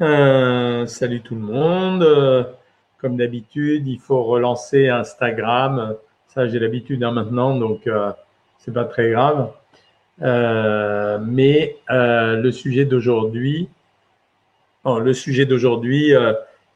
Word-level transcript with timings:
Euh, 0.00 0.86
salut 0.86 1.20
tout 1.20 1.34
le 1.34 1.42
monde. 1.42 2.02
Euh, 2.02 2.44
comme 2.98 3.16
d'habitude, 3.16 3.86
il 3.86 3.98
faut 3.98 4.22
relancer 4.24 4.88
Instagram. 4.88 5.96
Ça, 6.28 6.48
j'ai 6.48 6.58
l'habitude 6.58 7.04
hein, 7.04 7.10
maintenant, 7.10 7.56
donc 7.56 7.86
euh, 7.86 8.10
c'est 8.58 8.72
pas 8.72 8.84
très 8.84 9.10
grave. 9.10 9.50
Euh, 10.22 11.18
mais 11.20 11.76
le 11.88 12.50
sujet 12.50 12.84
d'aujourd'hui, 12.84 13.68
oh, 14.84 14.98
le 14.98 15.12
sujet 15.12 15.44
d'aujourd'hui, 15.46 16.12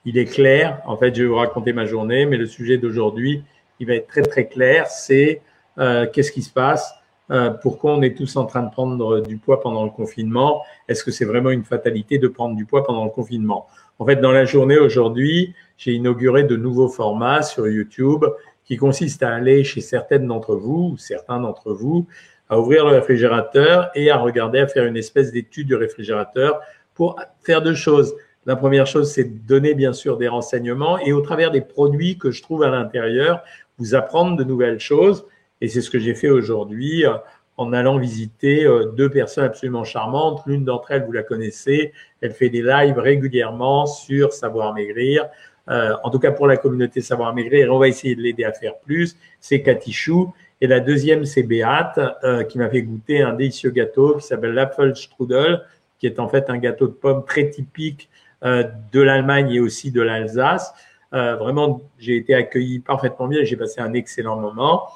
il 0.05 0.19
est 0.19 0.27
clair. 0.27 0.83
En 0.85 0.97
fait, 0.97 1.15
je 1.15 1.23
vais 1.23 1.29
vous 1.29 1.37
raconter 1.37 1.73
ma 1.73 1.87
journée, 1.87 2.27
mais 2.27 2.37
le 2.37 2.47
sujet 2.47 2.77
d'aujourd'hui, 2.77 3.43
il 3.81 3.87
va 3.87 3.95
être 3.95 4.09
très 4.09 4.23
très 4.23 4.47
clair. 4.47 4.89
C'est 4.89 5.41
qu'est-ce 5.77 6.33
qui 6.33 6.43
se 6.43 6.53
passe? 6.53 6.93
Euh, 7.31 7.51
pourquoi 7.51 7.95
on 7.95 8.03
est 8.03 8.17
tous 8.17 8.37
en 8.37 8.45
train 8.45 8.63
de 8.63 8.71
prendre 8.71 9.21
du 9.21 9.37
poids 9.37 9.61
pendant 9.61 9.85
le 9.85 9.91
confinement? 9.91 10.63
Est-ce 10.89 11.03
que 11.03 11.11
c'est 11.11 11.25
vraiment 11.25 11.51
une 11.51 11.65
fatalité 11.65 12.19
de 12.19 12.29
prendre 12.29 12.55
du 12.55 12.65
poids 12.65 12.85
pendant 12.85 13.05
le 13.05 13.11
confinement? 13.11 13.67
En 13.99 14.07
fait, 14.07 14.17
dans 14.17 14.33
la 14.33 14.45
journée 14.45 14.79
aujourd'hui, 14.79 15.55
j'ai 15.77 15.93
inauguré 15.93 16.45
de 16.45 16.57
nouveaux 16.57 16.89
formats 16.89 17.43
sur 17.43 17.67
YouTube 17.67 18.25
qui 18.65 18.77
consistent 18.77 19.23
à 19.23 19.35
aller 19.35 19.65
chez 19.65 19.81
certaines 19.81 20.27
d'entre 20.27 20.55
vous 20.55 20.93
ou 20.93 20.97
certains 20.99 21.41
d'entre 21.41 21.73
vous 21.73 22.07
à 22.49 22.61
ouvrir 22.61 22.85
le 22.85 22.93
réfrigérateur 22.93 23.91
et 23.95 24.11
à 24.11 24.19
regarder, 24.19 24.61
à 24.61 24.69
faire 24.69 24.85
une 24.85 24.97
espèce 24.97 25.33
d'étude 25.33 25.67
du 25.67 25.75
réfrigérateur 25.75 26.61
pour 26.95 27.17
faire 27.43 27.63
deux 27.63 27.75
choses. 27.75 28.15
La 28.45 28.55
première 28.55 28.87
chose, 28.87 29.11
c'est 29.11 29.25
de 29.25 29.39
donner 29.47 29.75
bien 29.75 29.93
sûr 29.93 30.17
des 30.17 30.29
renseignements 30.29 30.99
et 30.99 31.13
au 31.13 31.21
travers 31.21 31.51
des 31.51 31.61
produits 31.61 32.19
que 32.19 32.31
je 32.31 32.43
trouve 32.43 32.63
à 32.63 32.71
l'intérieur, 32.71 33.43
vous 33.79 33.95
apprendre 33.95 34.37
de 34.37 34.45
nouvelles 34.45 34.79
choses 34.79 35.27
et 35.61 35.69
c'est 35.69 35.81
ce 35.81 35.91
que 35.91 35.99
j'ai 35.99 36.15
fait 36.15 36.29
aujourd'hui 36.29 37.07
euh, 37.07 37.15
en 37.57 37.73
allant 37.73 37.99
visiter 37.99 38.65
euh, 38.65 38.93
deux 38.97 39.09
personnes 39.09 39.45
absolument 39.45 39.85
charmantes. 39.85 40.43
L'une 40.47 40.65
d'entre 40.65 40.91
elles, 40.91 41.05
vous 41.05 41.13
la 41.13 41.23
connaissez, 41.23 41.93
elle 42.21 42.33
fait 42.33 42.51
des 42.51 42.63
lives 42.63 42.99
régulièrement 42.99 43.87
sur 43.87 44.33
Savoir 44.33 44.75
Maigrir. 44.75 45.27
Euh, 45.69 45.95
en 46.05 46.11
tout 46.11 46.19
cas 46.19 46.31
pour 46.31 46.47
la 46.47 46.57
communauté 46.57 47.01
Savoir 47.01 47.35
Maigrir, 47.35 47.73
on 47.75 47.79
va 47.79 47.89
essayer 47.89 48.15
de 48.15 48.21
l'aider 48.21 48.45
à 48.45 48.53
faire 48.53 48.79
plus. 48.79 49.17
C'est 49.41 49.63
Cathy 49.63 49.93
Chou. 49.93 50.33
Et 50.61 50.67
la 50.67 50.81
deuxième, 50.81 51.27
c'est 51.27 51.43
Béate, 51.43 52.01
qui 52.49 52.57
m'a 52.57 52.71
fait 52.71 52.81
goûter 52.81 53.21
un 53.21 53.35
délicieux 53.35 53.69
gâteau 53.69 54.17
qui 54.17 54.27
s'appelle 54.27 54.53
l'Apfelstrudel, 54.53 55.63
qui 55.99 56.07
est 56.07 56.19
en 56.19 56.29
fait 56.29 56.49
un 56.49 56.57
gâteau 56.57 56.87
de 56.87 56.95
pommes 56.95 57.27
très 57.27 57.51
typique 57.51 58.09
de 58.43 59.01
l'Allemagne 59.03 59.51
et 59.51 59.61
aussi 59.61 59.91
de 59.91 60.01
l'Alsace. 60.01 60.73
vraiment, 61.13 61.83
j'ai 61.99 62.17
été 62.17 62.35
accueilli 62.35 62.79
parfaitement 62.79 63.29
bien. 63.29 63.45
J'ai 63.45 63.57
passé 63.57 63.83
un 63.83 63.93
excellent 63.93 64.41
moment. 64.41 64.89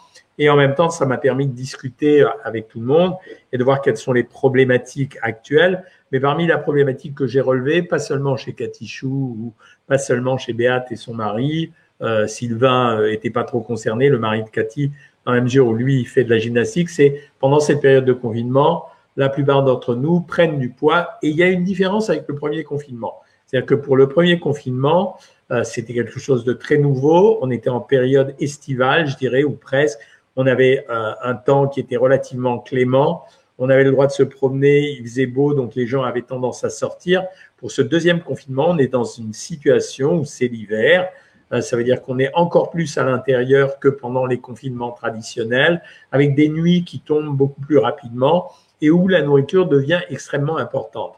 Et 0.43 0.49
en 0.49 0.57
même 0.57 0.75
temps, 0.75 0.89
ça 0.89 1.05
m'a 1.05 1.19
permis 1.19 1.47
de 1.47 1.53
discuter 1.53 2.25
avec 2.45 2.67
tout 2.67 2.81
le 2.81 2.87
monde 2.87 3.15
et 3.53 3.59
de 3.59 3.63
voir 3.63 3.83
quelles 3.83 3.99
sont 3.99 4.15
les 4.15 4.25
problématiques 4.25 5.19
actuelles. 5.21 5.85
Mais 6.13 6.19
parmi 6.19 6.47
la 6.47 6.57
problématique 6.57 7.15
que 7.15 7.27
j'ai 7.27 7.43
relevée, 7.43 7.83
pas 7.83 7.99
seulement 7.99 8.39
chez 8.39 8.55
Cathy 8.55 8.89
Chou 8.89 9.37
ou 9.39 9.53
pas 9.87 9.99
seulement 9.99 10.39
chez 10.39 10.55
Béate 10.55 10.91
et 10.93 10.97
son 10.97 11.13
mari, 11.13 11.73
euh, 12.01 12.27
Sylvain 12.27 12.99
euh, 12.99 13.13
était 13.13 13.29
pas 13.29 13.45
trop 13.45 13.61
concerné, 13.61 14.09
le 14.09 14.19
mari 14.19 14.43
de 14.43 14.49
Cathy, 14.49 14.91
dans 15.27 15.33
la 15.33 15.43
mesure 15.43 15.67
où 15.67 15.75
lui, 15.75 16.01
il 16.01 16.07
fait 16.07 16.25
de 16.25 16.31
la 16.31 16.39
gymnastique, 16.39 16.89
c'est 16.89 17.21
pendant 17.39 17.61
cette 17.61 17.83
période 17.83 18.07
de 18.07 18.15
confinement, 18.15 18.87
la 19.17 19.29
plupart 19.29 19.63
d'entre 19.63 19.95
nous 19.95 20.21
prennent 20.21 20.59
du 20.59 20.71
poids 20.71 21.19
et 21.23 21.29
il 21.29 21.37
y 21.37 21.43
a 21.43 21.49
une 21.49 21.65
différence 21.65 22.09
avec 22.09 22.25
le 22.27 22.35
premier 22.35 22.65
confinement. 22.65 23.21
C'est-à-dire 23.47 23.67
que 23.67 23.75
pour 23.75 23.97
le 23.97 24.09
premier 24.09 24.39
confinement, 24.39 25.19
euh, 25.51 25.65
c'était 25.65 25.93
quelque 25.93 26.21
chose 26.21 26.45
de 26.45 26.53
très 26.53 26.79
nouveau. 26.79 27.39
On 27.43 27.51
était 27.51 27.69
en 27.69 27.81
période 27.81 28.35
estivale, 28.39 29.09
je 29.09 29.17
dirais, 29.17 29.43
ou 29.43 29.53
presque 29.53 29.99
on 30.37 30.47
avait 30.47 30.87
un 30.89 31.35
temps 31.35 31.69
qui 31.69 31.81
était 31.81 31.97
relativement 31.97 32.59
clément. 32.59 33.25
On 33.59 33.69
avait 33.69 33.85
le 33.85 33.91
droit 33.91 34.07
de 34.07 34.13
se 34.13 34.23
promener, 34.23 34.93
il 34.93 35.03
faisait 35.03 35.27
beau, 35.27 35.53
donc 35.53 35.75
les 35.75 35.87
gens 35.87 36.03
avaient 36.03 36.23
tendance 36.23 36.65
à 36.65 36.71
sortir. 36.71 37.27
Pour 37.59 37.71
ce 37.71 37.83
deuxième 37.83 38.23
confinement, 38.23 38.69
on 38.71 38.79
est 38.79 38.89
dans 38.89 39.05
une 39.05 39.35
situation 39.35 40.21
où 40.21 40.25
c'est 40.25 40.49
l'hiver. 40.49 41.11
Euh, 41.53 41.61
ça 41.61 41.77
veut 41.77 41.85
dire 41.85 42.01
qu'on 42.01 42.19
est 42.19 42.35
encore 42.35 42.71
plus 42.71 42.97
à 42.97 43.05
l'intérieur 43.05 43.79
que 43.79 43.89
pendant 43.89 44.25
les 44.25 44.39
confinements 44.39 44.93
traditionnels, 44.93 45.83
avec 46.11 46.35
des 46.35 46.49
nuits 46.49 46.85
qui 46.85 47.01
tombent 47.01 47.37
beaucoup 47.37 47.61
plus 47.61 47.77
rapidement 47.77 48.51
et 48.81 48.91
où 48.91 49.09
la 49.09 49.21
nourriture 49.21 49.69
devient 49.69 50.01
extrêmement 50.09 50.57
importante. 50.57 51.17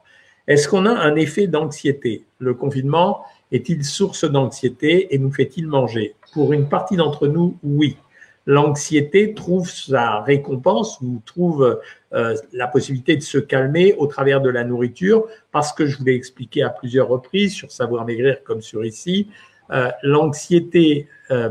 Est-ce 0.49 0.69
qu'on 0.69 0.87
a 0.87 0.91
un 0.91 1.15
effet 1.15 1.47
d'anxiété? 1.47 2.25
Le 2.41 2.55
confinement 2.55 3.23
est-il 3.53 3.85
source 3.85 4.25
d'anxiété 4.25 5.15
et 5.15 5.19
nous 5.19 5.31
fait-il 5.31 5.69
manger? 5.69 6.17
Pour 6.33 6.53
une 6.53 6.69
partie 6.69 6.97
d'entre 6.97 7.29
nous, 7.29 7.57
oui 7.63 7.97
l'anxiété 8.47 9.35
trouve 9.35 9.69
sa 9.69 10.21
récompense 10.21 11.01
ou 11.01 11.23
trouve 11.25 11.81
euh, 12.13 12.37
la 12.53 12.67
possibilité 12.67 13.17
de 13.17 13.23
se 13.23 13.39
calmer 13.39 13.95
au 13.95 14.07
travers 14.07 14.41
de 14.41 14.51
la 14.51 14.65
nourriture, 14.65 15.27
parce 15.51 15.73
que 15.73 15.87
je 15.87 15.99
vous 15.99 16.05
l'ai 16.05 16.15
expliqué 16.15 16.63
à 16.63 16.71
plusieurs 16.71 17.09
reprises 17.09 17.55
sur 17.55 17.71
Savoir 17.71 18.05
Maigrir 18.05 18.43
comme 18.45 18.61
sur 18.61 18.85
ici, 18.85 19.29
euh, 19.71 19.91
l'anxiété 20.03 21.09
euh, 21.31 21.51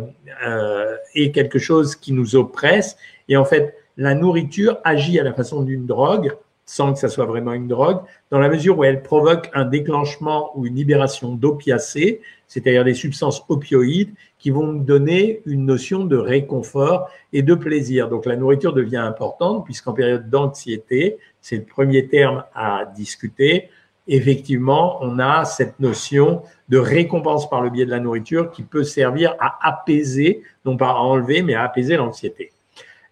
est 1.15 1.31
quelque 1.31 1.59
chose 1.59 1.95
qui 1.95 2.11
nous 2.11 2.35
oppresse. 2.35 2.97
Et 3.27 3.37
en 3.37 3.45
fait 3.45 3.75
la 3.97 4.15
nourriture 4.15 4.77
agit 4.83 5.19
à 5.19 5.23
la 5.23 5.33
façon 5.33 5.63
d'une 5.63 5.85
drogue 5.85 6.35
sans 6.71 6.93
que 6.93 6.99
ça 6.99 7.09
soit 7.09 7.25
vraiment 7.25 7.51
une 7.51 7.67
drogue, 7.67 7.99
dans 8.29 8.39
la 8.39 8.47
mesure 8.47 8.77
où 8.77 8.85
elle 8.85 9.03
provoque 9.03 9.49
un 9.53 9.65
déclenchement 9.65 10.57
ou 10.57 10.65
une 10.65 10.75
libération 10.75 11.35
d'opiacés, 11.35 12.21
c'est-à-dire 12.47 12.85
des 12.85 12.93
substances 12.93 13.43
opioïdes 13.49 14.13
qui 14.39 14.51
vont 14.51 14.67
nous 14.67 14.81
donner 14.81 15.41
une 15.45 15.65
notion 15.65 16.05
de 16.05 16.15
réconfort 16.15 17.09
et 17.33 17.43
de 17.43 17.55
plaisir. 17.55 18.07
Donc 18.07 18.25
la 18.25 18.37
nourriture 18.37 18.71
devient 18.71 18.95
importante 18.95 19.65
puisqu'en 19.65 19.91
période 19.91 20.29
d'anxiété, 20.29 21.17
c'est 21.41 21.57
le 21.57 21.65
premier 21.65 22.07
terme 22.07 22.45
à 22.55 22.85
discuter, 22.95 23.67
effectivement, 24.07 24.97
on 25.01 25.19
a 25.19 25.43
cette 25.43 25.77
notion 25.81 26.41
de 26.69 26.77
récompense 26.77 27.49
par 27.49 27.61
le 27.61 27.69
biais 27.69 27.85
de 27.85 27.91
la 27.91 27.99
nourriture 27.99 28.49
qui 28.49 28.63
peut 28.63 28.85
servir 28.85 29.35
à 29.41 29.59
apaiser, 29.67 30.41
non 30.63 30.77
pas 30.77 30.91
à 30.91 30.99
enlever, 30.99 31.41
mais 31.41 31.53
à 31.53 31.63
apaiser 31.63 31.97
l'anxiété. 31.97 32.53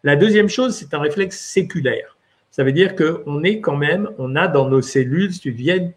La 0.06 0.16
deuxième 0.16 0.47
chose, 0.47 0.78
c'est 0.78 0.94
un 0.94 1.00
réflexe 1.00 1.38
séculaire. 1.38 2.16
Ça 2.59 2.66
veut 2.66 2.74
dire 2.74 2.94
qu'on 2.94 3.42
est 3.44 3.62
quand 3.62 3.78
même, 3.78 4.09
on 4.18 4.36
a 4.36 4.50
dans 4.50 4.68
nos 4.68 4.81
cellules, 4.81 5.31
une 5.46 5.53
vieille 5.53 5.94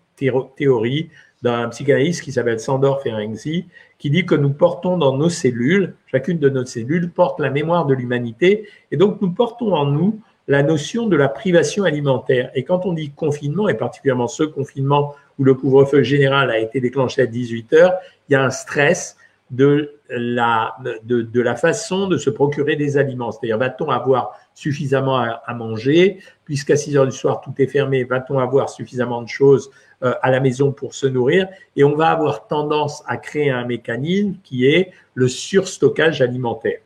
théorie 0.56 1.10
d'un 1.42 1.68
psychanalyste 1.70 2.22
qui 2.22 2.30
s'appelle 2.30 2.60
Sandor 2.60 3.02
Ferenczi, 3.02 3.66
qui 3.98 4.10
dit 4.10 4.24
que 4.24 4.36
nous 4.36 4.50
portons 4.50 4.96
dans 4.96 5.16
nos 5.16 5.28
cellules, 5.28 5.96
chacune 6.06 6.38
de 6.38 6.48
nos 6.48 6.64
cellules 6.64 7.10
porte 7.10 7.40
la 7.40 7.50
mémoire 7.50 7.84
de 7.86 7.94
l'humanité, 7.94 8.68
et 8.92 8.96
donc 8.96 9.20
nous 9.20 9.32
portons 9.32 9.74
en 9.74 9.86
nous 9.86 10.20
la 10.46 10.62
notion 10.62 11.08
de 11.08 11.16
la 11.16 11.28
privation 11.28 11.82
alimentaire. 11.82 12.52
Et 12.54 12.62
quand 12.62 12.86
on 12.86 12.92
dit 12.92 13.10
confinement, 13.10 13.68
et 13.68 13.74
particulièrement 13.74 14.28
ce 14.28 14.44
confinement 14.44 15.16
où 15.40 15.42
le 15.42 15.54
couvre-feu 15.54 16.04
général 16.04 16.48
a 16.48 16.60
été 16.60 16.78
déclenché 16.78 17.22
à 17.22 17.26
18 17.26 17.72
heures, 17.72 17.94
il 18.28 18.34
y 18.34 18.36
a 18.36 18.44
un 18.44 18.50
stress 18.50 19.16
de 19.52 19.92
la, 20.08 20.74
de, 21.04 21.22
de 21.22 21.40
la 21.40 21.54
façon 21.54 22.08
de 22.08 22.16
se 22.16 22.30
procurer 22.30 22.74
des 22.74 22.96
aliments. 22.96 23.30
C'est-à-dire, 23.30 23.58
va-t-on 23.58 23.90
avoir 23.90 24.34
suffisamment 24.54 25.18
à, 25.18 25.54
manger 25.54 26.18
Puisqu'à 26.44 26.76
6 26.76 26.96
heures 26.96 27.06
du 27.06 27.16
soir, 27.16 27.40
tout 27.42 27.52
est 27.58 27.66
fermé, 27.66 28.04
va-t-on 28.04 28.38
avoir 28.38 28.70
suffisamment 28.70 29.22
de 29.22 29.28
choses 29.28 29.70
euh, 30.02 30.14
à 30.22 30.30
la 30.30 30.40
maison 30.40 30.72
pour 30.72 30.94
se 30.94 31.06
nourrir? 31.06 31.48
Et 31.76 31.84
on 31.84 31.94
va 31.94 32.08
avoir 32.08 32.46
tendance 32.46 33.04
à 33.06 33.18
créer 33.18 33.50
un 33.50 33.66
mécanisme 33.66 34.34
qui 34.42 34.66
est 34.66 34.90
le 35.14 35.28
surstockage 35.28 36.22
alimentaire. 36.22 36.80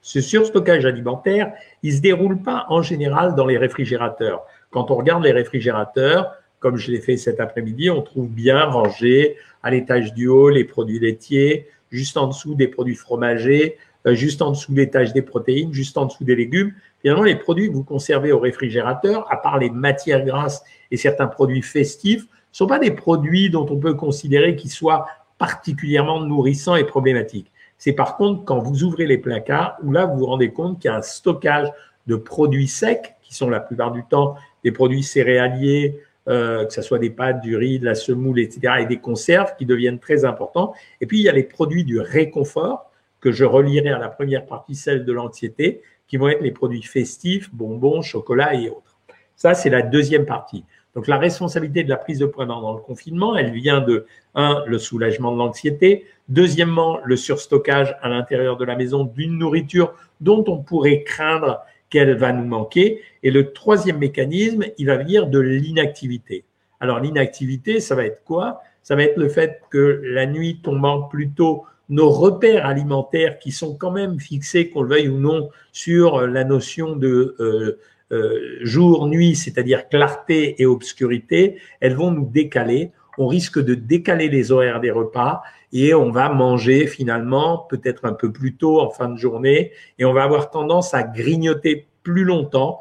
Ce 0.00 0.20
surstockage 0.20 0.84
alimentaire, 0.84 1.52
il 1.82 1.94
se 1.94 2.00
déroule 2.00 2.42
pas 2.42 2.66
en 2.70 2.82
général 2.82 3.34
dans 3.34 3.46
les 3.46 3.58
réfrigérateurs. 3.58 4.44
Quand 4.70 4.90
on 4.90 4.96
regarde 4.96 5.22
les 5.22 5.32
réfrigérateurs, 5.32 6.32
comme 6.58 6.76
je 6.76 6.90
l'ai 6.90 7.00
fait 7.00 7.16
cet 7.16 7.38
après-midi, 7.38 7.90
on 7.90 8.02
trouve 8.02 8.28
bien 8.28 8.64
rangé 8.64 9.36
à 9.62 9.70
l'étage 9.70 10.14
du 10.14 10.28
haut 10.28 10.48
les 10.48 10.64
produits 10.64 10.98
laitiers, 10.98 11.68
juste 11.92 12.16
en 12.16 12.26
dessous 12.26 12.54
des 12.54 12.66
produits 12.66 12.96
fromagers, 12.96 13.76
euh, 14.06 14.14
juste 14.14 14.42
en 14.42 14.50
dessous 14.50 14.72
l'étage 14.74 15.12
des 15.12 15.22
protéines, 15.22 15.72
juste 15.72 15.96
en 15.96 16.06
dessous 16.06 16.24
des 16.24 16.34
légumes. 16.34 16.72
Finalement, 17.00 17.22
les 17.22 17.36
produits 17.36 17.68
que 17.68 17.74
vous 17.74 17.84
conservez 17.84 18.32
au 18.32 18.40
réfrigérateur, 18.40 19.30
à 19.30 19.36
part 19.36 19.58
les 19.58 19.70
matières 19.70 20.24
grasses 20.24 20.64
et 20.90 20.96
certains 20.96 21.28
produits 21.28 21.62
festifs, 21.62 22.22
ne 22.22 22.26
sont 22.50 22.66
pas 22.66 22.78
des 22.78 22.90
produits 22.90 23.50
dont 23.50 23.66
on 23.70 23.76
peut 23.76 23.94
considérer 23.94 24.56
qu'ils 24.56 24.70
soient 24.70 25.06
particulièrement 25.38 26.20
nourrissants 26.20 26.76
et 26.76 26.84
problématiques. 26.84 27.50
C'est 27.78 27.92
par 27.92 28.16
contre 28.16 28.44
quand 28.44 28.58
vous 28.58 28.84
ouvrez 28.84 29.06
les 29.06 29.18
placards 29.18 29.76
où 29.82 29.92
là, 29.92 30.06
vous 30.06 30.18
vous 30.18 30.26
rendez 30.26 30.50
compte 30.50 30.80
qu'il 30.80 30.90
y 30.90 30.94
a 30.94 30.96
un 30.96 31.02
stockage 31.02 31.68
de 32.06 32.16
produits 32.16 32.68
secs, 32.68 33.14
qui 33.22 33.34
sont 33.34 33.48
la 33.48 33.60
plupart 33.60 33.92
du 33.92 34.04
temps 34.04 34.36
des 34.64 34.72
produits 34.72 35.02
céréaliers, 35.02 36.00
euh, 36.28 36.64
que 36.66 36.72
ce 36.72 36.82
soit 36.82 36.98
des 36.98 37.10
pâtes, 37.10 37.40
du 37.40 37.56
riz, 37.56 37.78
de 37.78 37.84
la 37.84 37.94
semoule, 37.94 38.38
etc., 38.40 38.74
et 38.80 38.86
des 38.86 38.98
conserves 38.98 39.54
qui 39.56 39.66
deviennent 39.66 39.98
très 39.98 40.24
importants. 40.24 40.72
Et 41.00 41.06
puis, 41.06 41.18
il 41.18 41.22
y 41.22 41.28
a 41.28 41.32
les 41.32 41.42
produits 41.42 41.84
du 41.84 41.98
réconfort, 41.98 42.90
que 43.20 43.32
je 43.32 43.44
relierai 43.44 43.90
à 43.90 43.98
la 43.98 44.08
première 44.08 44.46
partie, 44.46 44.74
celle 44.74 45.04
de 45.04 45.12
l'anxiété, 45.12 45.80
qui 46.08 46.16
vont 46.16 46.28
être 46.28 46.42
les 46.42 46.50
produits 46.50 46.82
festifs, 46.82 47.52
bonbons, 47.54 48.02
chocolat 48.02 48.54
et 48.54 48.68
autres. 48.68 48.98
Ça, 49.36 49.54
c'est 49.54 49.70
la 49.70 49.82
deuxième 49.82 50.26
partie. 50.26 50.64
Donc, 50.94 51.06
la 51.06 51.18
responsabilité 51.18 51.84
de 51.84 51.88
la 51.88 51.96
prise 51.96 52.18
de 52.18 52.26
poids 52.26 52.44
dans 52.44 52.74
le 52.74 52.80
confinement, 52.80 53.34
elle 53.36 53.50
vient 53.50 53.80
de, 53.80 54.06
un, 54.34 54.62
le 54.66 54.78
soulagement 54.78 55.32
de 55.32 55.38
l'anxiété, 55.38 56.04
deuxièmement, 56.28 57.00
le 57.04 57.16
surstockage 57.16 57.96
à 58.02 58.08
l'intérieur 58.08 58.56
de 58.56 58.64
la 58.64 58.76
maison 58.76 59.04
d'une 59.04 59.38
nourriture 59.38 59.94
dont 60.20 60.44
on 60.48 60.58
pourrait 60.58 61.02
craindre 61.02 61.62
qu'elle 61.92 62.16
va 62.16 62.32
nous 62.32 62.46
manquer. 62.46 63.02
Et 63.22 63.30
le 63.30 63.52
troisième 63.52 63.98
mécanisme, 63.98 64.64
il 64.78 64.86
va 64.86 64.96
venir 64.96 65.26
de 65.26 65.38
l'inactivité. 65.38 66.44
Alors 66.80 67.00
l'inactivité, 67.00 67.80
ça 67.80 67.94
va 67.94 68.06
être 68.06 68.24
quoi? 68.24 68.62
Ça 68.82 68.96
va 68.96 69.04
être 69.04 69.18
le 69.18 69.28
fait 69.28 69.60
que 69.70 70.00
la 70.02 70.24
nuit 70.24 70.60
tombant 70.62 71.02
plus 71.02 71.30
tôt, 71.30 71.64
nos 71.90 72.08
repères 72.08 72.64
alimentaires 72.64 73.38
qui 73.38 73.52
sont 73.52 73.76
quand 73.76 73.90
même 73.90 74.18
fixés, 74.18 74.70
qu'on 74.70 74.82
le 74.82 74.88
veuille 74.88 75.08
ou 75.08 75.18
non, 75.18 75.50
sur 75.70 76.26
la 76.26 76.44
notion 76.44 76.96
de 76.96 77.36
euh, 77.38 77.78
euh, 78.10 78.58
jour-nuit, 78.62 79.36
c'est-à-dire 79.36 79.88
clarté 79.90 80.60
et 80.62 80.66
obscurité, 80.66 81.58
elles 81.80 81.94
vont 81.94 82.10
nous 82.10 82.26
décaler. 82.26 82.90
On 83.18 83.26
risque 83.26 83.62
de 83.62 83.74
décaler 83.74 84.28
les 84.30 84.50
horaires 84.50 84.80
des 84.80 84.90
repas 84.90 85.42
et 85.72 85.94
on 85.94 86.10
va 86.10 86.28
manger 86.28 86.86
finalement 86.86 87.66
peut-être 87.70 88.04
un 88.04 88.12
peu 88.12 88.30
plus 88.30 88.56
tôt 88.56 88.80
en 88.80 88.90
fin 88.90 89.08
de 89.08 89.16
journée 89.16 89.72
et 89.98 90.04
on 90.04 90.12
va 90.12 90.22
avoir 90.22 90.50
tendance 90.50 90.94
à 90.94 91.02
grignoter 91.02 91.88
plus 92.02 92.24
longtemps 92.24 92.80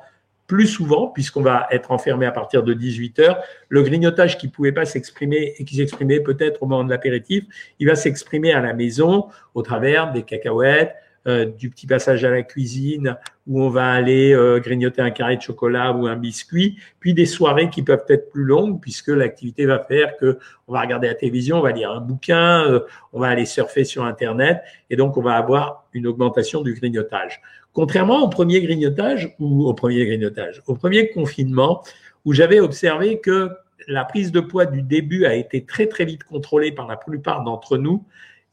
plus 0.51 0.67
souvent, 0.67 1.07
puisqu'on 1.07 1.41
va 1.41 1.65
être 1.71 1.91
enfermé 1.91 2.25
à 2.25 2.31
partir 2.31 2.61
de 2.61 2.73
18 2.73 3.19
heures. 3.19 3.41
Le 3.69 3.83
grignotage 3.83 4.37
qui 4.37 4.49
pouvait 4.49 4.73
pas 4.73 4.83
s'exprimer 4.83 5.53
et 5.57 5.63
qui 5.63 5.77
s'exprimait 5.77 6.19
peut-être 6.19 6.61
au 6.61 6.65
moment 6.65 6.83
de 6.83 6.89
l'apéritif, 6.89 7.45
il 7.79 7.87
va 7.87 7.95
s'exprimer 7.95 8.51
à 8.51 8.59
la 8.59 8.73
maison 8.73 9.27
au 9.55 9.61
travers 9.61 10.11
des 10.11 10.23
cacahuètes, 10.23 10.93
euh, 11.27 11.45
du 11.45 11.69
petit 11.69 11.85
passage 11.85 12.25
à 12.25 12.31
la 12.31 12.41
cuisine 12.41 13.15
où 13.45 13.61
on 13.61 13.69
va 13.69 13.91
aller 13.91 14.33
euh, 14.33 14.59
grignoter 14.59 15.03
un 15.03 15.11
carré 15.11 15.37
de 15.37 15.41
chocolat 15.43 15.91
ou 15.91 16.07
un 16.07 16.15
biscuit, 16.15 16.79
puis 16.99 17.13
des 17.13 17.27
soirées 17.27 17.69
qui 17.69 17.83
peuvent 17.83 18.05
être 18.09 18.31
plus 18.31 18.43
longues 18.43 18.81
puisque 18.81 19.09
l'activité 19.09 19.67
va 19.67 19.77
faire 19.77 20.17
que 20.17 20.39
on 20.67 20.73
va 20.73 20.81
regarder 20.81 21.07
la 21.07 21.13
télévision, 21.13 21.57
on 21.57 21.61
va 21.61 21.73
lire 21.73 21.91
un 21.91 22.01
bouquin, 22.01 22.65
euh, 22.65 22.79
on 23.13 23.19
va 23.19 23.27
aller 23.27 23.45
surfer 23.45 23.83
sur 23.83 24.03
internet 24.03 24.63
et 24.89 24.95
donc 24.95 25.15
on 25.15 25.21
va 25.21 25.35
avoir 25.35 25.85
une 25.93 26.07
augmentation 26.07 26.63
du 26.63 26.73
grignotage. 26.73 27.39
Contrairement 27.71 28.23
au 28.23 28.27
premier 28.27 28.59
grignotage 28.59 29.35
ou 29.39 29.67
au 29.67 29.75
premier 29.75 30.07
grignotage, 30.07 30.63
au 30.65 30.73
premier 30.73 31.11
confinement 31.11 31.83
où 32.25 32.33
j'avais 32.33 32.59
observé 32.59 33.19
que 33.19 33.51
la 33.87 34.05
prise 34.05 34.31
de 34.31 34.39
poids 34.39 34.65
du 34.65 34.81
début 34.81 35.25
a 35.25 35.35
été 35.35 35.65
très 35.65 35.85
très 35.85 36.05
vite 36.05 36.23
contrôlée 36.23 36.71
par 36.71 36.87
la 36.87 36.97
plupart 36.97 37.43
d'entre 37.43 37.77
nous 37.77 38.03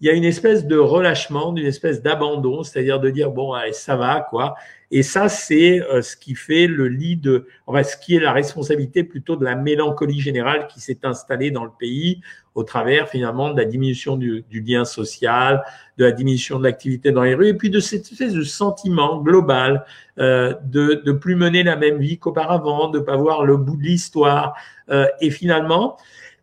il 0.00 0.06
y 0.06 0.10
a 0.10 0.12
une 0.12 0.24
espèce 0.24 0.66
de 0.66 0.76
relâchement, 0.76 1.52
d'une 1.52 1.66
espèce 1.66 2.02
d'abandon, 2.02 2.62
c'est-à-dire 2.62 3.00
de 3.00 3.10
dire 3.10 3.30
bon, 3.30 3.52
allez, 3.52 3.72
ça 3.72 3.96
va 3.96 4.20
quoi. 4.20 4.54
Et 4.90 5.02
ça, 5.02 5.28
c'est 5.28 5.80
euh, 5.82 6.00
ce 6.00 6.16
qui 6.16 6.34
fait 6.34 6.66
le 6.66 6.88
lit 6.88 7.16
de, 7.16 7.46
enfin, 7.66 7.82
ce 7.82 7.96
qui 7.96 8.16
est 8.16 8.20
la 8.20 8.32
responsabilité 8.32 9.04
plutôt 9.04 9.36
de 9.36 9.44
la 9.44 9.54
mélancolie 9.54 10.20
générale 10.20 10.66
qui 10.66 10.80
s'est 10.80 11.00
installée 11.02 11.50
dans 11.50 11.64
le 11.64 11.70
pays 11.78 12.22
au 12.54 12.62
travers 12.62 13.08
finalement 13.08 13.50
de 13.50 13.58
la 13.58 13.66
diminution 13.66 14.16
du, 14.16 14.44
du 14.48 14.60
lien 14.60 14.84
social, 14.84 15.62
de 15.98 16.04
la 16.04 16.12
diminution 16.12 16.58
de 16.58 16.64
l'activité 16.64 17.12
dans 17.12 17.22
les 17.22 17.34
rues, 17.34 17.48
et 17.48 17.54
puis 17.54 17.68
de 17.68 17.80
cette 17.80 18.10
espèce 18.10 18.32
de 18.32 18.42
sentiment 18.42 19.20
global 19.20 19.84
euh, 20.18 20.54
de 20.64 21.02
de 21.04 21.12
plus 21.12 21.36
mener 21.36 21.62
la 21.62 21.76
même 21.76 21.98
vie 21.98 22.18
qu'auparavant, 22.18 22.88
de 22.88 22.98
pas 22.98 23.16
voir 23.16 23.44
le 23.44 23.56
bout 23.56 23.76
de 23.76 23.82
l'histoire. 23.82 24.54
Euh, 24.90 25.06
et 25.20 25.30
finalement, 25.30 25.98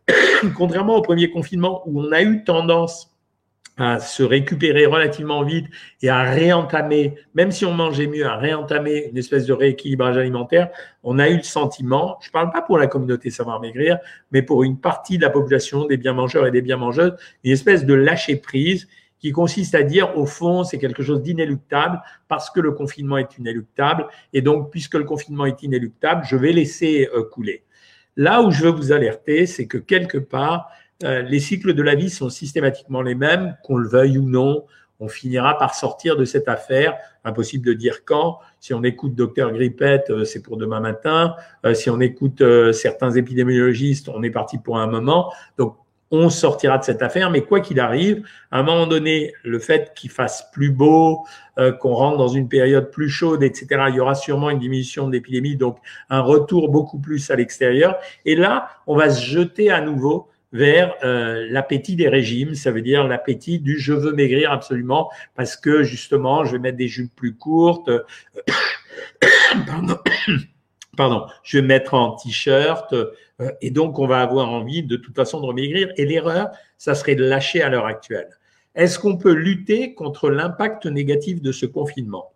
contrairement 0.56 0.96
au 0.96 1.02
premier 1.02 1.30
confinement 1.30 1.82
où 1.86 2.00
on 2.00 2.12
a 2.12 2.22
eu 2.22 2.44
tendance 2.44 3.15
à 3.76 4.00
se 4.00 4.22
récupérer 4.22 4.86
relativement 4.86 5.42
vite 5.42 5.66
et 6.00 6.08
à 6.08 6.22
réentamer, 6.22 7.14
même 7.34 7.50
si 7.50 7.66
on 7.66 7.74
mangeait 7.74 8.06
mieux, 8.06 8.24
à 8.24 8.36
réentamer 8.36 9.08
une 9.10 9.18
espèce 9.18 9.46
de 9.46 9.52
rééquilibrage 9.52 10.16
alimentaire, 10.16 10.70
on 11.02 11.18
a 11.18 11.28
eu 11.28 11.36
le 11.36 11.42
sentiment, 11.42 12.16
je 12.22 12.28
ne 12.28 12.32
parle 12.32 12.50
pas 12.50 12.62
pour 12.62 12.78
la 12.78 12.86
communauté 12.86 13.30
savoir 13.30 13.60
maigrir, 13.60 13.98
mais 14.32 14.42
pour 14.42 14.64
une 14.64 14.78
partie 14.78 15.18
de 15.18 15.22
la 15.22 15.30
population 15.30 15.84
des 15.86 15.98
bien 15.98 16.14
mangeurs 16.14 16.46
et 16.46 16.50
des 16.50 16.62
bien 16.62 16.78
mangeuses, 16.78 17.14
une 17.44 17.52
espèce 17.52 17.84
de 17.84 17.94
lâcher 17.94 18.36
prise 18.36 18.88
qui 19.18 19.32
consiste 19.32 19.74
à 19.74 19.82
dire, 19.82 20.16
au 20.16 20.26
fond, 20.26 20.64
c'est 20.64 20.78
quelque 20.78 21.02
chose 21.02 21.22
d'inéluctable 21.22 22.00
parce 22.28 22.50
que 22.50 22.60
le 22.60 22.72
confinement 22.72 23.16
est 23.16 23.38
inéluctable. 23.38 24.06
Et 24.32 24.42
donc, 24.42 24.70
puisque 24.70 24.94
le 24.94 25.04
confinement 25.04 25.46
est 25.46 25.62
inéluctable, 25.62 26.22
je 26.26 26.36
vais 26.36 26.52
laisser 26.52 27.08
euh, 27.14 27.24
couler. 27.24 27.64
Là 28.16 28.42
où 28.42 28.50
je 28.50 28.62
veux 28.62 28.70
vous 28.70 28.92
alerter, 28.92 29.46
c'est 29.46 29.66
que 29.66 29.78
quelque 29.78 30.18
part, 30.18 30.70
euh, 31.04 31.22
les 31.22 31.40
cycles 31.40 31.74
de 31.74 31.82
la 31.82 31.94
vie 31.94 32.10
sont 32.10 32.30
systématiquement 32.30 33.02
les 33.02 33.14
mêmes, 33.14 33.56
qu'on 33.62 33.76
le 33.76 33.88
veuille 33.88 34.18
ou 34.18 34.28
non. 34.28 34.64
On 34.98 35.08
finira 35.08 35.58
par 35.58 35.74
sortir 35.74 36.16
de 36.16 36.24
cette 36.24 36.48
affaire. 36.48 36.96
Impossible 37.24 37.66
de 37.66 37.74
dire 37.74 38.04
quand. 38.04 38.38
Si 38.60 38.72
on 38.72 38.82
écoute 38.82 39.14
Docteur 39.14 39.52
Grippette, 39.52 40.08
euh, 40.08 40.24
c'est 40.24 40.42
pour 40.42 40.56
demain 40.56 40.80
matin. 40.80 41.34
Euh, 41.66 41.74
si 41.74 41.90
on 41.90 42.00
écoute 42.00 42.42
certains 42.72 43.10
épidémiologistes, 43.12 44.08
on 44.08 44.22
est 44.22 44.30
parti 44.30 44.56
pour 44.58 44.78
un 44.78 44.86
moment. 44.86 45.32
Donc, 45.58 45.76
on 46.12 46.30
sortira 46.30 46.78
de 46.78 46.84
cette 46.84 47.02
affaire. 47.02 47.30
Mais 47.30 47.42
quoi 47.42 47.60
qu'il 47.60 47.80
arrive, 47.80 48.24
à 48.50 48.60
un 48.60 48.62
moment 48.62 48.86
donné, 48.86 49.34
le 49.42 49.58
fait 49.58 49.92
qu'il 49.94 50.08
fasse 50.08 50.48
plus 50.52 50.70
beau, 50.70 51.26
qu'on 51.80 51.94
rentre 51.94 52.16
dans 52.16 52.28
une 52.28 52.48
période 52.48 52.92
plus 52.92 53.08
chaude, 53.08 53.42
etc., 53.42 53.86
il 53.88 53.96
y 53.96 54.00
aura 54.00 54.14
sûrement 54.14 54.50
une 54.50 54.60
diminution 54.60 55.08
de 55.08 55.12
l'épidémie, 55.12 55.56
donc 55.56 55.78
un 56.08 56.20
retour 56.20 56.68
beaucoup 56.68 57.00
plus 57.00 57.28
à 57.32 57.34
l'extérieur. 57.34 57.96
Et 58.24 58.36
là, 58.36 58.68
on 58.86 58.96
va 58.96 59.10
se 59.10 59.20
jeter 59.20 59.72
à 59.72 59.80
nouveau 59.80 60.28
vers 60.56 60.94
euh, 61.04 61.46
l'appétit 61.50 61.96
des 61.96 62.08
régimes, 62.08 62.54
ça 62.54 62.70
veut 62.70 62.82
dire 62.82 63.06
l'appétit 63.06 63.58
du 63.58 63.78
je 63.78 63.92
veux 63.92 64.12
maigrir 64.12 64.50
absolument 64.50 65.10
parce 65.34 65.56
que 65.56 65.82
justement 65.82 66.44
je 66.44 66.52
vais 66.52 66.58
mettre 66.58 66.78
des 66.78 66.88
jupes 66.88 67.14
plus 67.14 67.36
courtes, 67.36 67.90
pardon, 70.96 71.26
je 71.42 71.58
vais 71.58 71.66
mettre 71.66 71.94
en 71.94 72.16
t-shirt 72.16 72.92
euh, 72.92 73.52
et 73.60 73.70
donc 73.70 73.98
on 73.98 74.06
va 74.06 74.20
avoir 74.20 74.48
envie 74.48 74.82
de 74.82 74.96
toute 74.96 75.14
façon 75.14 75.40
de 75.40 75.46
remaigrir. 75.46 75.92
Et 75.96 76.06
l'erreur, 76.06 76.48
ça 76.78 76.94
serait 76.94 77.14
de 77.14 77.24
lâcher 77.24 77.62
à 77.62 77.68
l'heure 77.68 77.86
actuelle. 77.86 78.28
Est-ce 78.74 78.98
qu'on 78.98 79.16
peut 79.16 79.32
lutter 79.32 79.94
contre 79.94 80.30
l'impact 80.30 80.86
négatif 80.86 81.40
de 81.40 81.52
ce 81.52 81.66
confinement? 81.66 82.32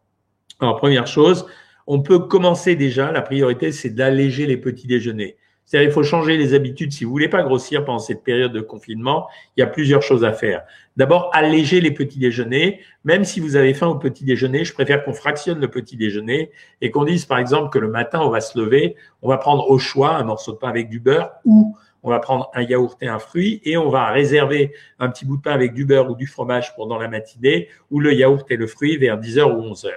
Alors 0.61 0.77
première 0.77 1.07
chose, 1.07 1.47
on 1.87 2.03
peut 2.03 2.21
commencer 2.21 2.77
déjà, 2.77 3.11
la 3.13 3.23
priorité 3.23 3.73
c'est 3.73 3.91
d'alléger 3.91 4.47
les 4.47 4.57
petits 4.57 4.87
déjeuners. 4.87 5.37
C'est-à-dire, 5.71 5.91
il 5.91 5.93
faut 5.93 6.03
changer 6.03 6.37
les 6.37 6.53
habitudes. 6.53 6.91
Si 6.91 7.05
vous 7.05 7.13
voulez 7.13 7.29
pas 7.29 7.45
grossir 7.45 7.85
pendant 7.85 8.01
cette 8.01 8.25
période 8.25 8.53
de 8.53 8.61
confinement, 8.61 9.29
il 9.57 9.61
y 9.61 9.63
a 9.63 9.69
plusieurs 9.69 10.03
choses 10.03 10.25
à 10.25 10.33
faire. 10.33 10.65
D'abord, 10.97 11.31
alléger 11.33 11.81
les 11.81 11.93
petits 11.93 12.19
déjeuners. 12.19 12.81
Même 13.05 13.23
si 13.23 13.39
vous 13.39 13.55
avez 13.55 13.73
faim 13.73 13.87
au 13.87 13.95
petit 13.95 14.25
déjeuner, 14.25 14.65
je 14.65 14.75
préfère 14.75 15.05
qu'on 15.05 15.13
fractionne 15.13 15.61
le 15.61 15.69
petit 15.69 15.97
déjeuner 15.97 16.51
et 16.81 16.91
qu'on 16.91 17.05
dise, 17.05 17.25
par 17.25 17.39
exemple, 17.39 17.71
que 17.71 17.79
le 17.79 17.87
matin, 17.87 18.19
on 18.21 18.31
va 18.31 18.41
se 18.41 18.59
lever, 18.59 18.97
on 19.23 19.29
va 19.29 19.37
prendre 19.37 19.71
au 19.71 19.79
choix 19.79 20.17
un 20.17 20.25
morceau 20.25 20.51
de 20.51 20.57
pain 20.57 20.71
avec 20.71 20.89
du 20.89 20.99
beurre 20.99 21.31
ou 21.45 21.77
on 22.03 22.11
va 22.11 22.19
prendre 22.19 22.51
un 22.53 22.63
yaourt 22.63 23.01
et 23.01 23.07
un 23.07 23.21
fruit 23.21 23.61
et 23.65 23.77
on 23.77 23.91
va 23.91 24.11
réserver 24.11 24.73
un 24.99 25.09
petit 25.09 25.25
bout 25.25 25.37
de 25.37 25.43
pain 25.43 25.53
avec 25.53 25.73
du 25.73 25.85
beurre 25.85 26.11
ou 26.11 26.17
du 26.17 26.27
fromage 26.27 26.75
pendant 26.75 26.99
la 26.99 27.07
matinée 27.07 27.69
ou 27.93 28.01
le 28.01 28.13
yaourt 28.13 28.51
et 28.51 28.57
le 28.57 28.67
fruit 28.67 28.97
vers 28.97 29.21
10h 29.21 29.45
ou 29.45 29.63
11h 29.73 29.91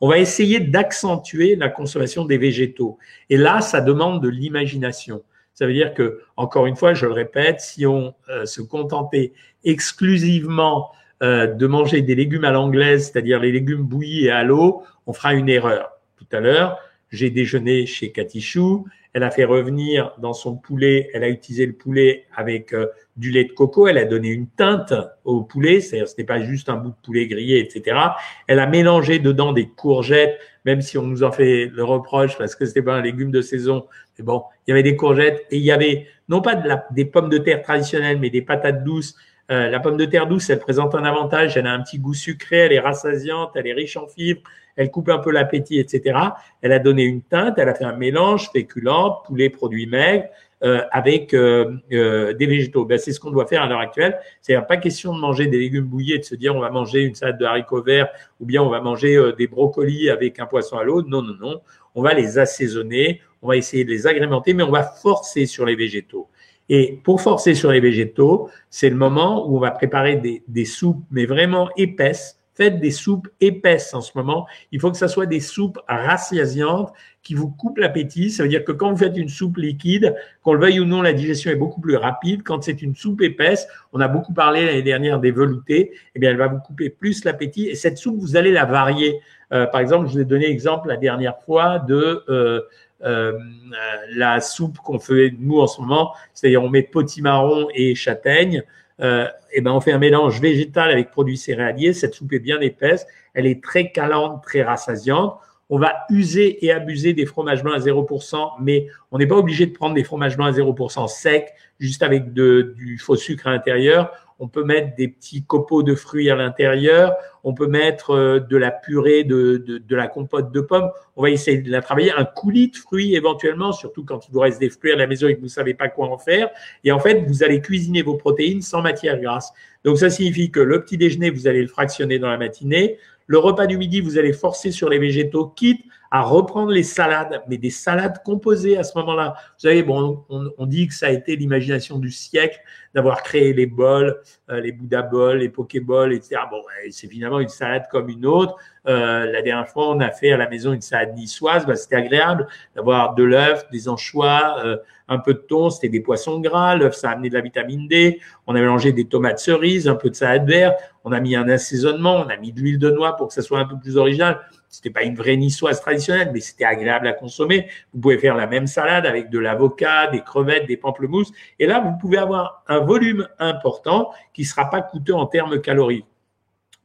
on 0.00 0.08
va 0.08 0.18
essayer 0.18 0.60
d'accentuer 0.60 1.56
la 1.56 1.68
consommation 1.68 2.24
des 2.24 2.38
végétaux. 2.38 2.98
Et 3.30 3.36
là, 3.36 3.60
ça 3.60 3.80
demande 3.80 4.22
de 4.22 4.28
l'imagination. 4.28 5.22
Ça 5.54 5.66
veut 5.66 5.72
dire 5.72 5.94
que, 5.94 6.20
encore 6.36 6.66
une 6.66 6.76
fois, 6.76 6.92
je 6.92 7.06
le 7.06 7.12
répète, 7.12 7.60
si 7.60 7.86
on 7.86 8.14
euh, 8.28 8.44
se 8.44 8.60
contentait 8.60 9.32
exclusivement 9.64 10.90
euh, 11.22 11.46
de 11.46 11.66
manger 11.66 12.02
des 12.02 12.14
légumes 12.14 12.44
à 12.44 12.50
l'anglaise, 12.50 13.10
c'est-à-dire 13.10 13.40
les 13.40 13.52
légumes 13.52 13.82
bouillis 13.82 14.26
et 14.26 14.30
à 14.30 14.44
l'eau, 14.44 14.82
on 15.06 15.14
fera 15.14 15.32
une 15.32 15.48
erreur. 15.48 15.92
Tout 16.18 16.26
à 16.36 16.40
l'heure, 16.40 16.78
j'ai 17.10 17.30
déjeuné 17.30 17.86
chez 17.86 18.12
Chou. 18.40 18.86
Elle 19.12 19.22
a 19.22 19.30
fait 19.30 19.44
revenir 19.44 20.12
dans 20.18 20.34
son 20.34 20.56
poulet, 20.56 21.08
elle 21.14 21.24
a 21.24 21.30
utilisé 21.30 21.64
le 21.64 21.72
poulet 21.72 22.26
avec 22.36 22.74
euh, 22.74 22.88
du 23.16 23.30
lait 23.30 23.44
de 23.44 23.52
coco, 23.52 23.86
elle 23.86 23.96
a 23.96 24.04
donné 24.04 24.28
une 24.28 24.46
teinte 24.46 24.92
au 25.24 25.42
poulet, 25.42 25.80
c'est-à-dire 25.80 26.06
ce 26.06 26.16
n'est 26.18 26.26
pas 26.26 26.42
juste 26.42 26.68
un 26.68 26.76
bout 26.76 26.90
de 26.90 26.96
poulet 27.02 27.26
grillé, 27.26 27.58
etc. 27.58 27.98
Elle 28.46 28.58
a 28.58 28.66
mélangé 28.66 29.18
dedans 29.18 29.54
des 29.54 29.68
courgettes, 29.68 30.38
même 30.66 30.82
si 30.82 30.98
on 30.98 31.06
nous 31.06 31.22
en 31.22 31.32
fait 31.32 31.70
le 31.72 31.82
reproche 31.82 32.36
parce 32.36 32.54
que 32.54 32.66
c'était 32.66 32.82
pas 32.82 32.94
un 32.94 33.00
légume 33.00 33.30
de 33.30 33.40
saison. 33.40 33.86
Mais 34.18 34.24
bon, 34.24 34.42
il 34.66 34.70
y 34.70 34.72
avait 34.72 34.82
des 34.82 34.96
courgettes 34.96 35.46
et 35.50 35.56
il 35.56 35.62
y 35.62 35.72
avait 35.72 36.06
non 36.28 36.42
pas 36.42 36.60
des 36.90 37.06
pommes 37.06 37.30
de 37.30 37.38
terre 37.38 37.62
traditionnelles, 37.62 38.18
mais 38.20 38.28
des 38.28 38.42
patates 38.42 38.84
douces. 38.84 39.16
Euh, 39.50 39.70
la 39.70 39.78
pomme 39.78 39.96
de 39.96 40.04
terre 40.04 40.26
douce, 40.26 40.50
elle 40.50 40.58
présente 40.58 40.94
un 40.94 41.04
avantage, 41.04 41.56
elle 41.56 41.66
a 41.66 41.72
un 41.72 41.80
petit 41.80 41.98
goût 41.98 42.14
sucré, 42.14 42.58
elle 42.58 42.72
est 42.72 42.80
rassasiante, 42.80 43.52
elle 43.54 43.68
est 43.68 43.72
riche 43.72 43.96
en 43.96 44.08
fibres, 44.08 44.42
elle 44.74 44.90
coupe 44.90 45.08
un 45.08 45.18
peu 45.18 45.30
l'appétit, 45.30 45.78
etc. 45.78 46.18
Elle 46.62 46.72
a 46.72 46.80
donné 46.80 47.04
une 47.04 47.22
teinte, 47.22 47.54
elle 47.58 47.68
a 47.68 47.74
fait 47.74 47.84
un 47.84 47.96
mélange 47.96 48.50
féculent, 48.50 49.22
poulet, 49.24 49.48
produits 49.48 49.86
maigres, 49.86 50.26
euh, 50.64 50.82
avec 50.90 51.32
euh, 51.32 51.76
des 51.90 52.46
végétaux. 52.46 52.86
Ben, 52.86 52.98
c'est 52.98 53.12
ce 53.12 53.20
qu'on 53.20 53.30
doit 53.30 53.46
faire 53.46 53.62
à 53.62 53.68
l'heure 53.68 53.78
actuelle. 53.78 54.18
C'est 54.40 54.60
pas 54.66 54.78
question 54.78 55.14
de 55.14 55.20
manger 55.20 55.46
des 55.46 55.58
légumes 55.58 55.84
bouillis 55.84 56.14
et 56.14 56.18
de 56.18 56.24
se 56.24 56.34
dire 56.34 56.56
on 56.56 56.60
va 56.60 56.70
manger 56.70 57.02
une 57.02 57.14
salade 57.14 57.38
de 57.38 57.44
haricots 57.44 57.82
verts 57.82 58.08
ou 58.40 58.46
bien 58.46 58.62
on 58.62 58.68
va 58.68 58.80
manger 58.80 59.32
des 59.38 59.46
brocolis 59.46 60.10
avec 60.10 60.40
un 60.40 60.46
poisson 60.46 60.76
à 60.76 60.82
l'eau. 60.82 61.02
Non, 61.02 61.22
non, 61.22 61.34
non. 61.38 61.60
On 61.94 62.02
va 62.02 62.14
les 62.14 62.38
assaisonner, 62.38 63.20
on 63.42 63.48
va 63.48 63.56
essayer 63.56 63.84
de 63.84 63.90
les 63.90 64.06
agrémenter, 64.06 64.54
mais 64.54 64.62
on 64.62 64.70
va 64.70 64.82
forcer 64.82 65.46
sur 65.46 65.64
les 65.66 65.76
végétaux. 65.76 66.28
Et 66.68 67.00
pour 67.04 67.20
forcer 67.20 67.54
sur 67.54 67.70
les 67.70 67.80
végétaux, 67.80 68.48
c'est 68.70 68.90
le 68.90 68.96
moment 68.96 69.48
où 69.48 69.56
on 69.56 69.60
va 69.60 69.70
préparer 69.70 70.16
des, 70.16 70.42
des 70.48 70.64
soupes, 70.64 71.02
mais 71.10 71.26
vraiment 71.26 71.70
épaisses, 71.76 72.40
Faites 72.56 72.80
des 72.80 72.90
soupes 72.90 73.28
épaisses 73.42 73.92
en 73.92 74.00
ce 74.00 74.12
moment. 74.14 74.46
Il 74.72 74.80
faut 74.80 74.90
que 74.90 74.96
ça 74.96 75.08
soit 75.08 75.26
des 75.26 75.40
soupes 75.40 75.78
rassasiantes 75.86 76.90
qui 77.22 77.34
vous 77.34 77.50
coupent 77.50 77.76
l'appétit. 77.76 78.30
Ça 78.30 78.44
veut 78.44 78.48
dire 78.48 78.64
que 78.64 78.72
quand 78.72 78.90
vous 78.90 78.96
faites 78.96 79.18
une 79.18 79.28
soupe 79.28 79.58
liquide, 79.58 80.16
qu'on 80.42 80.54
le 80.54 80.60
veuille 80.60 80.80
ou 80.80 80.86
non, 80.86 81.02
la 81.02 81.12
digestion 81.12 81.50
est 81.50 81.56
beaucoup 81.56 81.82
plus 81.82 81.96
rapide. 81.96 82.42
Quand 82.44 82.62
c'est 82.62 82.80
une 82.80 82.96
soupe 82.96 83.20
épaisse, 83.20 83.68
on 83.92 84.00
a 84.00 84.08
beaucoup 84.08 84.32
parlé 84.32 84.64
l'année 84.64 84.82
dernière 84.82 85.20
des 85.20 85.32
veloutés, 85.32 85.92
eh 86.14 86.18
bien, 86.18 86.30
elle 86.30 86.38
va 86.38 86.48
vous 86.48 86.60
couper 86.60 86.88
plus 86.88 87.24
l'appétit. 87.24 87.66
Et 87.66 87.74
cette 87.74 87.98
soupe, 87.98 88.16
vous 88.18 88.36
allez 88.36 88.52
la 88.52 88.64
varier. 88.64 89.20
Euh, 89.52 89.66
par 89.66 89.82
exemple, 89.82 90.06
je 90.06 90.14
vous 90.14 90.20
ai 90.20 90.24
donné 90.24 90.46
l'exemple 90.46 90.88
la 90.88 90.96
dernière 90.96 91.38
fois 91.42 91.78
de 91.78 92.24
euh, 92.30 92.62
la 93.00 94.40
soupe 94.40 94.78
qu'on 94.78 94.98
fait 94.98 95.34
nous 95.38 95.60
en 95.60 95.66
ce 95.66 95.80
moment, 95.80 96.14
c'est-à-dire 96.32 96.62
on 96.62 96.68
met 96.68 96.82
potimarron 96.82 97.68
et 97.74 97.94
châtaigne. 97.94 98.62
Euh, 99.00 99.28
et 99.52 99.60
ben 99.60 99.72
on 99.72 99.80
fait 99.80 99.92
un 99.92 99.98
mélange 99.98 100.40
végétal 100.40 100.90
avec 100.90 101.10
produits 101.10 101.36
céréaliers. 101.36 101.92
Cette 101.92 102.14
soupe 102.14 102.32
est 102.32 102.38
bien 102.38 102.60
épaisse, 102.60 103.06
elle 103.34 103.46
est 103.46 103.62
très 103.62 103.92
calante, 103.92 104.42
très 104.42 104.62
rassasiante. 104.62 105.38
On 105.68 105.78
va 105.78 105.94
user 106.10 106.64
et 106.64 106.70
abuser 106.70 107.12
des 107.12 107.26
fromages 107.26 107.62
blancs 107.62 107.74
à 107.74 107.80
0%, 107.80 108.52
mais 108.60 108.86
on 109.10 109.18
n'est 109.18 109.26
pas 109.26 109.36
obligé 109.36 109.66
de 109.66 109.72
prendre 109.72 109.94
des 109.94 110.04
fromages 110.04 110.36
blancs 110.36 110.54
à 110.54 110.58
0% 110.58 111.08
secs, 111.08 111.52
juste 111.80 112.02
avec 112.04 112.32
du 112.32 112.98
faux 112.98 113.16
sucre 113.16 113.48
à 113.48 113.50
l'intérieur 113.50 114.12
on 114.38 114.48
peut 114.48 114.64
mettre 114.64 114.94
des 114.96 115.08
petits 115.08 115.44
copeaux 115.44 115.82
de 115.82 115.94
fruits 115.94 116.30
à 116.30 116.36
l'intérieur, 116.36 117.14
on 117.42 117.54
peut 117.54 117.66
mettre 117.66 118.10
euh, 118.10 118.40
de 118.40 118.56
la 118.56 118.70
purée, 118.70 119.24
de, 119.24 119.56
de, 119.56 119.96
la 119.96 120.08
compote 120.08 120.52
de 120.52 120.60
pommes. 120.60 120.90
On 121.16 121.22
va 121.22 121.30
essayer 121.30 121.58
de 121.58 121.70
la 121.70 121.80
travailler, 121.80 122.12
un 122.12 122.24
coulis 122.24 122.68
de 122.68 122.76
fruits 122.76 123.14
éventuellement, 123.14 123.72
surtout 123.72 124.04
quand 124.04 124.28
il 124.28 124.32
vous 124.32 124.40
reste 124.40 124.60
des 124.60 124.68
fruits 124.68 124.92
à 124.92 124.96
la 124.96 125.06
maison 125.06 125.28
et 125.28 125.34
que 125.34 125.40
vous 125.40 125.46
ne 125.46 125.50
savez 125.50 125.74
pas 125.74 125.88
quoi 125.88 126.08
en 126.08 126.18
faire. 126.18 126.50
Et 126.84 126.92
en 126.92 126.98
fait, 126.98 127.24
vous 127.26 127.42
allez 127.42 127.60
cuisiner 127.60 128.02
vos 128.02 128.16
protéines 128.16 128.62
sans 128.62 128.82
matière 128.82 129.18
grasse. 129.20 129.52
Donc 129.84 129.98
ça 129.98 130.10
signifie 130.10 130.50
que 130.50 130.60
le 130.60 130.82
petit 130.82 130.98
déjeuner, 130.98 131.30
vous 131.30 131.46
allez 131.46 131.62
le 131.62 131.68
fractionner 131.68 132.18
dans 132.18 132.28
la 132.28 132.38
matinée. 132.38 132.98
Le 133.26 133.38
repas 133.38 133.66
du 133.66 133.78
midi, 133.78 134.00
vous 134.00 134.18
allez 134.18 134.32
forcer 134.32 134.70
sur 134.70 134.88
les 134.88 134.98
végétaux, 134.98 135.46
quitte 135.46 135.80
à 136.10 136.22
reprendre 136.22 136.70
les 136.70 136.82
salades, 136.82 137.42
mais 137.48 137.58
des 137.58 137.70
salades 137.70 138.22
composées 138.24 138.76
à 138.76 138.84
ce 138.84 138.96
moment-là. 138.98 139.34
Vous 139.36 139.68
savez, 139.68 139.82
bon, 139.82 140.24
on, 140.28 140.66
dit 140.66 140.86
que 140.86 140.94
ça 140.94 141.06
a 141.06 141.10
été 141.10 141.36
l'imagination 141.36 141.98
du 141.98 142.10
siècle 142.10 142.60
d'avoir 142.96 143.22
créé 143.22 143.52
les 143.52 143.66
bols, 143.66 144.18
euh, 144.48 144.58
les 144.58 144.72
Bouddha 144.72 145.02
bols, 145.02 145.40
les 145.40 145.50
Pokéballs, 145.50 146.14
etc. 146.14 146.40
Bon, 146.50 146.62
c'est 146.90 147.08
finalement 147.08 147.40
une 147.40 147.50
salade 147.50 147.84
comme 147.90 148.08
une 148.08 148.24
autre. 148.24 148.56
Euh, 148.88 149.30
la 149.30 149.42
dernière 149.42 149.68
fois, 149.68 149.90
on 149.90 150.00
a 150.00 150.10
fait 150.10 150.32
à 150.32 150.38
la 150.38 150.48
maison 150.48 150.72
une 150.72 150.80
salade 150.80 151.14
niçoise. 151.14 151.66
Bah, 151.66 151.76
c'était 151.76 151.96
agréable 151.96 152.46
d'avoir 152.74 153.14
de 153.14 153.22
l'œuf, 153.22 153.68
des 153.70 153.90
anchois, 153.90 154.56
euh, 154.64 154.78
un 155.08 155.18
peu 155.18 155.34
de 155.34 155.40
thon. 155.40 155.68
C'était 155.68 155.90
des 155.90 156.00
poissons 156.00 156.40
gras. 156.40 156.74
L'œuf, 156.74 156.94
ça 156.94 157.10
a 157.10 157.12
amené 157.12 157.28
de 157.28 157.34
la 157.34 157.42
vitamine 157.42 157.86
D. 157.86 158.18
On 158.46 158.54
a 158.54 158.60
mélangé 158.60 158.92
des 158.92 159.04
tomates 159.04 159.40
cerises, 159.40 159.88
un 159.88 159.96
peu 159.96 160.08
de 160.08 160.14
salade 160.14 160.48
verte. 160.48 160.78
On 161.04 161.12
a 161.12 161.20
mis 161.20 161.36
un 161.36 161.50
assaisonnement. 161.50 162.16
On 162.16 162.28
a 162.30 162.36
mis 162.38 162.50
de 162.50 162.60
l'huile 162.60 162.78
de 162.78 162.90
noix 162.90 163.14
pour 163.16 163.28
que 163.28 163.34
ça 163.34 163.42
soit 163.42 163.58
un 163.58 163.66
peu 163.66 163.78
plus 163.78 163.98
original. 163.98 164.40
C'était 164.68 164.90
pas 164.90 165.04
une 165.04 165.14
vraie 165.14 165.36
niçoise 165.36 165.80
traditionnelle, 165.80 166.30
mais 166.32 166.40
c'était 166.40 166.64
agréable 166.64 167.06
à 167.06 167.12
consommer. 167.12 167.68
Vous 167.94 168.00
pouvez 168.00 168.18
faire 168.18 168.34
la 168.34 168.46
même 168.46 168.66
salade 168.66 169.06
avec 169.06 169.30
de 169.30 169.38
l'avocat, 169.38 170.08
des 170.08 170.20
crevettes, 170.20 170.66
des 170.66 170.76
pamplemousses. 170.76 171.32
Et 171.58 171.66
là, 171.66 171.80
vous 171.80 171.92
pouvez 171.98 172.18
avoir 172.18 172.62
un 172.66 172.80
volume 172.86 173.28
important 173.38 174.10
qui 174.32 174.44
sera 174.44 174.70
pas 174.70 174.80
coûteux 174.80 175.14
en 175.14 175.26
termes 175.26 175.60
caloriques. 175.60 176.06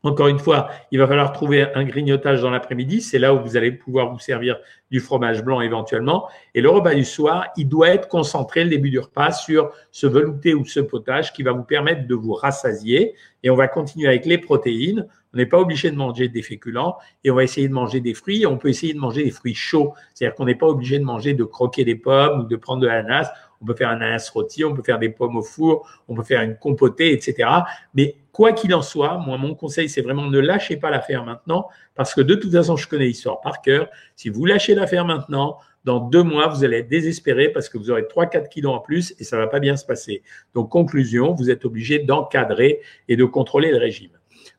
Encore 0.03 0.29
une 0.29 0.39
fois, 0.39 0.71
il 0.91 0.97
va 0.97 1.07
falloir 1.07 1.31
trouver 1.31 1.67
un 1.75 1.83
grignotage 1.83 2.41
dans 2.41 2.49
l'après-midi. 2.49 3.01
C'est 3.01 3.19
là 3.19 3.35
où 3.35 3.39
vous 3.39 3.55
allez 3.55 3.71
pouvoir 3.71 4.11
vous 4.11 4.17
servir 4.17 4.57
du 4.89 4.99
fromage 4.99 5.43
blanc 5.43 5.61
éventuellement. 5.61 6.27
Et 6.55 6.61
le 6.61 6.71
repas 6.71 6.95
du 6.95 7.05
soir, 7.05 7.49
il 7.55 7.69
doit 7.69 7.89
être 7.89 8.07
concentré, 8.07 8.63
le 8.63 8.71
début 8.71 8.89
du 8.89 8.97
repas, 8.97 9.31
sur 9.31 9.71
ce 9.91 10.07
velouté 10.07 10.55
ou 10.55 10.65
ce 10.65 10.79
potage 10.79 11.33
qui 11.33 11.43
va 11.43 11.51
vous 11.51 11.63
permettre 11.63 12.07
de 12.07 12.15
vous 12.15 12.33
rassasier. 12.33 13.13
Et 13.43 13.51
on 13.51 13.55
va 13.55 13.67
continuer 13.67 14.07
avec 14.07 14.25
les 14.25 14.39
protéines. 14.39 15.07
On 15.35 15.37
n'est 15.37 15.45
pas 15.45 15.59
obligé 15.59 15.91
de 15.91 15.95
manger 15.95 16.29
des 16.29 16.41
féculents 16.41 16.97
et 17.23 17.29
on 17.29 17.35
va 17.35 17.43
essayer 17.43 17.67
de 17.67 17.73
manger 17.73 18.01
des 18.01 18.15
fruits. 18.15 18.47
On 18.47 18.57
peut 18.57 18.69
essayer 18.69 18.95
de 18.95 18.99
manger 18.99 19.23
des 19.23 19.31
fruits 19.31 19.53
chauds. 19.53 19.93
C'est-à-dire 20.15 20.35
qu'on 20.35 20.45
n'est 20.45 20.55
pas 20.55 20.67
obligé 20.67 20.97
de 20.97 21.05
manger, 21.05 21.35
de 21.35 21.43
croquer 21.43 21.85
des 21.85 21.95
pommes 21.95 22.41
ou 22.41 22.43
de 22.45 22.55
prendre 22.55 22.81
de 22.81 22.87
l'ananas 22.87 23.31
on 23.61 23.65
peut 23.65 23.75
faire 23.75 23.89
un 23.89 23.95
ananas 23.95 24.29
rôti, 24.33 24.65
on 24.65 24.73
peut 24.73 24.83
faire 24.83 24.99
des 24.99 25.09
pommes 25.09 25.37
au 25.37 25.41
four, 25.41 25.87
on 26.07 26.15
peut 26.15 26.23
faire 26.23 26.41
une 26.41 26.57
compotée, 26.57 27.13
etc. 27.13 27.49
Mais 27.93 28.15
quoi 28.31 28.53
qu'il 28.53 28.73
en 28.73 28.81
soit, 28.81 29.17
moi, 29.17 29.37
mon 29.37 29.55
conseil, 29.55 29.89
c'est 29.89 30.01
vraiment 30.01 30.25
ne 30.25 30.39
lâchez 30.39 30.77
pas 30.77 30.89
l'affaire 30.89 31.23
maintenant, 31.23 31.67
parce 31.95 32.13
que 32.13 32.21
de 32.21 32.35
toute 32.35 32.51
façon, 32.51 32.75
je 32.75 32.87
connais 32.87 33.05
l'histoire 33.05 33.41
par 33.41 33.61
cœur. 33.61 33.87
Si 34.15 34.29
vous 34.29 34.45
lâchez 34.45 34.75
l'affaire 34.75 35.05
maintenant, 35.05 35.57
dans 35.83 35.99
deux 35.99 36.23
mois, 36.23 36.47
vous 36.47 36.63
allez 36.63 36.77
être 36.77 36.89
désespéré 36.89 37.49
parce 37.49 37.67
que 37.67 37.77
vous 37.77 37.89
aurez 37.89 38.03
3-4 38.03 38.49
kilos 38.49 38.73
en 38.73 38.79
plus 38.79 39.15
et 39.19 39.23
ça 39.23 39.37
va 39.37 39.47
pas 39.47 39.59
bien 39.59 39.75
se 39.75 39.85
passer. 39.85 40.21
Donc, 40.53 40.69
conclusion, 40.69 41.33
vous 41.33 41.49
êtes 41.49 41.65
obligé 41.65 41.99
d'encadrer 41.99 42.81
et 43.07 43.15
de 43.15 43.25
contrôler 43.25 43.71
le 43.71 43.77
régime. 43.77 44.11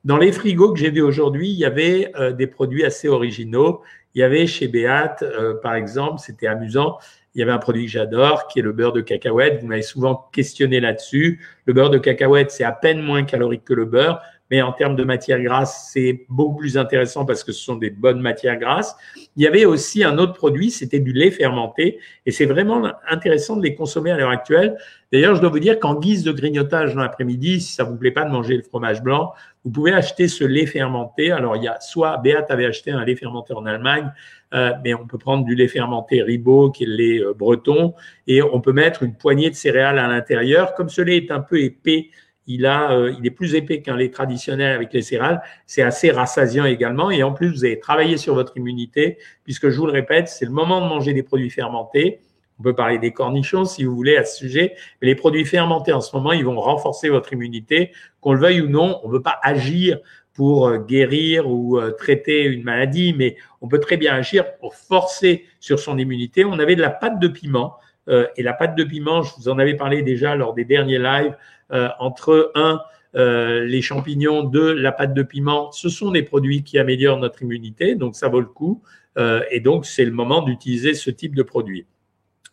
Dans 0.05 0.17
les 0.17 0.33
frigos 0.33 0.73
que 0.73 0.81
j'ai 0.81 0.91
vus 0.91 1.03
aujourd'hui, 1.03 1.49
il 1.49 1.59
y 1.59 1.65
avait 1.65 2.11
euh, 2.17 2.33
des 2.33 2.49
produits 2.49 2.85
assez 2.85 3.09
originaux. 3.09 3.83
Il 4.15 4.21
y 4.21 4.25
avait 4.25 4.47
chez 4.49 4.67
Béat, 4.67 5.17
euh, 5.23 5.55
par 5.63 5.75
exemple, 5.75 6.19
c'était 6.19 6.49
amusant, 6.49 6.99
il 7.35 7.41
y 7.41 7.43
avait 7.43 7.53
un 7.53 7.59
produit 7.59 7.87
que 7.87 7.91
j'adore, 7.91 8.47
qui 8.47 8.59
est 8.59 8.63
le 8.63 8.73
beurre 8.73 8.93
de 8.93 9.01
cacahuète. 9.01 9.61
Vous 9.61 9.67
m'avez 9.67 9.83
souvent 9.83 10.29
questionné 10.33 10.81
là-dessus. 10.81 11.41
Le 11.65 11.73
beurre 11.73 11.91
de 11.91 11.99
cacahuète, 11.99 12.51
c'est 12.51 12.65
à 12.65 12.73
peine 12.73 13.01
moins 13.01 13.25
calorique 13.25 13.65
que 13.65 13.73
le 13.73 13.87
beurre, 13.87 14.21
mais 14.51 14.61
en 14.61 14.73
termes 14.73 14.97
de 14.97 15.05
matière 15.05 15.41
grasse, 15.41 15.89
c'est 15.95 16.27
beaucoup 16.29 16.57
plus 16.57 16.77
intéressant 16.77 17.25
parce 17.25 17.43
que 17.43 17.53
ce 17.53 17.65
sont 17.65 17.77
des 17.77 17.89
bonnes 17.89 18.21
matières 18.21 18.59
grasses. 18.59 18.95
Il 19.35 19.43
y 19.43 19.47
avait 19.47 19.65
aussi 19.65 20.05
un 20.05 20.19
autre 20.19 20.35
produit, 20.35 20.71
c'était 20.71 21.01
du 21.01 21.15
lait 21.15 21.31
fermenté, 21.31 22.01
et 22.27 22.31
c'est 22.31 22.45
vraiment 22.45 22.87
intéressant 23.09 23.57
de 23.57 23.63
les 23.63 23.75
consommer 23.75 24.11
à 24.11 24.19
l'heure 24.19 24.29
actuelle. 24.29 24.77
D'ailleurs, 25.11 25.37
je 25.37 25.41
dois 25.41 25.49
vous 25.49 25.59
dire 25.59 25.79
qu'en 25.79 25.95
guise 25.95 26.23
de 26.23 26.33
grignotage 26.33 26.95
dans 26.95 27.01
l'après-midi, 27.01 27.63
si 27.63 27.73
ça 27.73 27.85
vous 27.85 27.97
plaît 27.97 28.11
pas 28.11 28.25
de 28.25 28.31
manger 28.31 28.59
le 28.59 28.63
fromage 28.63 29.03
blanc, 29.03 29.33
vous 29.65 29.71
pouvez 29.71 29.95
acheter 29.95 30.29
ce 30.29 30.45
lait 30.45 30.67
fermenté. 30.67 31.33
Alors, 31.33 31.57
il 31.57 31.63
y 31.63 31.69
a 31.69 31.81
soit 31.81 32.19
Béat 32.19 32.45
avait 32.51 32.67
acheté 32.67 32.91
un 32.91 33.07
lait 33.07 33.17
fermenté 33.17 33.55
en 33.55 33.65
Allemagne, 33.65 34.13
euh, 34.53 34.73
mais 34.85 34.95
on 34.95 35.07
peut 35.07 35.19
prendre 35.19 35.45
du 35.45 35.55
lait 35.55 35.69
fermenté 35.69 36.23
Ribot, 36.23 36.71
qui 36.71 36.85
est 36.85 36.87
le 36.87 36.97
lait 36.97 37.21
euh, 37.21 37.35
breton, 37.35 37.95
et 38.27 38.43
on 38.43 38.61
peut 38.61 38.73
mettre 38.73 39.03
une 39.03 39.15
poignée 39.15 39.51
de 39.51 39.55
céréales 39.55 39.99
à 39.99 40.09
l'intérieur. 40.09 40.75
Comme 40.75 40.89
ce 40.89 41.01
lait 41.01 41.17
est 41.17 41.31
un 41.31 41.41
peu 41.41 41.61
épais, 41.61 42.11
il, 42.47 42.67
a, 42.67 42.93
euh, 42.93 43.15
il 43.19 43.27
est 43.27 43.31
plus 43.31 43.55
épais 43.55 43.81
qu'un 43.83 43.97
lait 43.97 44.11
traditionnel 44.11 44.75
avec 44.75 44.93
les 44.93 45.03
céréales. 45.03 45.43
C'est 45.67 45.83
assez 45.83 46.11
rassasiant 46.11 46.65
également. 46.65 47.11
Et 47.11 47.23
en 47.23 47.33
plus, 47.33 47.51
vous 47.51 47.65
avez 47.65 47.79
travaillé 47.79 48.17
sur 48.17 48.35
votre 48.35 48.57
immunité, 48.57 49.19
puisque 49.45 49.71
je 49.71 49.79
vous 49.79 49.87
le 49.87 49.93
répète, 49.93 50.29
c'est 50.29 50.45
le 50.45 50.51
moment 50.51 50.81
de 50.81 50.87
manger 50.87 51.13
des 51.15 51.23
produits 51.23 51.51
fermentés. 51.51 52.21
On 52.59 52.63
peut 52.63 52.75
parler 52.75 52.99
des 52.99 53.13
cornichons 53.13 53.65
si 53.65 53.85
vous 53.85 53.95
voulez 53.95 54.17
à 54.17 54.25
ce 54.25 54.37
sujet, 54.37 54.75
mais 55.01 55.09
les 55.09 55.15
produits 55.15 55.45
fermentés 55.45 55.93
en 55.93 56.01
ce 56.01 56.15
moment, 56.15 56.33
ils 56.33 56.45
vont 56.45 56.61
renforcer 56.61 57.09
votre 57.09 57.33
immunité. 57.33 57.93
Qu'on 58.21 58.35
le 58.35 58.41
veuille 58.41 58.61
ou 58.61 58.69
non, 58.69 59.01
on 59.03 59.09
ne 59.09 59.15
veut 59.15 59.23
pas 59.23 59.39
agir 59.43 59.99
pour 60.35 60.69
euh, 60.69 60.79
guérir 60.79 61.49
ou 61.49 61.79
euh, 61.79 61.91
traiter 61.91 62.45
une 62.45 62.63
maladie, 62.63 63.15
mais 63.17 63.37
on 63.61 63.69
peut 63.69 63.81
très 63.81 63.97
bien 63.97 64.15
agir 64.15 64.57
pour 64.57 64.75
forcer 64.75 65.45
sur 65.61 65.79
son 65.79 65.99
immunité. 65.99 66.45
On 66.45 66.59
avait 66.59 66.77
de 66.77 66.83
la 66.83 66.91
pâte 66.91 67.19
de 67.19 67.29
piment. 67.29 67.77
et 68.09 68.43
la 68.43 68.53
pâte 68.53 68.75
de 68.75 68.83
piment, 68.83 69.23
je 69.23 69.33
vous 69.37 69.49
en 69.49 69.61
avais 69.61 69.75
parlé 69.75 70.03
déjà 70.03 70.35
lors 70.35 70.55
des 70.55 70.65
derniers 70.65 70.99
lives, 70.99 71.37
euh, 71.73 71.89
entre 72.01 72.53
un, 72.55 72.83
euh, 73.15 73.65
les 73.65 73.81
champignons, 73.81 74.43
deux, 74.43 74.75
la 74.75 74.93
pâte 74.93 75.15
de 75.15 75.23
piment, 75.23 75.73
ce 75.73 75.89
sont 75.89 76.11
des 76.11 76.23
produits 76.23 76.63
qui 76.63 76.79
améliorent 76.79 77.19
notre 77.19 77.43
immunité, 77.43 77.95
donc 77.95 78.15
ça 78.15 78.29
vaut 78.29 78.41
le 78.41 78.47
coup. 78.47 78.83
Euh, 79.17 79.43
et 79.51 79.61
donc, 79.61 79.87
c'est 79.87 80.05
le 80.05 80.11
moment 80.11 80.43
d'utiliser 80.43 80.93
ce 80.93 81.11
type 81.11 81.35
de 81.35 81.43
produit. 81.43 81.87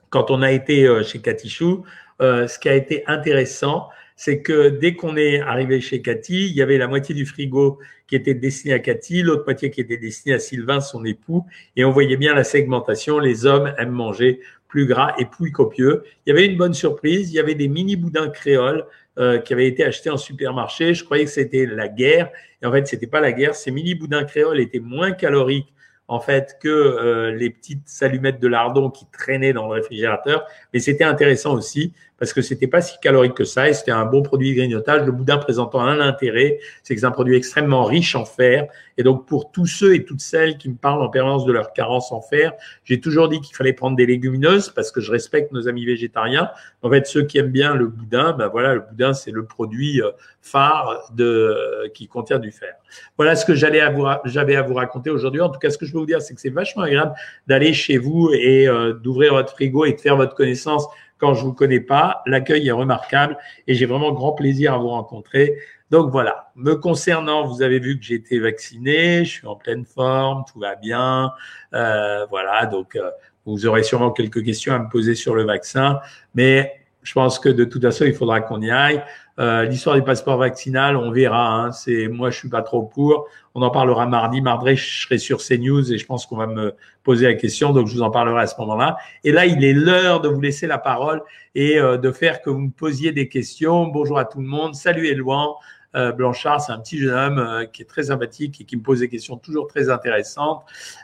Quand 0.10 0.32
on 0.32 0.42
a 0.42 0.52
été 0.52 0.88
chez 1.04 1.20
Katichou, 1.20 1.84
ce 2.20 2.60
qui 2.60 2.68
a 2.68 2.74
été 2.74 3.04
intéressant, 3.08 3.90
c'est 4.22 4.42
que 4.42 4.68
dès 4.68 4.96
qu'on 4.96 5.16
est 5.16 5.40
arrivé 5.40 5.80
chez 5.80 6.02
Cathy, 6.02 6.48
il 6.48 6.54
y 6.54 6.62
avait 6.62 6.78
la 6.78 6.90
moitié 6.90 7.16
du 7.16 7.26
frigo 7.26 7.80
qui 8.06 8.18
était 8.18 8.34
destiné 8.34 8.74
à 8.74 8.80
Cathy, 8.80 9.22
l'autre 9.22 9.46
moitié 9.46 9.72
qui 9.72 9.80
était 9.80 9.96
destinée 9.96 10.36
à 10.36 10.40
Sylvain, 10.40 10.82
son 10.82 11.06
époux, 11.06 11.46
et 11.78 11.86
on 11.86 11.92
voyait 11.92 12.18
bien 12.18 12.34
la 12.34 12.44
segmentation. 12.44 13.18
Les 13.18 13.46
hommes 13.46 13.74
aiment 13.78 13.92
manger 13.92 14.42
plus 14.68 14.86
gras 14.86 15.14
et 15.20 15.26
plus 15.26 15.54
copieux. 15.54 16.04
Il 16.26 16.32
y 16.32 16.34
avait 16.34 16.46
une 16.46 16.58
bonne 16.58 16.74
surprise, 16.74 17.32
il 17.32 17.36
y 17.36 17.40
avait 17.40 17.56
des 17.56 17.70
mini 17.70 17.96
boudins 17.96 18.28
créoles 18.28 18.86
euh, 19.20 19.38
qui 19.38 19.54
avait 19.54 19.68
été 19.68 19.86
acheté 19.86 20.10
en 20.10 20.18
supermarché. 20.18 20.94
Je 20.94 21.06
croyais 21.06 21.24
que 21.24 21.32
c'était 21.32 21.66
la 21.66 21.88
guerre. 21.88 22.30
Et 22.62 22.66
en 22.66 22.74
fait, 22.74 22.88
c'était 22.88 23.08
pas 23.08 23.22
la 23.22 23.32
guerre. 23.32 23.56
Ces 23.56 23.72
mini 23.72 23.96
boudins 23.96 24.26
créoles 24.26 24.60
étaient 24.60 24.82
moins 24.82 25.14
caloriques 25.14 25.74
en 26.10 26.20
fait 26.20 26.58
que 26.62 26.68
euh, 26.68 27.32
les 27.32 27.52
petites 27.52 27.88
allumettes 28.02 28.42
de 28.42 28.48
lardon 28.48 28.90
qui 28.90 29.06
traînaient 29.14 29.54
dans 29.54 29.68
le 29.68 29.74
réfrigérateur. 29.76 30.46
Mais 30.74 30.80
c'était 30.80 31.06
intéressant 31.06 31.54
aussi 31.54 31.94
parce 32.20 32.34
que 32.34 32.42
c'était 32.42 32.68
pas 32.68 32.82
si 32.82 33.00
calorique 33.00 33.34
que 33.34 33.46
ça 33.46 33.70
et 33.70 33.74
c'était 33.74 33.92
un 33.92 34.06
bon 34.06 34.22
produit 34.22 34.52
de 34.52 34.58
grignotage. 34.58 35.06
Le 35.06 35.12
boudin 35.12 35.38
présentant 35.38 35.82
un 35.82 36.00
intérêt, 36.00 36.60
c'est 36.84 36.94
que 36.94 37.02
c'est 37.02 37.08
un 37.08 37.12
produit 37.12 37.36
extrêmement 37.36 37.86
riche 37.86 38.16
en 38.16 38.26
fer. 38.26 38.68
Et 38.98 39.04
donc, 39.04 39.26
pour 39.26 39.52
tous 39.52 39.66
ceux 39.66 39.96
et 39.96 40.04
toutes 40.04 40.20
celles 40.20 40.58
qui 40.58 40.70
me 40.70 40.76
parlent 40.76 41.02
en 41.02 41.10
permanence 41.10 41.46
de 41.46 41.54
leur 41.54 41.72
carence 41.72 42.12
en 42.12 42.22
fer, 42.22 42.52
j'ai 42.84 43.00
toujours 43.00 43.30
dit 43.30 43.40
qu'il 43.40 43.56
fallait 43.56 43.74
prendre 43.74 43.96
des 43.96 44.06
légumineuses 44.06 44.70
parce 44.70 44.92
que 44.92 45.00
je 45.00 45.12
respecte 45.12 45.54
nos 45.54 45.70
amis 45.70 45.86
végétariens. 45.86 46.50
En 46.82 46.90
fait, 46.90 47.08
ceux 47.08 47.24
qui 47.24 47.38
aiment 47.38 47.52
bien 47.52 47.76
le 47.76 47.88
boudin, 47.88 48.34
ben 48.34 48.48
voilà, 48.50 48.76
le 48.76 48.82
boudin, 48.82 49.14
c'est 49.14 49.32
le 49.32 49.46
produit 49.46 50.02
euh, 50.02 50.12
phare 50.42 51.10
de, 51.16 51.90
qui 51.94 52.08
contient 52.08 52.40
du 52.40 52.52
fer. 52.52 52.74
Voilà 53.18 53.36
ce 53.36 53.46
que 53.46 53.56
j'allais 53.56 53.80
j'avais 54.26 54.56
à 54.56 54.62
vous 54.62 54.74
raconter 54.74 55.10
aujourd'hui. 55.10 55.42
En 55.42 55.50
tout 55.50 55.60
cas, 55.60 55.70
ce 55.70 55.78
que 55.78 55.86
je 55.86 55.94
peux 55.94 56.00
vous 56.00 56.06
dire, 56.06 56.22
c'est 56.22 56.34
que 56.34 56.42
c'est 56.42 56.50
vachement 56.50 56.84
agréable 56.84 57.14
d'aller 57.48 57.74
chez 57.74 57.98
vous 57.98 58.32
et 58.34 58.68
euh, 58.68 58.94
d'ouvrir 58.94 59.34
votre 59.34 59.54
frigo 59.54 59.86
et 59.86 59.94
de 59.94 60.00
faire 60.00 60.18
votre 60.18 60.36
connaissance 60.36 60.88
quand 61.20 61.34
je 61.34 61.44
vous 61.44 61.54
connais 61.54 61.80
pas. 61.80 62.22
L'accueil 62.26 62.68
est 62.68 62.72
remarquable 62.72 63.38
et 63.68 63.76
j'ai 63.76 63.86
vraiment 63.86 64.12
grand 64.12 64.32
plaisir 64.32 64.74
à 64.74 64.78
vous 64.78 64.90
rencontrer. 64.90 65.58
Donc 65.92 66.12
voilà, 66.12 66.52
me 66.56 66.76
concernant, 66.76 67.48
vous 67.48 67.62
avez 67.62 67.80
vu 67.80 67.98
que 67.98 68.06
j'ai 68.06 68.16
été 68.16 68.40
vacciné, 68.40 69.26
je 69.26 69.30
suis 69.30 69.48
en 69.48 69.56
pleine 69.56 69.86
forme, 69.86 70.44
tout 70.52 70.60
va 70.60 70.76
bien. 70.76 71.32
Euh, 71.74 72.26
voilà, 72.28 72.68
donc 72.68 72.96
euh, 72.96 73.10
vous 73.46 73.66
aurez 73.66 73.84
sûrement 73.84 74.12
quelques 74.12 74.44
questions 74.44 74.74
à 74.74 74.80
me 74.80 74.90
poser 74.90 75.16
sur 75.16 75.34
le 75.34 75.44
vaccin, 75.44 76.00
mais 76.36 76.80
je 77.02 77.14
pense 77.14 77.40
que 77.40 77.50
de 77.50 77.64
toute 77.64 77.82
façon, 77.82 78.06
il 78.06 78.14
faudra 78.14 78.42
qu'on 78.42 78.62
y 78.62 78.70
aille. 78.70 79.04
Euh, 79.40 79.64
l'histoire 79.64 79.96
du 79.96 80.04
passeport 80.04 80.38
vaccinal, 80.38 80.98
on 80.98 81.12
verra. 81.12 81.54
Hein, 81.54 81.72
c'est 81.72 82.10
moi, 82.10 82.30
je 82.30 82.38
suis 82.38 82.50
pas 82.50 82.62
trop 82.62 82.84
pour. 82.84 83.28
On 83.56 83.62
en 83.62 83.70
parlera 83.70 84.06
mardi. 84.06 84.42
Mardi, 84.42 84.76
je 84.76 85.04
serai 85.04 85.18
sur 85.18 85.40
CNews 85.40 85.94
et 85.94 85.98
je 85.98 86.06
pense 86.06 86.26
qu'on 86.26 86.36
va 86.36 86.48
me 86.48 86.76
poser 87.04 87.26
la 87.26 87.36
question, 87.36 87.72
donc 87.72 87.88
je 87.88 87.94
vous 87.94 88.02
en 88.02 88.12
parlerai 88.12 88.42
à 88.42 88.48
ce 88.48 88.60
moment-là. 88.60 88.98
Et 89.24 89.32
là, 89.32 89.46
il 89.46 89.64
est 89.64 89.74
l'heure 89.74 90.20
de 90.20 90.28
vous 90.28 90.42
laisser 90.42 90.68
la 90.68 90.78
parole 90.78 91.22
et 91.56 91.80
euh, 91.80 91.98
de 91.98 92.12
faire 92.12 92.42
que 92.42 92.50
vous 92.50 92.60
me 92.60 92.72
posiez 92.72 93.14
des 93.14 93.30
questions. 93.30 93.88
Bonjour 93.88 94.20
à 94.20 94.26
tout 94.26 94.40
le 94.40 94.48
monde. 94.48 94.76
Salut 94.76 95.08
Elouan. 95.08 95.56
Euh, 95.96 96.12
Blanchard, 96.12 96.62
c'est 96.62 96.72
un 96.72 96.80
petit 96.80 97.00
jeune 97.00 97.18
homme 97.18 97.40
euh, 97.40 97.66
qui 97.66 97.82
est 97.82 97.86
très 97.86 98.04
sympathique 98.04 98.62
et 98.62 98.64
qui 98.64 98.78
me 98.78 98.84
pose 98.84 99.00
des 99.00 99.10
questions 99.10 99.38
toujours 99.38 99.68
très 99.68 99.90
intéressantes. 99.90 100.64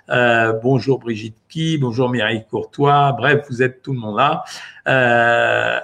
Euh, 0.10 0.54
bonjour 0.62 1.00
Brigitte 1.00 1.38
Qui, 1.50 1.80
bonjour 1.80 2.10
Mireille 2.10 2.46
Courtois. 2.48 3.14
Bref, 3.14 3.46
vous 3.50 3.64
êtes 3.64 3.82
tout 3.82 3.94
le 3.94 4.00
monde 4.00 4.18
là. 4.18 4.44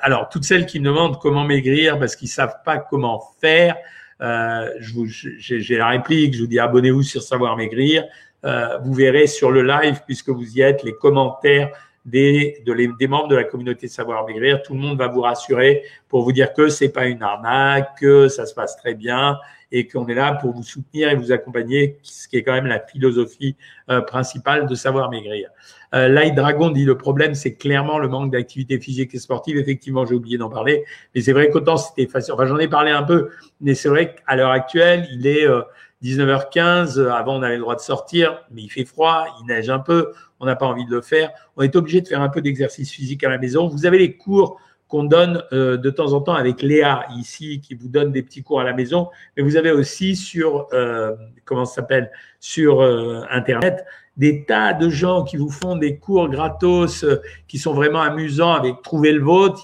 alors, 0.04 0.30
toutes 0.30 0.44
celles 0.44 0.68
qui 0.68 0.80
me 0.80 0.86
demandent 0.86 1.20
comment 1.20 1.44
maigrir 1.44 1.98
parce 1.98 2.16
qu'ils 2.16 2.28
savent 2.28 2.58
pas 2.64 2.78
comment 2.78 3.24
faire, 3.42 3.76
j'ai 4.20 5.78
la 5.78 5.88
réplique, 5.88 6.36
je 6.36 6.42
vous 6.42 6.48
dis 6.48 6.60
abonnez-vous 6.60 7.02
sur 7.02 7.24
Savoir 7.24 7.58
Maigrir. 7.58 8.04
vous 8.44 8.94
verrez 8.94 9.26
sur 9.26 9.50
le 9.50 9.64
live, 9.64 10.02
puisque 10.06 10.30
vous 10.30 10.58
y 10.58 10.62
êtes, 10.62 10.84
les 10.84 10.94
commentaires 10.94 11.72
des, 12.06 12.64
des 12.66 13.08
membres 13.08 13.28
de 13.28 13.36
la 13.36 13.44
communauté 13.44 13.88
Savoir 13.88 14.26
Maigrir. 14.26 14.62
Tout 14.64 14.74
le 14.74 14.80
monde 14.80 14.98
va 14.98 15.08
vous 15.08 15.22
rassurer 15.22 15.84
pour 16.10 16.24
vous 16.24 16.32
dire 16.32 16.54
que 16.54 16.68
c'est 16.70 16.90
pas 16.90 17.06
une 17.06 17.22
arnaque, 17.22 18.00
que 18.00 18.28
ça 18.28 18.46
se 18.46 18.54
passe 18.54 18.76
très 18.78 18.96
bien 18.96 19.38
et 19.72 19.88
qu'on 19.88 20.08
est 20.08 20.14
là 20.14 20.34
pour 20.34 20.52
vous 20.54 20.64
soutenir 20.64 21.10
et 21.10 21.16
vous 21.16 21.32
accompagner, 21.32 21.98
ce 22.04 22.28
qui 22.28 22.38
est 22.38 22.44
quand 22.44 22.54
même 22.54 22.66
la 22.66 22.80
philosophie 22.80 23.56
euh, 23.90 24.02
principale 24.02 24.68
de 24.68 24.76
Savoir 24.76 25.10
Maigrir. 25.10 25.50
Euh, 25.94 26.08
Light 26.08 26.36
Dragon 26.36 26.70
dit 26.70 26.86
le 26.86 26.98
problème, 26.98 27.36
c'est 27.36 27.56
clairement 27.56 27.98
le 27.98 28.08
manque 28.08 28.32
d'activité 28.32 28.80
physique 28.80 29.14
et 29.14 29.20
sportive. 29.20 29.58
Effectivement, 29.58 30.06
j'ai 30.06 30.16
oublié 30.16 30.38
d'en 30.38 30.50
parler, 30.50 30.84
mais 31.16 31.22
c'est 31.22 31.34
vrai 31.34 31.50
qu'autant 31.50 31.78
c'était 31.78 32.08
facile. 32.08 32.34
Enfin, 32.34 32.46
j'en 32.46 32.58
ai 32.58 32.68
parlé 32.68 32.92
un 32.92 33.04
peu, 33.04 33.30
mais 33.62 33.74
c'est 33.74 33.90
vrai 33.90 34.16
qu'à 34.16 34.36
l'heure 34.36 34.52
actuelle, 34.52 35.08
il 35.12 35.26
est 35.26 35.48
euh, 35.48 35.62
19h15, 36.04 36.98
euh, 36.98 37.12
avant 37.12 37.38
on 37.38 37.44
avait 37.44 37.56
le 37.56 37.62
droit 37.62 37.76
de 37.76 37.82
sortir, 37.82 38.44
mais 38.52 38.64
il 38.64 38.70
fait 38.70 38.86
froid, 38.86 39.26
il 39.40 39.48
neige 39.48 39.70
un 39.70 39.80
peu, 39.80 40.14
on 40.40 40.46
n'a 40.46 40.56
pas 40.56 40.66
envie 40.66 40.86
de 40.86 40.92
le 40.92 41.02
faire. 41.02 41.32
On 41.58 41.62
est 41.62 41.76
obligé 41.76 42.02
de 42.02 42.08
faire 42.08 42.22
un 42.22 42.30
peu 42.30 42.42
d'exercice 42.42 42.92
physique 42.92 43.24
à 43.24 43.30
la 43.30 43.38
maison. 43.38 43.68
Vous 43.68 43.86
avez 43.86 44.00
les 44.00 44.18
cours 44.18 44.60
qu'on 44.88 45.04
donne 45.04 45.44
euh, 45.54 45.78
de 45.78 45.90
temps 45.90 46.14
en 46.14 46.22
temps 46.22 46.34
avec 46.34 46.62
Léa 46.62 47.06
ici, 47.16 47.62
qui 47.62 47.76
vous 47.76 47.88
donne 47.88 48.12
des 48.12 48.24
petits 48.24 48.44
cours 48.44 48.60
à 48.60 48.64
la 48.64 48.74
maison, 48.74 49.10
mais 49.38 49.44
vous 49.44 49.56
avez 49.56 49.72
aussi 49.72 50.16
sur, 50.16 50.68
euh, 50.74 51.16
comment 51.46 51.66
ça 51.66 51.76
s'appelle, 51.76 52.12
sur 52.40 52.82
Internet, 53.30 53.86
des 54.18 54.46
tas 54.46 54.74
de 54.74 54.90
gens 54.90 55.24
qui 55.24 55.38
vous 55.38 55.52
font 55.52 55.78
des 55.78 55.98
cours 55.98 56.28
gratos, 56.28 57.06
qui 57.48 57.60
sont 57.60 57.74
vraiment 57.74 58.02
amusants 58.02 58.54
avec 58.54 58.82
Trouver 58.82 59.12
le 59.14 59.22
vôtre. 59.22 59.62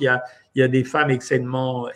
Il 0.57 0.61
y 0.61 0.63
a 0.63 0.67
des 0.67 0.83
femmes 0.83 1.11
excessivement, 1.11 1.87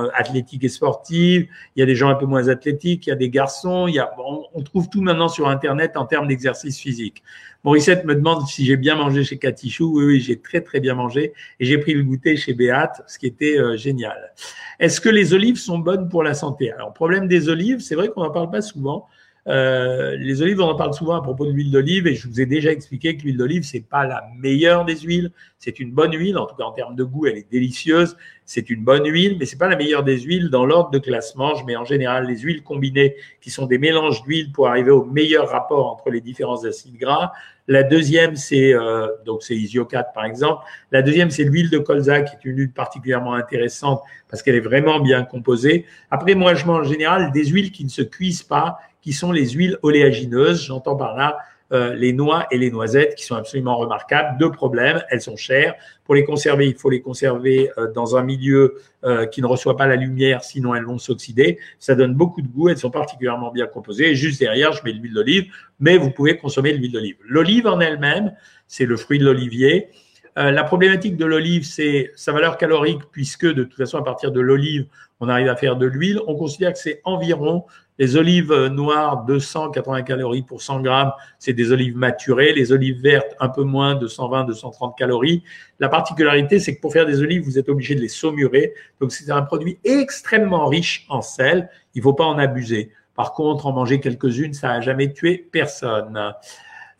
euh, 0.00 0.08
athlétiques 0.14 0.64
et 0.64 0.68
sportives, 0.68 1.48
il 1.74 1.80
y 1.80 1.82
a 1.82 1.86
des 1.86 1.94
gens 1.94 2.10
un 2.10 2.14
peu 2.14 2.26
moins 2.26 2.48
athlétiques, 2.48 3.06
il 3.06 3.08
y 3.08 3.12
a 3.12 3.16
des 3.16 3.30
garçons, 3.30 3.88
il 3.88 3.94
y 3.94 3.98
a, 3.98 4.10
on, 4.54 4.62
trouve 4.62 4.90
tout 4.90 5.00
maintenant 5.00 5.28
sur 5.28 5.48
Internet 5.48 5.96
en 5.96 6.04
termes 6.04 6.28
d'exercice 6.28 6.78
physique. 6.78 7.22
Morissette 7.64 8.04
me 8.04 8.14
demande 8.14 8.46
si 8.46 8.66
j'ai 8.66 8.76
bien 8.76 8.96
mangé 8.96 9.24
chez 9.24 9.38
Catichou. 9.38 9.92
Oui, 9.96 10.04
oui, 10.04 10.20
j'ai 10.20 10.38
très 10.38 10.60
très 10.60 10.80
bien 10.80 10.94
mangé 10.94 11.32
et 11.58 11.64
j'ai 11.64 11.78
pris 11.78 11.94
le 11.94 12.02
goûter 12.02 12.36
chez 12.36 12.52
Béate, 12.52 13.00
ce 13.06 13.18
qui 13.18 13.26
était 13.26 13.58
euh, 13.58 13.78
génial. 13.78 14.34
Est-ce 14.78 15.00
que 15.00 15.08
les 15.08 15.32
olives 15.32 15.56
sont 15.56 15.78
bonnes 15.78 16.10
pour 16.10 16.22
la 16.22 16.34
santé? 16.34 16.70
Alors, 16.72 16.92
problème 16.92 17.28
des 17.28 17.48
olives, 17.48 17.80
c'est 17.80 17.94
vrai 17.94 18.08
qu'on 18.08 18.22
n'en 18.22 18.30
parle 18.30 18.50
pas 18.50 18.60
souvent. 18.60 19.08
Euh, 19.48 20.16
les 20.16 20.42
olives, 20.42 20.60
on 20.60 20.68
en 20.68 20.74
parle 20.74 20.94
souvent 20.94 21.14
à 21.14 21.22
propos 21.22 21.46
de 21.46 21.52
l'huile 21.52 21.70
d'olive 21.70 22.06
et 22.06 22.14
je 22.14 22.28
vous 22.28 22.40
ai 22.40 22.46
déjà 22.46 22.70
expliqué 22.70 23.16
que 23.16 23.22
l'huile 23.22 23.36
d'olive, 23.36 23.62
c'est 23.62 23.80
pas 23.80 24.06
la 24.06 24.24
meilleure 24.36 24.84
des 24.84 24.98
huiles. 24.98 25.32
C'est 25.58 25.80
une 25.80 25.92
bonne 25.92 26.14
huile, 26.14 26.38
en 26.38 26.46
tout 26.46 26.56
cas 26.56 26.64
en 26.64 26.72
termes 26.72 26.96
de 26.96 27.04
goût, 27.04 27.26
elle 27.26 27.38
est 27.38 27.50
délicieuse. 27.50 28.16
C'est 28.52 28.68
une 28.68 28.82
bonne 28.82 29.06
huile, 29.06 29.36
mais 29.38 29.46
c'est 29.46 29.58
pas 29.58 29.68
la 29.68 29.76
meilleure 29.76 30.02
des 30.02 30.18
huiles 30.18 30.50
dans 30.50 30.66
l'ordre 30.66 30.90
de 30.90 30.98
classement. 30.98 31.54
Je 31.54 31.64
mets 31.64 31.76
en 31.76 31.84
général 31.84 32.26
les 32.26 32.36
huiles 32.36 32.64
combinées 32.64 33.14
qui 33.40 33.48
sont 33.48 33.64
des 33.64 33.78
mélanges 33.78 34.24
d'huiles 34.24 34.50
pour 34.50 34.66
arriver 34.66 34.90
au 34.90 35.04
meilleur 35.04 35.48
rapport 35.48 35.86
entre 35.86 36.10
les 36.10 36.20
différents 36.20 36.64
acides 36.64 36.96
gras. 36.96 37.30
La 37.68 37.84
deuxième, 37.84 38.34
c'est 38.34 38.74
euh, 38.74 39.06
donc 39.24 39.44
c'est 39.44 39.54
Isiocat 39.54 40.02
par 40.02 40.24
exemple. 40.24 40.64
La 40.90 41.00
deuxième, 41.00 41.30
c'est 41.30 41.44
l'huile 41.44 41.70
de 41.70 41.78
colza 41.78 42.22
qui 42.22 42.34
est 42.34 42.44
une 42.44 42.58
huile 42.58 42.72
particulièrement 42.72 43.34
intéressante 43.34 44.02
parce 44.28 44.42
qu'elle 44.42 44.56
est 44.56 44.58
vraiment 44.58 44.98
bien 44.98 45.22
composée. 45.22 45.86
Après, 46.10 46.34
moi, 46.34 46.54
je 46.54 46.66
mange 46.66 46.88
en 46.88 46.90
général 46.90 47.30
des 47.30 47.44
huiles 47.44 47.70
qui 47.70 47.84
ne 47.84 47.88
se 47.88 48.02
cuisent 48.02 48.42
pas 48.42 48.78
qui 49.00 49.12
sont 49.12 49.30
les 49.30 49.50
huiles 49.50 49.78
oléagineuses. 49.82 50.64
J'entends 50.64 50.96
par 50.96 51.16
là 51.16 51.38
euh, 51.72 51.94
les 51.94 52.12
noix 52.12 52.48
et 52.50 52.58
les 52.58 52.70
noisettes 52.70 53.14
qui 53.14 53.24
sont 53.24 53.36
absolument 53.36 53.76
remarquables. 53.76 54.38
Deux 54.38 54.50
problèmes, 54.50 55.04
elles 55.08 55.20
sont 55.20 55.36
chères. 55.36 55.74
Pour 56.04 56.16
les 56.16 56.24
conserver, 56.24 56.66
il 56.66 56.74
faut 56.74 56.90
les 56.90 57.00
conserver 57.00 57.70
euh, 57.78 57.92
dans 57.92 58.16
un 58.16 58.24
milieu 58.24 58.74
euh, 59.04 59.26
qui 59.26 59.40
ne 59.40 59.46
reçoit 59.46 59.76
pas 59.76 59.86
la 59.86 59.94
lumière, 59.94 60.42
sinon 60.42 60.74
elles 60.74 60.84
vont 60.84 60.98
s'oxyder. 60.98 61.58
Ça 61.78 61.94
donne 61.94 62.14
beaucoup 62.14 62.42
de 62.42 62.48
goût, 62.48 62.70
elles 62.70 62.78
sont 62.78 62.90
particulièrement 62.90 63.52
bien 63.52 63.66
composées. 63.66 64.16
Juste 64.16 64.40
derrière, 64.40 64.72
je 64.72 64.82
mets 64.82 64.90
l'huile 64.90 65.14
d'olive, 65.14 65.52
mais 65.78 65.96
vous 65.96 66.10
pouvez 66.10 66.36
consommer 66.36 66.72
l'huile 66.72 66.90
d'olive. 66.90 67.16
L'olive 67.24 67.68
en 67.68 67.78
elle-même, 67.78 68.34
c'est 68.66 68.86
le 68.86 68.96
fruit 68.96 69.20
de 69.20 69.24
l'olivier. 69.24 69.88
la 70.36 70.64
problématique 70.64 71.16
de 71.16 71.24
l'olive, 71.24 71.64
c'est 71.64 72.10
sa 72.16 72.32
valeur 72.32 72.56
calorique, 72.56 73.02
puisque 73.12 73.46
de 73.46 73.62
toute 73.62 73.76
façon, 73.76 73.98
à 73.98 74.02
partir 74.02 74.32
de 74.32 74.40
l'olive, 74.40 74.86
on 75.20 75.28
arrive 75.28 75.48
à 75.48 75.56
faire 75.56 75.76
de 75.76 75.86
l'huile. 75.86 76.18
On 76.26 76.34
considère 76.34 76.72
que 76.72 76.78
c'est 76.78 77.00
environ 77.04 77.64
les 78.00 78.16
olives 78.16 78.68
noires, 78.68 79.26
280 79.26 80.02
calories 80.02 80.40
pour 80.40 80.62
100 80.62 80.80
grammes, 80.80 81.12
c'est 81.38 81.52
des 81.52 81.70
olives 81.70 81.98
maturées. 81.98 82.54
Les 82.54 82.72
olives 82.72 82.98
vertes, 82.98 83.36
un 83.40 83.50
peu 83.50 83.62
moins, 83.62 83.94
220, 83.94 84.44
230 84.44 84.96
calories. 84.96 85.44
La 85.80 85.90
particularité, 85.90 86.60
c'est 86.60 86.74
que 86.74 86.80
pour 86.80 86.94
faire 86.94 87.04
des 87.04 87.20
olives, 87.20 87.42
vous 87.44 87.58
êtes 87.58 87.68
obligé 87.68 87.94
de 87.94 88.00
les 88.00 88.08
saumurer. 88.08 88.72
Donc, 89.02 89.12
c'est 89.12 89.30
un 89.30 89.42
produit 89.42 89.78
extrêmement 89.84 90.66
riche 90.66 91.04
en 91.10 91.20
sel. 91.20 91.68
Il 91.94 91.98
ne 91.98 92.04
faut 92.04 92.14
pas 92.14 92.24
en 92.24 92.38
abuser. 92.38 92.90
Par 93.14 93.34
contre, 93.34 93.66
en 93.66 93.72
manger 93.72 94.00
quelques-unes, 94.00 94.54
ça 94.54 94.68
n'a 94.68 94.80
jamais 94.80 95.12
tué 95.12 95.36
personne. 95.52 96.32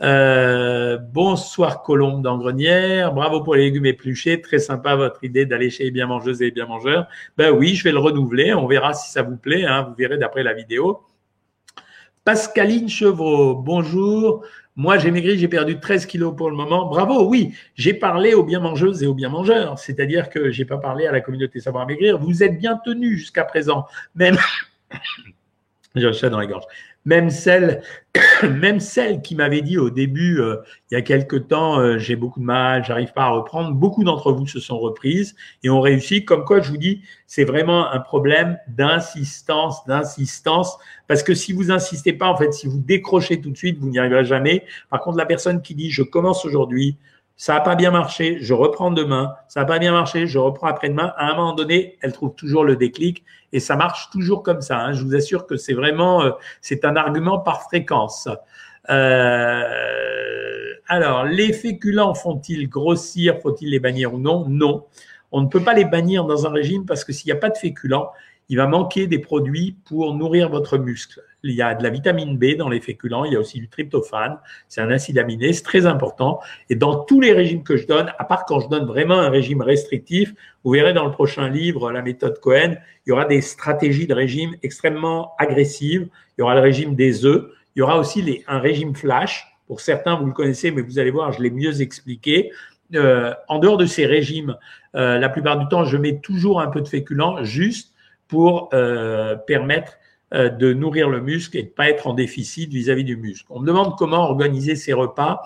Euh, 0.02 0.96
bonsoir 0.96 1.82
Colombe 1.82 2.22
d'Angrenière, 2.22 3.12
bravo 3.12 3.42
pour 3.42 3.54
les 3.54 3.64
légumes 3.64 3.84
épluchés, 3.84 4.40
très 4.40 4.58
sympa 4.58 4.96
votre 4.96 5.22
idée 5.24 5.44
d'aller 5.44 5.68
chez 5.68 5.84
les 5.84 5.90
bien 5.90 6.06
mangeuses 6.06 6.40
et 6.40 6.46
les 6.46 6.50
bien 6.50 6.64
mangeurs. 6.64 7.06
Ben 7.36 7.50
oui, 7.50 7.74
je 7.74 7.84
vais 7.84 7.92
le 7.92 7.98
renouveler, 7.98 8.54
on 8.54 8.66
verra 8.66 8.94
si 8.94 9.10
ça 9.10 9.20
vous 9.22 9.36
plaît, 9.36 9.66
hein, 9.66 9.82
vous 9.82 9.94
verrez 9.94 10.16
d'après 10.16 10.42
la 10.42 10.54
vidéo. 10.54 11.02
Pascaline 12.24 12.88
Chevreau, 12.88 13.56
bonjour. 13.56 14.42
Moi, 14.74 14.96
j'ai 14.96 15.10
maigri, 15.10 15.38
j'ai 15.38 15.48
perdu 15.48 15.78
13 15.78 16.06
kilos 16.06 16.34
pour 16.34 16.48
le 16.48 16.56
moment. 16.56 16.88
Bravo, 16.88 17.28
oui, 17.28 17.54
j'ai 17.74 17.92
parlé 17.92 18.32
aux 18.32 18.44
bien 18.44 18.60
mangeuses 18.60 19.02
et 19.02 19.06
aux 19.06 19.14
bien 19.14 19.28
mangeurs. 19.28 19.78
C'est-à-dire 19.78 20.30
que 20.30 20.50
j'ai 20.50 20.64
pas 20.64 20.78
parlé 20.78 21.06
à 21.06 21.12
la 21.12 21.20
communauté 21.20 21.60
savoir 21.60 21.86
maigrir. 21.86 22.18
Vous 22.18 22.42
êtes 22.42 22.56
bien 22.58 22.80
tenus 22.82 23.18
jusqu'à 23.18 23.44
présent. 23.44 23.86
Même, 24.14 24.38
j'ai 25.94 26.06
un 26.06 26.12
chat 26.12 26.30
dans 26.30 26.38
la 26.38 26.46
gorge 26.46 26.64
même 27.04 27.30
celle, 27.30 27.82
même 28.42 28.80
celle 28.80 29.22
qui 29.22 29.34
m'avait 29.34 29.62
dit 29.62 29.78
au 29.78 29.90
début, 29.90 30.40
euh, 30.40 30.56
il 30.90 30.94
y 30.94 30.96
a 30.96 31.02
quelque 31.02 31.36
temps, 31.36 31.78
euh, 31.78 31.98
j'ai 31.98 32.16
beaucoup 32.16 32.40
de 32.40 32.44
mal, 32.44 32.84
j'arrive 32.84 33.12
pas 33.12 33.24
à 33.24 33.30
reprendre. 33.30 33.72
Beaucoup 33.72 34.04
d'entre 34.04 34.32
vous 34.32 34.46
se 34.46 34.60
sont 34.60 34.78
reprises 34.78 35.34
et 35.62 35.70
ont 35.70 35.80
réussi. 35.80 36.24
Comme 36.24 36.44
quoi, 36.44 36.60
je 36.60 36.70
vous 36.70 36.76
dis, 36.76 37.02
c'est 37.26 37.44
vraiment 37.44 37.90
un 37.90 38.00
problème 38.00 38.58
d'insistance, 38.68 39.84
d'insistance. 39.86 40.76
Parce 41.08 41.22
que 41.22 41.34
si 41.34 41.52
vous 41.52 41.70
insistez 41.70 42.12
pas, 42.12 42.28
en 42.28 42.36
fait, 42.36 42.52
si 42.52 42.66
vous 42.66 42.78
décrochez 42.78 43.40
tout 43.40 43.50
de 43.50 43.56
suite, 43.56 43.78
vous 43.78 43.88
n'y 43.88 43.98
arriverez 43.98 44.24
jamais. 44.24 44.64
Par 44.90 45.00
contre, 45.00 45.16
la 45.16 45.26
personne 45.26 45.62
qui 45.62 45.74
dit, 45.74 45.90
je 45.90 46.02
commence 46.02 46.44
aujourd'hui, 46.44 46.96
ça 47.40 47.54
n'a 47.54 47.60
pas 47.60 47.74
bien 47.74 47.90
marché, 47.90 48.36
je 48.42 48.52
reprends 48.52 48.90
demain, 48.90 49.34
ça 49.48 49.60
n'a 49.60 49.66
pas 49.66 49.78
bien 49.78 49.92
marché, 49.92 50.26
je 50.26 50.38
reprends 50.38 50.66
après-demain. 50.66 51.14
À 51.16 51.30
un 51.30 51.36
moment 51.36 51.54
donné, 51.54 51.96
elle 52.02 52.12
trouve 52.12 52.34
toujours 52.34 52.64
le 52.64 52.76
déclic 52.76 53.24
et 53.54 53.60
ça 53.60 53.76
marche 53.76 54.10
toujours 54.10 54.42
comme 54.42 54.60
ça. 54.60 54.78
Hein. 54.78 54.92
Je 54.92 55.02
vous 55.02 55.14
assure 55.14 55.46
que 55.46 55.56
c'est 55.56 55.72
vraiment, 55.72 56.22
euh, 56.22 56.32
c'est 56.60 56.84
un 56.84 56.96
argument 56.96 57.38
par 57.38 57.62
fréquence. 57.62 58.28
Euh, 58.90 59.64
alors, 60.86 61.24
les 61.24 61.54
féculents 61.54 62.12
font-ils 62.12 62.68
grossir? 62.68 63.38
Faut-il 63.40 63.70
les 63.70 63.80
bannir 63.80 64.12
ou 64.12 64.18
non? 64.18 64.44
Non. 64.46 64.84
On 65.32 65.40
ne 65.40 65.46
peut 65.46 65.64
pas 65.64 65.72
les 65.72 65.86
bannir 65.86 66.26
dans 66.26 66.46
un 66.46 66.50
régime 66.50 66.84
parce 66.84 67.04
que 67.04 67.14
s'il 67.14 67.32
n'y 67.32 67.38
a 67.38 67.40
pas 67.40 67.48
de 67.48 67.56
féculents, 67.56 68.10
il 68.50 68.58
va 68.58 68.66
manquer 68.66 69.06
des 69.06 69.18
produits 69.18 69.78
pour 69.86 70.14
nourrir 70.14 70.50
votre 70.50 70.76
muscle 70.76 71.22
il 71.42 71.54
y 71.54 71.62
a 71.62 71.74
de 71.74 71.82
la 71.82 71.90
vitamine 71.90 72.36
B 72.36 72.56
dans 72.56 72.68
les 72.68 72.80
féculents, 72.80 73.24
il 73.24 73.32
y 73.32 73.36
a 73.36 73.40
aussi 73.40 73.58
du 73.58 73.68
tryptophane, 73.68 74.38
c'est 74.68 74.80
un 74.80 74.90
acide 74.90 75.18
aminé, 75.18 75.52
c'est 75.52 75.62
très 75.62 75.86
important. 75.86 76.40
Et 76.68 76.76
dans 76.76 77.04
tous 77.04 77.20
les 77.20 77.32
régimes 77.32 77.62
que 77.62 77.76
je 77.76 77.86
donne, 77.86 78.12
à 78.18 78.24
part 78.24 78.44
quand 78.44 78.60
je 78.60 78.68
donne 78.68 78.86
vraiment 78.86 79.18
un 79.18 79.30
régime 79.30 79.62
restrictif, 79.62 80.34
vous 80.64 80.72
verrez 80.72 80.92
dans 80.92 81.04
le 81.04 81.12
prochain 81.12 81.48
livre, 81.48 81.90
la 81.90 82.02
méthode 82.02 82.38
Cohen, 82.40 82.76
il 83.06 83.10
y 83.10 83.12
aura 83.12 83.24
des 83.24 83.40
stratégies 83.40 84.06
de 84.06 84.14
régime 84.14 84.54
extrêmement 84.62 85.32
agressives. 85.38 86.08
Il 86.36 86.40
y 86.40 86.42
aura 86.42 86.54
le 86.54 86.60
régime 86.60 86.94
des 86.94 87.24
œufs, 87.24 87.46
il 87.74 87.80
y 87.80 87.82
aura 87.82 87.98
aussi 87.98 88.44
un 88.46 88.58
régime 88.58 88.94
flash. 88.94 89.46
Pour 89.66 89.80
certains, 89.80 90.16
vous 90.16 90.26
le 90.26 90.32
connaissez, 90.32 90.70
mais 90.70 90.82
vous 90.82 90.98
allez 90.98 91.10
voir, 91.10 91.32
je 91.32 91.42
l'ai 91.42 91.50
mieux 91.50 91.80
expliqué. 91.80 92.50
Euh, 92.94 93.32
en 93.48 93.58
dehors 93.58 93.76
de 93.76 93.86
ces 93.86 94.04
régimes, 94.04 94.56
euh, 94.96 95.18
la 95.18 95.28
plupart 95.28 95.58
du 95.58 95.68
temps, 95.68 95.84
je 95.84 95.96
mets 95.96 96.18
toujours 96.18 96.60
un 96.60 96.66
peu 96.66 96.80
de 96.80 96.88
féculents 96.88 97.44
juste 97.44 97.94
pour 98.26 98.68
euh, 98.74 99.36
permettre 99.36 99.92
de 100.32 100.72
nourrir 100.72 101.08
le 101.08 101.20
muscle 101.20 101.56
et 101.56 101.64
de 101.64 101.68
pas 101.68 101.88
être 101.88 102.06
en 102.06 102.14
déficit 102.14 102.72
vis-à-vis 102.72 103.04
du 103.04 103.16
muscle. 103.16 103.46
On 103.50 103.60
me 103.60 103.66
demande 103.66 103.96
comment 103.98 104.22
organiser 104.22 104.76
ces 104.76 104.92
repas. 104.92 105.42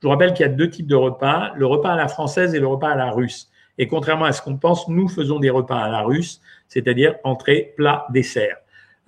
Je 0.00 0.06
vous 0.06 0.10
rappelle 0.10 0.34
qu'il 0.34 0.44
y 0.44 0.48
a 0.48 0.52
deux 0.52 0.68
types 0.68 0.86
de 0.86 0.94
repas, 0.94 1.52
le 1.56 1.66
repas 1.66 1.92
à 1.92 1.96
la 1.96 2.08
française 2.08 2.54
et 2.54 2.60
le 2.60 2.66
repas 2.66 2.90
à 2.90 2.96
la 2.96 3.10
russe. 3.10 3.50
Et 3.78 3.86
contrairement 3.86 4.26
à 4.26 4.32
ce 4.32 4.42
qu'on 4.42 4.56
pense, 4.56 4.88
nous 4.88 5.08
faisons 5.08 5.38
des 5.38 5.50
repas 5.50 5.78
à 5.78 5.88
la 5.88 6.02
russe, 6.02 6.40
c'est-à-dire 6.68 7.14
entrée, 7.24 7.74
plat, 7.76 8.06
dessert. 8.10 8.56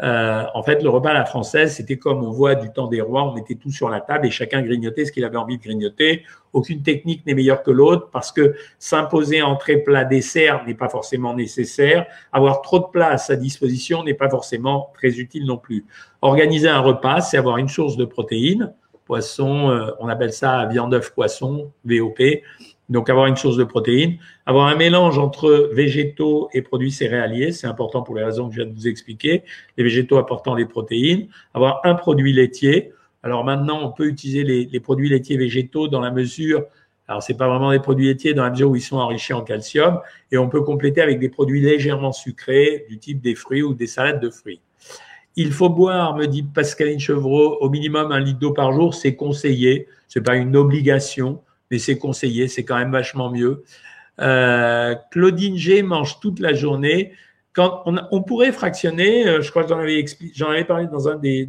Euh, 0.03 0.45
en 0.55 0.63
fait, 0.63 0.83
le 0.83 0.89
repas 0.89 1.11
à 1.11 1.15
la 1.15 1.25
française, 1.27 1.75
c'était 1.75 1.99
comme 1.99 2.25
on 2.25 2.31
voit 2.31 2.55
du 2.55 2.71
temps 2.73 2.87
des 2.87 3.01
rois, 3.01 3.25
on 3.25 3.35
mettait 3.35 3.57
tout 3.57 3.71
sur 3.71 3.91
la 3.91 4.01
table 4.01 4.27
et 4.27 4.31
chacun 4.31 4.63
grignotait 4.63 5.05
ce 5.05 5.13
qu'il 5.13 5.25
avait 5.25 5.37
envie 5.37 5.59
de 5.59 5.63
grignoter. 5.63 6.25
Aucune 6.53 6.83
technique 6.83 7.27
n'est 7.27 7.35
meilleure 7.35 7.63
que 7.63 7.71
l'autre 7.71 8.09
parce 8.11 8.33
que 8.33 8.55
s'imposer 8.79 9.43
entrée, 9.43 9.77
plat, 9.77 10.05
dessert 10.05 10.65
n'est 10.67 10.75
pas 10.75 10.89
forcément 10.89 11.35
nécessaire. 11.35 12.07
Avoir 12.33 12.63
trop 12.63 12.79
de 12.79 12.87
plats 12.87 13.11
à 13.11 13.19
sa 13.19 13.37
disposition 13.37 14.03
n'est 14.03 14.15
pas 14.15 14.31
forcément 14.31 14.91
très 14.95 15.19
utile 15.19 15.45
non 15.45 15.59
plus. 15.59 15.85
Organiser 16.23 16.69
un 16.69 16.81
repas, 16.81 17.21
c'est 17.21 17.37
avoir 17.37 17.59
une 17.59 17.69
source 17.69 17.97
de 17.97 18.05
protéines. 18.05 18.73
Poisson, 19.05 19.71
euh, 19.71 19.91
on 19.99 20.09
appelle 20.09 20.33
ça 20.33 20.65
viande, 20.67 20.95
œuf, 20.95 21.13
poisson, 21.13 21.71
VOP. 21.85 22.21
Donc 22.91 23.09
avoir 23.09 23.27
une 23.27 23.37
source 23.37 23.57
de 23.57 23.63
protéines, 23.63 24.19
avoir 24.47 24.67
un 24.67 24.75
mélange 24.75 25.17
entre 25.17 25.71
végétaux 25.73 26.51
et 26.53 26.61
produits 26.61 26.91
céréaliers, 26.91 27.53
c'est 27.53 27.69
important 27.69 28.03
pour 28.03 28.17
les 28.17 28.25
raisons 28.25 28.49
que 28.49 28.57
je 28.57 28.63
viens 28.63 28.71
de 28.71 28.75
vous 28.75 28.89
expliquer, 28.89 29.45
les 29.79 29.85
végétaux 29.85 30.19
apportant 30.19 30.57
des 30.57 30.67
protéines, 30.67 31.29
avoir 31.55 31.81
un 31.85 31.95
produit 31.95 32.33
laitier. 32.33 32.93
Alors 33.23 33.45
maintenant, 33.45 33.81
on 33.81 33.93
peut 33.93 34.07
utiliser 34.07 34.43
les, 34.43 34.81
produits 34.81 35.09
laitiers 35.09 35.37
végétaux 35.37 35.87
dans 35.87 36.01
la 36.01 36.11
mesure, 36.11 36.65
alors 37.07 37.23
c'est 37.23 37.37
pas 37.37 37.49
vraiment 37.49 37.71
des 37.71 37.79
produits 37.79 38.07
laitiers 38.07 38.35
dans 38.35 38.43
la 38.43 38.51
mesure 38.51 38.71
où 38.71 38.77
ils 38.77 38.83
sont 38.83 38.97
enrichis 38.97 39.35
en 39.35 39.43
calcium, 39.43 40.01
et 40.33 40.39
on 40.39 40.49
peut 40.49 40.63
compléter 40.63 41.01
avec 41.01 41.21
des 41.21 41.29
produits 41.29 41.61
légèrement 41.61 42.13
sucrés 42.13 42.87
du 42.89 42.99
type 42.99 43.21
des 43.21 43.37
fruits 43.37 43.63
ou 43.63 43.73
des 43.73 43.87
salades 43.87 44.21
de 44.21 44.31
fruits. 44.31 44.61
Il 45.37 45.53
faut 45.53 45.69
boire, 45.69 46.17
me 46.17 46.27
dit 46.27 46.43
Pascaline 46.43 46.99
Chevreau, 46.99 47.57
au 47.61 47.71
minimum 47.71 48.11
un 48.11 48.19
litre 48.19 48.41
d'eau 48.41 48.53
par 48.53 48.73
jour, 48.73 48.95
c'est 48.95 49.15
conseillé, 49.15 49.87
c'est 50.09 50.23
pas 50.23 50.35
une 50.35 50.57
obligation 50.57 51.41
mais 51.71 51.79
c'est 51.79 51.99
conseillé, 51.99 52.49
c'est 52.49 52.65
quand 52.65 52.79
même 52.79 52.93
vachement 52.93 53.31
mieux. 53.31 53.65
Euh, 54.21 54.95
Claudine 55.11 55.57
G 55.57 55.83
mange 55.83 56.21
toute 56.21 56.41
la 56.41 56.53
journée. 56.53 57.13
Quand 57.53 57.83
on, 57.87 58.23
pourrait 58.23 58.53
fractionner, 58.53 59.27
euh, 59.27 59.43
je 59.43 59.51
crois 59.51 59.65
que 59.65 59.71
j'en 59.71 59.79
avais, 59.79 60.05
j'en 60.35 60.51
avais 60.51 60.65
parlé 60.65 60.87
dans 60.87 61.09
un 61.09 61.17
des, 61.17 61.49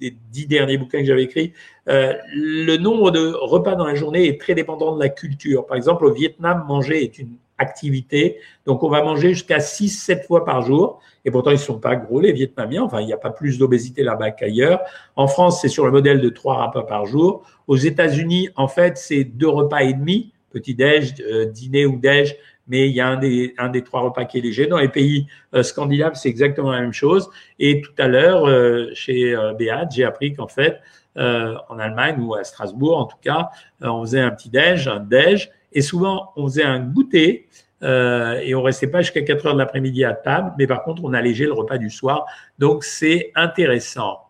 dix 0.00 0.46
derniers 0.46 0.76
bouquins 0.76 0.98
que 0.98 1.04
j'avais 1.04 1.22
écrits, 1.22 1.52
euh, 1.88 2.14
le 2.34 2.76
nombre 2.78 3.10
de 3.12 3.32
repas 3.32 3.76
dans 3.76 3.86
la 3.86 3.94
journée 3.94 4.26
est 4.26 4.40
très 4.40 4.54
dépendant 4.54 4.94
de 4.94 5.00
la 5.00 5.08
culture. 5.08 5.64
Par 5.66 5.76
exemple, 5.76 6.04
au 6.04 6.12
Vietnam, 6.12 6.64
manger 6.66 7.04
est 7.04 7.18
une 7.18 7.36
activité. 7.58 8.38
Donc, 8.66 8.82
on 8.82 8.88
va 8.88 9.02
manger 9.02 9.30
jusqu'à 9.30 9.58
6-7 9.58 10.26
fois 10.26 10.44
par 10.44 10.62
jour. 10.62 11.00
Et 11.24 11.30
pourtant, 11.30 11.50
ils 11.50 11.54
ne 11.54 11.58
sont 11.58 11.78
pas 11.78 11.96
gros, 11.96 12.20
les 12.20 12.32
Vietnamiens. 12.32 12.82
Enfin, 12.82 13.00
il 13.00 13.06
n'y 13.06 13.12
a 13.12 13.18
pas 13.18 13.30
plus 13.30 13.58
d'obésité 13.58 14.02
là-bas 14.02 14.30
qu'ailleurs. 14.30 14.80
En 15.16 15.26
France, 15.26 15.60
c'est 15.60 15.68
sur 15.68 15.84
le 15.84 15.92
modèle 15.92 16.20
de 16.20 16.28
trois 16.28 16.66
repas 16.66 16.82
par 16.82 17.06
jour. 17.06 17.42
Aux 17.66 17.76
États-Unis, 17.76 18.50
en 18.56 18.68
fait, 18.68 18.96
c'est 18.96 19.24
deux 19.24 19.48
repas 19.48 19.80
et 19.80 19.92
demi, 19.92 20.32
petit-déj, 20.50 21.14
euh, 21.20 21.46
dîner 21.46 21.86
ou 21.86 21.98
déj, 21.98 22.36
mais 22.68 22.88
il 22.88 22.94
y 22.94 23.00
a 23.00 23.08
un 23.08 23.16
des, 23.16 23.54
un 23.58 23.68
des 23.68 23.82
trois 23.82 24.00
repas 24.00 24.24
qui 24.24 24.38
est 24.38 24.40
léger. 24.40 24.66
Dans 24.66 24.78
les 24.78 24.88
pays 24.88 25.26
euh, 25.54 25.62
scandinaves, 25.62 26.14
c'est 26.14 26.28
exactement 26.28 26.72
la 26.72 26.80
même 26.80 26.92
chose. 26.92 27.30
Et 27.58 27.80
tout 27.80 27.92
à 27.98 28.08
l'heure, 28.08 28.46
euh, 28.46 28.90
chez 28.94 29.34
euh, 29.34 29.52
Beat, 29.54 29.90
j'ai 29.92 30.04
appris 30.04 30.34
qu'en 30.34 30.48
fait, 30.48 30.80
en 31.18 31.78
Allemagne 31.78 32.20
ou 32.20 32.34
à 32.34 32.44
Strasbourg, 32.44 32.98
en 32.98 33.06
tout 33.06 33.16
cas, 33.22 33.48
on 33.80 34.02
faisait 34.02 34.20
un 34.20 34.30
petit 34.30 34.50
déj, 34.50 34.86
un 34.86 35.00
déj, 35.00 35.50
et 35.76 35.82
souvent, 35.82 36.32
on 36.36 36.48
faisait 36.48 36.64
un 36.64 36.80
goûter 36.80 37.46
euh, 37.82 38.40
et 38.42 38.54
on 38.54 38.62
restait 38.62 38.88
pas 38.88 39.02
jusqu'à 39.02 39.22
4 39.22 39.46
heures 39.46 39.54
de 39.54 39.58
l'après-midi 39.58 40.04
à 40.04 40.14
table, 40.14 40.52
mais 40.58 40.66
par 40.66 40.82
contre, 40.82 41.04
on 41.04 41.12
allégeait 41.12 41.44
le 41.44 41.52
repas 41.52 41.78
du 41.78 41.90
soir. 41.90 42.26
Donc, 42.58 42.82
c'est 42.82 43.30
intéressant. 43.36 44.22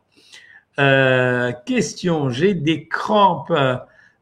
Euh, 0.78 1.52
question, 1.64 2.28
j'ai 2.28 2.52
des 2.52 2.86
crampes 2.86 3.52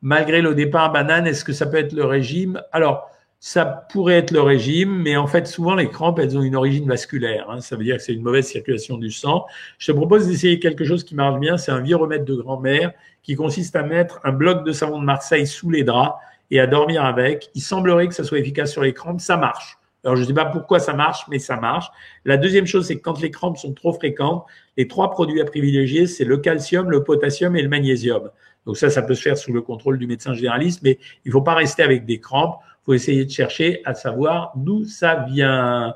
malgré 0.04 0.42
le 0.42 0.54
départ 0.54 0.92
banane, 0.92 1.26
est-ce 1.26 1.44
que 1.44 1.54
ça 1.54 1.66
peut 1.66 1.78
être 1.78 1.94
le 1.94 2.04
régime? 2.04 2.62
Alors, 2.72 3.10
ça 3.40 3.64
pourrait 3.64 4.18
être 4.18 4.30
le 4.30 4.42
régime, 4.42 5.02
mais 5.02 5.16
en 5.16 5.26
fait, 5.26 5.46
souvent, 5.46 5.74
les 5.74 5.88
crampes, 5.88 6.18
elles 6.18 6.36
ont 6.36 6.42
une 6.42 6.56
origine 6.56 6.86
vasculaire. 6.86 7.50
Hein. 7.50 7.60
Ça 7.60 7.76
veut 7.76 7.84
dire 7.84 7.96
que 7.96 8.02
c'est 8.02 8.12
une 8.12 8.22
mauvaise 8.22 8.46
circulation 8.46 8.98
du 8.98 9.10
sang. 9.10 9.46
Je 9.78 9.90
te 9.90 9.96
propose 9.96 10.28
d'essayer 10.28 10.60
quelque 10.60 10.84
chose 10.84 11.04
qui 11.04 11.14
marche 11.14 11.40
bien. 11.40 11.56
C'est 11.56 11.72
un 11.72 11.80
vieux 11.80 11.96
remède 11.96 12.24
de 12.24 12.34
grand-mère 12.34 12.92
qui 13.22 13.34
consiste 13.34 13.76
à 13.76 13.82
mettre 13.82 14.20
un 14.24 14.32
bloc 14.32 14.64
de 14.64 14.72
savon 14.72 15.00
de 15.00 15.04
Marseille 15.04 15.46
sous 15.46 15.70
les 15.70 15.84
draps 15.84 16.14
et 16.50 16.60
à 16.60 16.66
dormir 16.66 17.04
avec. 17.04 17.50
Il 17.54 17.62
semblerait 17.62 18.08
que 18.08 18.14
ça 18.14 18.24
soit 18.24 18.38
efficace 18.38 18.72
sur 18.72 18.82
les 18.82 18.92
crampes, 18.92 19.20
ça 19.20 19.36
marche. 19.36 19.78
Alors, 20.04 20.16
je 20.16 20.22
ne 20.22 20.26
sais 20.26 20.34
pas 20.34 20.44
pourquoi 20.44 20.80
ça 20.80 20.92
marche, 20.92 21.22
mais 21.28 21.38
ça 21.38 21.56
marche. 21.56 21.86
La 22.26 22.36
deuxième 22.36 22.66
chose, 22.66 22.86
c'est 22.86 22.96
que 22.96 23.02
quand 23.02 23.20
les 23.20 23.30
crampes 23.30 23.56
sont 23.56 23.72
trop 23.72 23.92
fréquentes, 23.92 24.44
les 24.76 24.86
trois 24.86 25.10
produits 25.10 25.40
à 25.40 25.46
privilégier, 25.46 26.06
c'est 26.06 26.24
le 26.24 26.36
calcium, 26.36 26.90
le 26.90 27.02
potassium 27.02 27.56
et 27.56 27.62
le 27.62 27.70
magnésium. 27.70 28.30
Donc 28.66 28.76
ça, 28.76 28.90
ça 28.90 29.02
peut 29.02 29.14
se 29.14 29.22
faire 29.22 29.38
sous 29.38 29.52
le 29.52 29.62
contrôle 29.62 29.98
du 29.98 30.06
médecin 30.06 30.34
généraliste, 30.34 30.80
mais 30.82 30.98
il 31.24 31.28
ne 31.28 31.32
faut 31.32 31.42
pas 31.42 31.54
rester 31.54 31.82
avec 31.82 32.04
des 32.04 32.20
crampes. 32.20 32.58
Il 32.62 32.84
faut 32.84 32.94
essayer 32.94 33.24
de 33.24 33.30
chercher 33.30 33.80
à 33.86 33.94
savoir 33.94 34.52
d'où 34.56 34.84
ça 34.84 35.24
vient. 35.28 35.94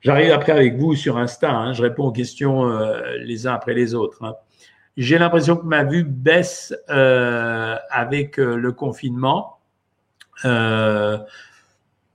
J'arrive 0.00 0.32
après 0.32 0.52
avec 0.52 0.76
vous 0.76 0.94
sur 0.94 1.18
Insta. 1.18 1.50
Hein. 1.50 1.72
je 1.72 1.82
réponds 1.82 2.04
aux 2.04 2.12
questions 2.12 2.68
euh, 2.68 3.16
les 3.18 3.46
uns 3.48 3.54
après 3.54 3.74
les 3.74 3.94
autres. 3.94 4.22
Hein. 4.24 4.34
J'ai 4.96 5.18
l'impression 5.18 5.56
que 5.56 5.64
ma 5.64 5.84
vue 5.84 6.04
baisse 6.04 6.74
euh, 6.90 7.76
avec 7.90 8.38
euh, 8.38 8.56
le 8.56 8.72
confinement. 8.72 9.58
Euh, 10.44 11.18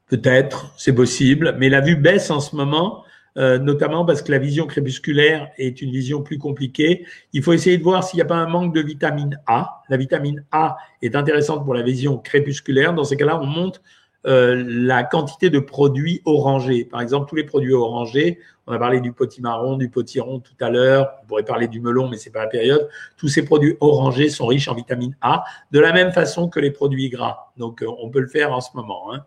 Peut-être, 0.10 0.74
c'est 0.78 0.94
possible, 0.96 1.58
mais 1.60 1.68
la 1.68 1.82
vue 1.82 1.98
baisse 1.98 2.32
en 2.32 2.40
ce 2.40 2.56
moment, 2.56 3.04
notamment 3.36 4.06
parce 4.06 4.22
que 4.22 4.32
la 4.32 4.38
vision 4.38 4.66
crépusculaire 4.66 5.50
est 5.58 5.82
une 5.82 5.92
vision 5.92 6.24
plus 6.24 6.38
compliquée. 6.38 7.06
Il 7.34 7.44
faut 7.44 7.52
essayer 7.52 7.78
de 7.78 7.84
voir 7.84 8.06
s'il 8.06 8.16
n'y 8.16 8.22
a 8.22 8.26
pas 8.26 8.38
un 8.38 8.48
manque 8.48 8.74
de 8.74 8.80
vitamine 8.80 9.38
A. 9.48 9.82
La 9.90 9.98
vitamine 9.98 10.46
A 10.54 10.78
est 11.02 11.14
intéressante 11.14 11.66
pour 11.66 11.74
la 11.74 11.82
vision 11.82 12.18
crépusculaire. 12.18 12.94
Dans 12.94 13.04
ces 13.04 13.18
cas-là, 13.18 13.38
on 13.42 13.46
monte 13.46 13.82
euh, 14.26 14.64
la 14.68 15.04
quantité 15.04 15.50
de 15.50 15.60
produits 15.60 16.22
orangés. 16.26 16.84
Par 16.84 17.02
exemple, 17.02 17.30
tous 17.30 17.36
les 17.36 17.44
produits 17.44 17.74
orangés, 17.74 18.40
on 18.66 18.74
a 18.74 18.80
parlé 18.80 19.00
du 19.00 19.14
potimarron, 19.14 19.78
du 19.78 19.90
potiron 19.90 20.40
tout 20.40 20.56
à 20.60 20.70
l'heure, 20.70 21.14
on 21.24 21.28
pourrait 21.28 21.46
parler 21.46 21.68
du 21.68 21.80
melon, 21.80 22.10
mais 22.10 22.18
c'est 22.18 22.32
pas 22.32 22.42
la 22.42 22.48
période. 22.48 22.90
Tous 23.16 23.30
ces 23.30 23.46
produits 23.46 23.78
orangés 23.80 24.30
sont 24.30 24.48
riches 24.48 24.68
en 24.68 24.74
vitamine 24.74 25.16
A, 25.22 25.46
de 25.72 25.80
la 25.80 25.94
même 25.94 26.12
façon 26.12 26.50
que 26.50 26.60
les 26.60 26.72
produits 26.72 27.10
gras. 27.10 27.52
Donc, 27.58 27.82
euh, 27.82 27.88
on 28.00 28.10
peut 28.10 28.20
le 28.20 28.28
faire 28.28 28.52
en 28.52 28.60
ce 28.60 28.70
moment. 28.76 29.14
Hein. 29.14 29.24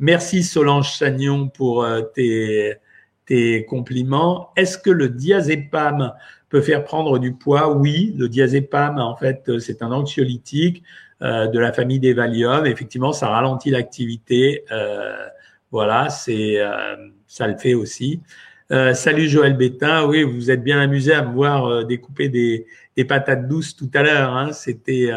Merci 0.00 0.42
Solange 0.42 0.96
Chagnon 0.96 1.48
pour 1.48 1.84
euh, 1.84 2.00
tes, 2.00 2.76
tes 3.26 3.66
compliments. 3.66 4.50
Est-ce 4.56 4.78
que 4.78 4.90
le 4.90 5.10
diazépam 5.10 6.14
peut 6.48 6.62
faire 6.62 6.82
prendre 6.82 7.18
du 7.18 7.34
poids? 7.34 7.72
Oui, 7.76 8.14
le 8.16 8.28
diazépam, 8.28 8.98
en 8.98 9.16
fait, 9.16 9.60
c'est 9.60 9.82
un 9.82 9.92
anxiolytique. 9.92 10.82
Euh, 11.22 11.48
de 11.48 11.58
la 11.58 11.70
famille 11.70 12.00
des 12.00 12.14
Valium. 12.14 12.64
Effectivement, 12.64 13.12
ça 13.12 13.28
ralentit 13.28 13.68
l'activité. 13.68 14.64
Euh, 14.72 15.14
voilà, 15.70 16.08
c'est 16.08 16.58
euh, 16.58 16.96
ça 17.26 17.46
le 17.46 17.58
fait 17.58 17.74
aussi. 17.74 18.22
salut 18.70 19.28
Joël 19.28 19.54
Bétain. 19.54 20.06
Oui, 20.06 20.22
vous 20.22 20.32
vous 20.32 20.50
êtes 20.50 20.64
bien 20.64 20.80
amusé 20.80 21.12
à 21.12 21.22
me 21.22 21.34
voir 21.34 21.84
découper 21.84 22.30
des, 22.30 22.66
des, 22.96 23.04
patates 23.04 23.48
douces 23.48 23.76
tout 23.76 23.90
à 23.92 24.02
l'heure. 24.02 24.34
Hein. 24.34 24.52
C'était 24.52 25.10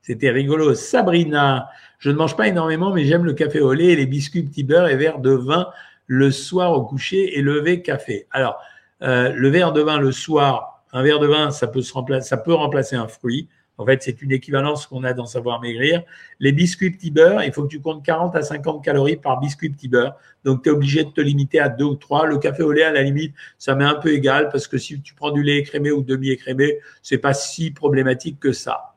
c'était 0.00 0.30
rigolo. 0.30 0.72
Sabrina, 0.74 1.68
je 1.98 2.10
ne 2.10 2.16
mange 2.16 2.34
pas 2.34 2.48
énormément, 2.48 2.90
mais 2.90 3.04
j'aime 3.04 3.26
le 3.26 3.34
café 3.34 3.60
au 3.60 3.74
lait 3.74 3.94
les 3.94 4.06
biscuits 4.06 4.44
petit 4.44 4.64
beurre 4.64 4.88
et 4.88 4.96
verre 4.96 5.18
de 5.18 5.32
vin 5.32 5.68
le 6.06 6.30
soir 6.30 6.72
au 6.72 6.82
coucher 6.82 7.38
et 7.38 7.42
lever 7.42 7.82
café. 7.82 8.26
Alors, 8.30 8.58
le 9.00 9.48
verre 9.48 9.72
de 9.72 9.82
vin 9.82 9.98
le 9.98 10.12
soir, 10.12 10.82
un 10.94 11.02
verre 11.02 11.18
de 11.18 11.26
vin, 11.26 11.50
ça 11.50 11.66
peut 11.66 11.82
se 11.82 11.92
remplacer, 11.92 12.26
ça 12.26 12.38
peut 12.38 12.54
remplacer 12.54 12.96
un 12.96 13.08
fruit. 13.08 13.48
En 13.82 13.86
fait, 13.86 14.02
c'est 14.02 14.22
une 14.22 14.30
équivalence 14.30 14.86
qu'on 14.86 15.02
a 15.02 15.12
dans 15.12 15.26
Savoir 15.26 15.60
Maigrir. 15.60 16.02
Les 16.38 16.52
biscuits 16.52 16.92
petit 16.92 17.10
beurre, 17.10 17.42
il 17.42 17.52
faut 17.52 17.64
que 17.64 17.68
tu 17.68 17.80
comptes 17.80 18.04
40 18.04 18.36
à 18.36 18.42
50 18.42 18.84
calories 18.84 19.16
par 19.16 19.40
biscuit 19.40 19.70
petit 19.70 19.88
beurre. 19.88 20.14
Donc, 20.44 20.62
tu 20.62 20.68
es 20.68 20.72
obligé 20.72 21.02
de 21.02 21.10
te 21.10 21.20
limiter 21.20 21.58
à 21.58 21.68
deux 21.68 21.84
ou 21.84 21.96
trois. 21.96 22.26
Le 22.26 22.38
café 22.38 22.62
au 22.62 22.70
lait, 22.70 22.84
à 22.84 22.92
la 22.92 23.02
limite, 23.02 23.34
ça 23.58 23.74
m'est 23.74 23.84
un 23.84 23.96
peu 23.96 24.12
égal 24.12 24.48
parce 24.50 24.68
que 24.68 24.78
si 24.78 25.00
tu 25.02 25.14
prends 25.14 25.32
du 25.32 25.42
lait 25.42 25.58
écrémé 25.58 25.90
ou 25.90 26.02
demi-écrémé, 26.02 26.78
c'est 27.02 27.18
pas 27.18 27.34
si 27.34 27.72
problématique 27.72 28.38
que 28.38 28.52
ça. 28.52 28.94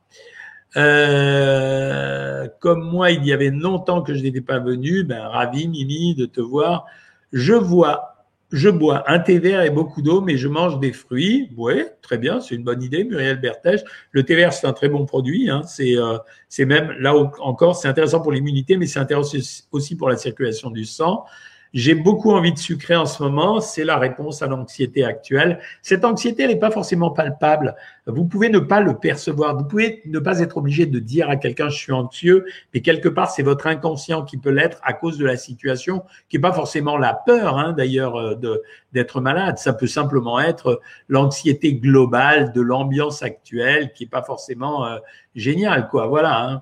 Euh, 0.77 2.47
comme 2.59 2.83
moi, 2.83 3.11
il 3.11 3.25
y 3.25 3.33
avait 3.33 3.49
longtemps 3.49 4.01
que 4.01 4.13
je 4.13 4.21
n'étais 4.21 4.41
pas 4.41 4.59
venu, 4.59 5.03
ben, 5.03 5.21
ravi, 5.27 5.67
Mimi, 5.67 6.15
de 6.15 6.25
te 6.25 6.41
voir. 6.41 6.85
Je 7.33 7.53
vois 7.53 8.14
je 8.55 8.69
bois 8.69 9.03
un 9.11 9.19
thé 9.19 9.37
vert 9.37 9.61
et 9.63 9.69
beaucoup 9.69 10.01
d'eau, 10.01 10.21
mais 10.21 10.37
je 10.37 10.47
mange 10.47 10.79
des 10.79 10.93
fruits. 10.93 11.49
Oui, 11.57 11.83
très 12.01 12.17
bien, 12.17 12.39
c'est 12.39 12.55
une 12.55 12.63
bonne 12.63 12.81
idée, 12.81 13.03
Muriel 13.03 13.39
Berthège. 13.39 13.83
Le 14.11 14.23
thé 14.23 14.35
vert, 14.35 14.53
c'est 14.53 14.65
un 14.65 14.71
très 14.71 14.87
bon 14.87 15.05
produit. 15.05 15.49
Hein. 15.49 15.61
C'est, 15.67 15.97
euh, 15.97 16.17
même 16.59 16.91
là 16.99 17.13
encore, 17.15 17.75
c'est 17.75 17.89
intéressant 17.89 18.21
pour 18.21 18.31
l'immunité, 18.31 18.77
mais 18.77 18.87
c'est 18.87 18.99
intéressant 18.99 19.37
aussi 19.71 19.97
pour 19.97 20.07
la 20.07 20.15
circulation 20.15 20.69
du 20.69 20.85
sang. 20.85 21.25
J'ai 21.75 21.93
beaucoup 21.93 22.31
envie 22.31 22.53
de 22.53 22.57
sucrer 22.57 22.95
en 22.95 23.05
ce 23.05 23.21
moment. 23.21 23.59
C'est 23.59 23.83
la 23.83 23.97
réponse 23.97 24.41
à 24.41 24.47
l'anxiété 24.47 25.03
actuelle. 25.03 25.59
Cette 25.81 26.05
anxiété, 26.05 26.47
n'est 26.47 26.55
pas 26.55 26.71
forcément 26.71 27.11
palpable. 27.11 27.75
Vous 28.07 28.23
pouvez 28.23 28.47
ne 28.47 28.59
pas 28.59 28.79
le 28.79 28.97
percevoir. 28.97 29.57
Vous 29.57 29.65
pouvez 29.65 30.01
ne 30.05 30.19
pas 30.19 30.39
être 30.39 30.55
obligé 30.55 30.85
de 30.85 30.99
dire 30.99 31.29
à 31.29 31.35
quelqu'un 31.35 31.67
je 31.67 31.75
suis 31.77 31.91
anxieux, 31.91 32.45
mais 32.73 32.79
quelque 32.79 33.09
part, 33.09 33.29
c'est 33.29 33.43
votre 33.43 33.67
inconscient 33.67 34.23
qui 34.23 34.37
peut 34.37 34.51
l'être 34.51 34.79
à 34.83 34.93
cause 34.93 35.17
de 35.17 35.25
la 35.25 35.35
situation, 35.35 36.03
qui 36.29 36.37
n'est 36.37 36.41
pas 36.41 36.53
forcément 36.53 36.97
la 36.97 37.13
peur, 37.13 37.57
hein, 37.57 37.73
d'ailleurs, 37.73 38.15
euh, 38.15 38.35
d'être 38.93 39.19
malade. 39.19 39.57
Ça 39.57 39.73
peut 39.73 39.85
simplement 39.85 40.39
être 40.39 40.79
l'anxiété 41.09 41.73
globale 41.73 42.53
de 42.53 42.61
l'ambiance 42.61 43.21
actuelle 43.21 43.91
qui 43.91 44.05
n'est 44.05 44.09
pas 44.09 44.23
forcément 44.23 44.85
euh, 44.85 44.99
géniale, 45.35 45.89
quoi. 45.89 46.07
Voilà. 46.07 46.41
Hein. 46.41 46.61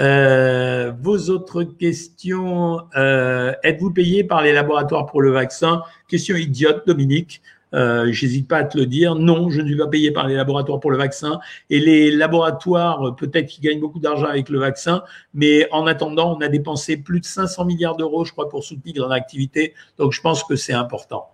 Euh, 0.00 0.92
vos 1.00 1.30
autres 1.30 1.64
questions, 1.64 2.80
euh, 2.96 3.52
êtes-vous 3.62 3.90
payé 3.90 4.24
par 4.24 4.42
les 4.42 4.52
laboratoires 4.52 5.06
pour 5.06 5.22
le 5.22 5.30
vaccin? 5.30 5.82
Question 6.08 6.36
idiote, 6.36 6.86
Dominique. 6.86 7.42
Euh, 7.74 8.12
J'hésite 8.12 8.48
pas 8.48 8.58
à 8.58 8.64
te 8.64 8.76
le 8.76 8.86
dire. 8.86 9.14
Non, 9.14 9.48
je 9.50 9.60
ne 9.60 9.66
suis 9.66 9.76
pas 9.76 9.86
payé 9.86 10.10
par 10.10 10.26
les 10.26 10.34
laboratoires 10.34 10.80
pour 10.80 10.90
le 10.90 10.98
vaccin. 10.98 11.40
Et 11.70 11.80
les 11.80 12.10
laboratoires, 12.10 13.16
peut-être 13.16 13.46
qu'ils 13.46 13.64
gagnent 13.64 13.80
beaucoup 13.80 13.98
d'argent 13.98 14.26
avec 14.26 14.48
le 14.48 14.58
vaccin, 14.58 15.02
mais 15.34 15.68
en 15.72 15.86
attendant, 15.86 16.36
on 16.36 16.40
a 16.40 16.48
dépensé 16.48 16.96
plus 16.96 17.20
de 17.20 17.24
500 17.24 17.64
milliards 17.64 17.96
d'euros, 17.96 18.24
je 18.24 18.32
crois, 18.32 18.48
pour 18.48 18.64
soutenir 18.64 18.96
leur 18.96 19.12
activité. 19.12 19.74
Donc, 19.98 20.12
je 20.12 20.20
pense 20.20 20.44
que 20.44 20.56
c'est 20.56 20.74
important. 20.74 21.28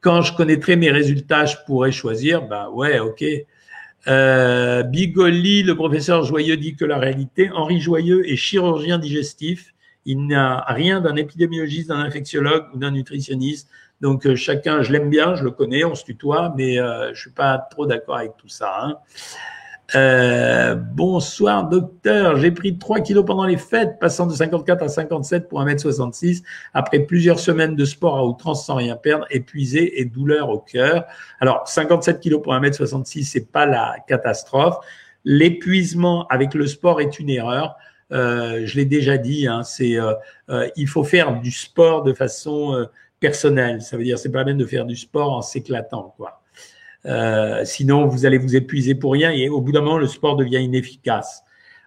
Quand 0.00 0.22
je 0.22 0.34
connaîtrai 0.34 0.76
mes 0.76 0.90
résultats, 0.90 1.44
je 1.44 1.56
pourrai 1.66 1.92
choisir. 1.92 2.46
Bah 2.46 2.70
ouais, 2.70 2.98
ok. 3.00 3.22
Euh, 4.08 4.82
Bigoli, 4.82 5.62
le 5.62 5.74
professeur 5.74 6.24
Joyeux 6.24 6.56
dit 6.56 6.74
que 6.74 6.84
la 6.84 6.98
réalité, 6.98 7.50
Henri 7.50 7.80
Joyeux 7.80 8.28
est 8.28 8.36
chirurgien 8.36 8.98
digestif. 8.98 9.74
Il 10.06 10.26
n'a 10.26 10.64
rien 10.68 11.00
d'un 11.00 11.16
épidémiologiste, 11.16 11.88
d'un 11.88 11.98
infectiologue 11.98 12.66
ou 12.74 12.78
d'un 12.78 12.92
nutritionniste. 12.92 13.68
Donc 14.00 14.26
euh, 14.26 14.34
chacun, 14.34 14.82
je 14.82 14.92
l'aime 14.92 15.10
bien, 15.10 15.34
je 15.34 15.44
le 15.44 15.50
connais, 15.50 15.84
on 15.84 15.94
se 15.94 16.04
tutoie, 16.04 16.54
mais 16.56 16.78
euh, 16.78 17.12
je 17.12 17.20
suis 17.20 17.30
pas 17.30 17.58
trop 17.58 17.84
d'accord 17.84 18.16
avec 18.16 18.36
tout 18.38 18.48
ça. 18.48 18.80
Hein. 18.82 18.96
Euh, 19.96 20.76
bonsoir 20.76 21.68
docteur, 21.68 22.36
j'ai 22.36 22.52
pris 22.52 22.78
3 22.78 23.00
kilos 23.00 23.24
pendant 23.24 23.44
les 23.44 23.56
fêtes, 23.56 23.98
passant 23.98 24.26
de 24.26 24.32
54 24.32 24.82
à 24.82 24.88
57 24.88 25.48
pour 25.48 25.60
1m66, 25.60 26.42
après 26.74 27.00
plusieurs 27.00 27.40
semaines 27.40 27.74
de 27.74 27.84
sport 27.84 28.16
à 28.16 28.24
outrance 28.24 28.66
sans 28.66 28.76
rien 28.76 28.96
perdre, 28.96 29.26
épuisé 29.30 30.00
et 30.00 30.04
douleur 30.04 30.48
au 30.50 30.58
cœur. 30.58 31.06
Alors 31.40 31.66
57 31.66 32.20
kilos 32.20 32.40
pour 32.40 32.54
1m66, 32.54 33.24
c'est 33.24 33.50
pas 33.50 33.66
la 33.66 33.96
catastrophe. 34.06 34.76
L'épuisement 35.24 36.26
avec 36.28 36.54
le 36.54 36.66
sport 36.66 37.00
est 37.00 37.18
une 37.18 37.30
erreur. 37.30 37.76
Euh, 38.12 38.62
je 38.64 38.76
l'ai 38.76 38.84
déjà 38.84 39.18
dit, 39.18 39.46
hein, 39.48 39.62
c'est 39.64 39.98
euh, 39.98 40.12
euh 40.50 40.68
il 40.76 40.88
faut 40.88 41.04
faire 41.04 41.40
du 41.40 41.50
sport 41.50 42.04
de 42.04 42.12
façon 42.12 42.86
personnelle. 43.18 43.82
Ça 43.82 43.96
veut 43.96 44.04
dire 44.04 44.18
c'est 44.18 44.32
pas 44.32 44.44
même 44.44 44.58
de 44.58 44.66
faire 44.66 44.84
du 44.86 44.96
sport 44.96 45.32
en 45.32 45.42
s'éclatant, 45.42 46.14
quoi. 46.16 46.39
Euh, 47.06 47.64
sinon, 47.64 48.06
vous 48.06 48.26
allez 48.26 48.38
vous 48.38 48.56
épuiser 48.56 48.94
pour 48.94 49.12
rien 49.12 49.30
et 49.30 49.48
au 49.48 49.60
bout 49.60 49.72
d'un 49.72 49.80
moment, 49.80 49.98
le 49.98 50.06
sport 50.06 50.36
devient 50.36 50.62
inefficace. 50.62 51.44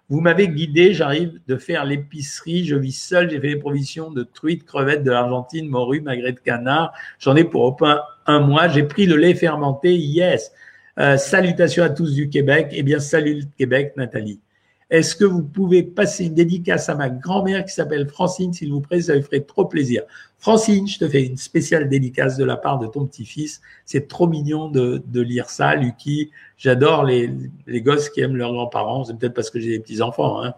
Vous 0.10 0.20
m'avez 0.20 0.48
guidé, 0.50 0.94
j'arrive 0.94 1.40
de 1.48 1.56
faire 1.56 1.86
l'épicerie, 1.86 2.66
je 2.66 2.76
vis 2.76 2.92
seul, 2.92 3.30
j'ai 3.30 3.40
fait 3.40 3.48
les 3.48 3.56
provisions 3.56 4.12
de 4.12 4.24
truites, 4.24 4.66
crevettes 4.66 5.04
de 5.04 5.12
l'Argentine, 5.12 5.68
morue, 5.68 6.02
magret 6.02 6.34
de 6.34 6.40
canard. 6.40 6.94
J'en 7.20 7.36
ai 7.36 7.44
pour 7.44 7.64
au 7.64 7.72
pain 7.72 8.02
un 8.26 8.40
mois. 8.40 8.68
J'ai 8.68 8.84
pris 8.84 9.06
le 9.06 9.16
lait 9.16 9.34
fermenté, 9.34 9.96
yes. 9.96 10.52
Euh, 11.00 11.18
salutations 11.18 11.84
à 11.84 11.90
tous 11.90 12.14
du 12.14 12.30
Québec. 12.30 12.68
Eh 12.72 12.84
bien, 12.84 13.00
salut 13.00 13.36
le 13.36 13.46
Québec, 13.58 13.94
Nathalie. 13.96 14.40
Est-ce 14.90 15.16
que 15.16 15.26
vous 15.26 15.44
pouvez 15.44 15.84
passer 15.84 16.26
une 16.26 16.34
dédicace 16.34 16.90
à 16.90 16.96
ma 16.96 17.10
grand-mère 17.10 17.66
qui 17.66 17.74
s'appelle 17.74 18.08
Francine, 18.08 18.54
s'il 18.54 18.72
vous 18.72 18.82
plaît, 18.82 19.02
ça 19.02 19.16
lui 19.16 19.24
ferait 19.24 19.42
trop 19.42 19.66
plaisir. 19.66 20.04
Francine, 20.40 20.88
je 20.88 21.00
te 21.00 21.08
fais 21.08 21.24
une 21.24 21.38
spéciale 21.38 21.88
dédicace 21.88 22.38
de 22.38 22.44
la 22.44 22.58
part 22.58 22.78
de 22.78 22.88
ton 22.88 23.06
petit-fils. 23.06 23.62
C'est 23.86 24.08
trop 24.08 24.28
mignon 24.28 24.70
de, 24.70 25.02
lire 25.14 25.50
ça, 25.50 25.76
Lucky. 25.76 26.32
J'adore 26.58 27.06
les, 27.06 27.32
les 27.66 27.82
gosses 27.82 28.10
qui 28.10 28.22
aiment 28.22 28.36
leurs 28.36 28.52
grands-parents. 28.52 29.06
C'est 29.06 29.18
peut-être 29.18 29.34
parce 29.34 29.50
que 29.50 29.60
j'ai 29.60 29.70
des 29.70 29.80
petits-enfants. 29.80 30.44
Hein. 30.44 30.54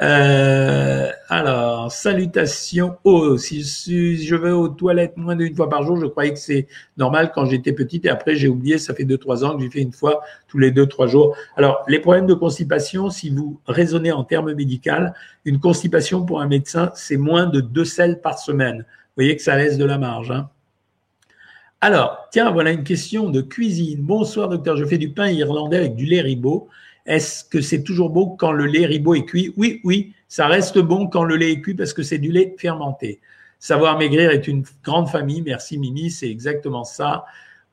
Euh, 0.00 1.10
alors, 1.28 1.92
salutations. 1.92 2.96
Oh, 3.04 3.36
si, 3.36 3.62
je 4.24 4.34
vais 4.34 4.50
aux 4.50 4.68
toilettes 4.68 5.16
moins 5.16 5.36
d'une 5.36 5.54
fois 5.54 5.68
par 5.68 5.82
jour, 5.82 5.96
je 5.96 6.06
croyais 6.06 6.32
que 6.32 6.38
c'est 6.38 6.66
normal 6.96 7.32
quand 7.34 7.44
j'étais 7.44 7.72
petite 7.72 8.04
et 8.04 8.08
après 8.08 8.34
j'ai 8.34 8.48
oublié, 8.48 8.78
ça 8.78 8.94
fait 8.94 9.04
deux, 9.04 9.18
trois 9.18 9.44
ans 9.44 9.56
que 9.56 9.62
j'ai 9.62 9.70
fait 9.70 9.82
une 9.82 9.92
fois 9.92 10.22
tous 10.48 10.58
les 10.58 10.70
deux, 10.70 10.86
trois 10.86 11.06
jours. 11.06 11.36
Alors, 11.56 11.84
les 11.88 11.98
problèmes 11.98 12.26
de 12.26 12.34
constipation, 12.34 13.10
si 13.10 13.30
vous 13.30 13.60
raisonnez 13.66 14.12
en 14.12 14.24
termes 14.24 14.52
médicaux, 14.54 14.72
une 15.44 15.60
constipation 15.60 16.24
pour 16.24 16.40
un 16.40 16.48
médecin, 16.48 16.90
c'est 16.94 17.16
moins 17.16 17.46
de 17.46 17.60
deux 17.60 17.84
selles 17.84 18.20
par 18.20 18.38
semaine. 18.38 18.78
Vous 18.78 19.16
voyez 19.16 19.36
que 19.36 19.42
ça 19.42 19.56
laisse 19.56 19.76
de 19.76 19.84
la 19.84 19.98
marge. 19.98 20.30
Hein. 20.30 20.48
Alors, 21.80 22.28
tiens, 22.30 22.50
voilà 22.52 22.70
une 22.70 22.84
question 22.84 23.28
de 23.28 23.40
cuisine. 23.40 24.00
Bonsoir, 24.00 24.48
docteur. 24.48 24.76
Je 24.76 24.84
fais 24.84 24.98
du 24.98 25.10
pain 25.10 25.28
irlandais 25.28 25.78
avec 25.78 25.96
du 25.96 26.06
lait 26.06 26.20
ribot. 26.20 26.68
Est-ce 27.06 27.44
que 27.44 27.60
c'est 27.60 27.82
toujours 27.82 28.10
bon 28.10 28.36
quand 28.36 28.52
le 28.52 28.66
lait 28.66 28.86
ribot 28.86 29.14
est 29.14 29.24
cuit? 29.24 29.52
Oui, 29.56 29.80
oui, 29.84 30.14
ça 30.28 30.46
reste 30.46 30.78
bon 30.78 31.08
quand 31.08 31.24
le 31.24 31.36
lait 31.36 31.52
est 31.52 31.60
cuit 31.60 31.74
parce 31.74 31.92
que 31.92 32.02
c'est 32.02 32.18
du 32.18 32.30
lait 32.30 32.54
fermenté. 32.58 33.20
Savoir 33.58 33.98
maigrir 33.98 34.30
est 34.30 34.48
une 34.48 34.64
grande 34.82 35.08
famille. 35.08 35.42
Merci 35.42 35.78
Mimi, 35.78 36.10
c'est 36.10 36.28
exactement 36.28 36.84
ça. 36.84 37.24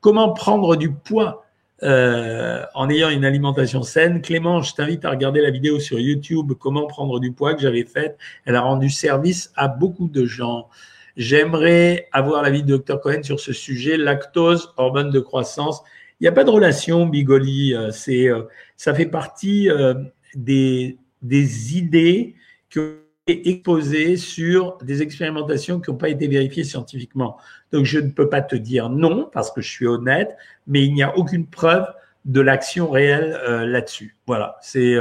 Comment 0.02 0.34
prendre 0.34 0.76
du 0.76 0.92
poids 0.92 1.46
euh, 1.84 2.63
en 2.76 2.89
ayant 2.89 3.10
une 3.10 3.26
alimentation 3.26 3.82
saine? 3.82 4.22
Clément, 4.22 4.62
je 4.62 4.74
t'invite 4.74 5.06
à 5.06 5.10
regarder 5.10 5.42
la 5.42 5.52
vidéo 5.52 5.80
sur 5.80 6.00
YouTube 6.00 6.54
Comment 6.60 6.88
prendre 6.88 7.20
du 7.20 7.32
poids 7.32 7.54
que 7.54 7.62
j'avais 7.62 7.86
faite. 7.86 8.18
Elle 8.46 8.56
a 8.56 8.62
rendu 8.62 8.89
service 8.89 9.52
à 9.56 9.68
beaucoup 9.68 10.08
de 10.08 10.26
gens. 10.26 10.70
J'aimerais 11.18 12.08
avoir 12.12 12.44
l'avis 12.44 12.63
de 12.63 12.78
Dr 12.78 13.02
Cohen 13.02 13.24
sur 13.24 13.39
ce 13.39 13.52
sujet, 13.52 13.98
lactose, 13.98 14.74
hormone 14.78 15.10
de 15.10 15.20
croissance. 15.20 15.84
Il 16.19 16.23
n'y 16.23 16.27
a 16.27 16.34
pas 16.34 16.43
de 16.43 16.49
relation, 16.49 17.05
Bigoli. 17.05 17.73
Euh, 17.73 17.91
c'est, 17.91 18.27
euh, 18.27 18.43
ça 18.75 18.93
fait 18.93 19.05
partie 19.05 19.69
euh, 19.69 19.93
des, 20.36 20.97
des 21.21 21.77
idées 21.77 22.36
qui 22.69 22.79
ont 22.79 22.95
été 23.25 23.49
exposées 23.49 24.17
sur 24.17 24.77
des 24.79 25.01
expérimentations 25.01 25.79
qui 25.79 25.91
n'ont 25.91 25.97
pas 25.97 26.10
été 26.10 26.27
vérifiées 26.27 26.65
scientifiquement. 26.65 27.38
Donc, 27.71 27.86
je 27.86 27.99
ne 27.99 28.10
peux 28.10 28.27
pas 28.27 28.41
te 28.41 28.55
dire 28.55 28.89
non 28.89 29.29
parce 29.32 29.51
que 29.51 29.62
je 29.62 29.69
suis 29.69 29.88
honnête, 29.88 30.36
mais 30.67 30.84
il 30.84 30.93
n'y 30.93 31.03
a 31.03 31.17
aucune 31.17 31.47
preuve 31.47 31.88
de 32.25 32.41
l'action 32.41 32.89
réelle 32.89 33.39
là-dessus. 33.65 34.17
Voilà, 34.27 34.58
c'est, 34.62 34.97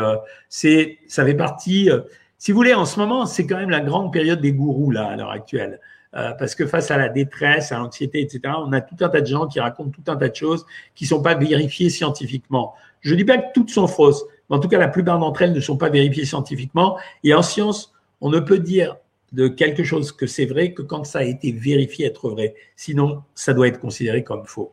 c'est, 0.48 0.98
ça 1.08 1.24
fait 1.24 1.34
partie. 1.34 1.90
si 2.38 2.52
vous 2.52 2.56
voulez, 2.56 2.74
en 2.74 2.84
ce 2.84 3.00
moment, 3.00 3.26
c'est 3.26 3.44
quand 3.46 3.56
même 3.56 3.70
la 3.70 3.80
grande 3.80 4.12
période 4.12 4.40
des 4.40 4.52
gourous 4.52 4.92
là 4.92 5.08
à 5.08 5.16
l'heure 5.16 5.30
actuelle. 5.30 5.80
Euh, 6.14 6.32
parce 6.32 6.54
que 6.54 6.66
face 6.66 6.90
à 6.90 6.96
la 6.96 7.08
détresse, 7.08 7.70
à 7.70 7.78
l'anxiété, 7.78 8.22
etc., 8.22 8.54
on 8.58 8.72
a 8.72 8.80
tout 8.80 8.96
un 9.00 9.08
tas 9.08 9.20
de 9.20 9.26
gens 9.26 9.46
qui 9.46 9.60
racontent 9.60 9.90
tout 9.90 10.10
un 10.10 10.16
tas 10.16 10.28
de 10.28 10.34
choses 10.34 10.64
qui 10.94 11.04
ne 11.04 11.08
sont 11.08 11.22
pas 11.22 11.34
vérifiées 11.34 11.90
scientifiquement. 11.90 12.74
Je 13.00 13.12
ne 13.12 13.16
dis 13.18 13.24
pas 13.24 13.38
que 13.38 13.52
toutes 13.54 13.70
sont 13.70 13.86
fausses, 13.86 14.24
mais 14.48 14.56
en 14.56 14.58
tout 14.58 14.68
cas, 14.68 14.78
la 14.78 14.88
plupart 14.88 15.18
d'entre 15.18 15.42
elles 15.42 15.52
ne 15.52 15.60
sont 15.60 15.76
pas 15.76 15.90
vérifiées 15.90 16.24
scientifiquement. 16.24 16.98
Et 17.24 17.34
en 17.34 17.42
science, 17.42 17.92
on 18.20 18.30
ne 18.30 18.40
peut 18.40 18.58
dire 18.58 18.96
de 19.32 19.48
quelque 19.48 19.84
chose 19.84 20.12
que 20.12 20.26
c'est 20.26 20.46
vrai 20.46 20.72
que 20.72 20.82
quand 20.82 21.04
ça 21.04 21.18
a 21.18 21.24
été 21.24 21.52
vérifié 21.52 22.06
être 22.06 22.30
vrai. 22.30 22.54
Sinon, 22.76 23.22
ça 23.34 23.52
doit 23.52 23.68
être 23.68 23.80
considéré 23.80 24.24
comme 24.24 24.46
faux. 24.46 24.72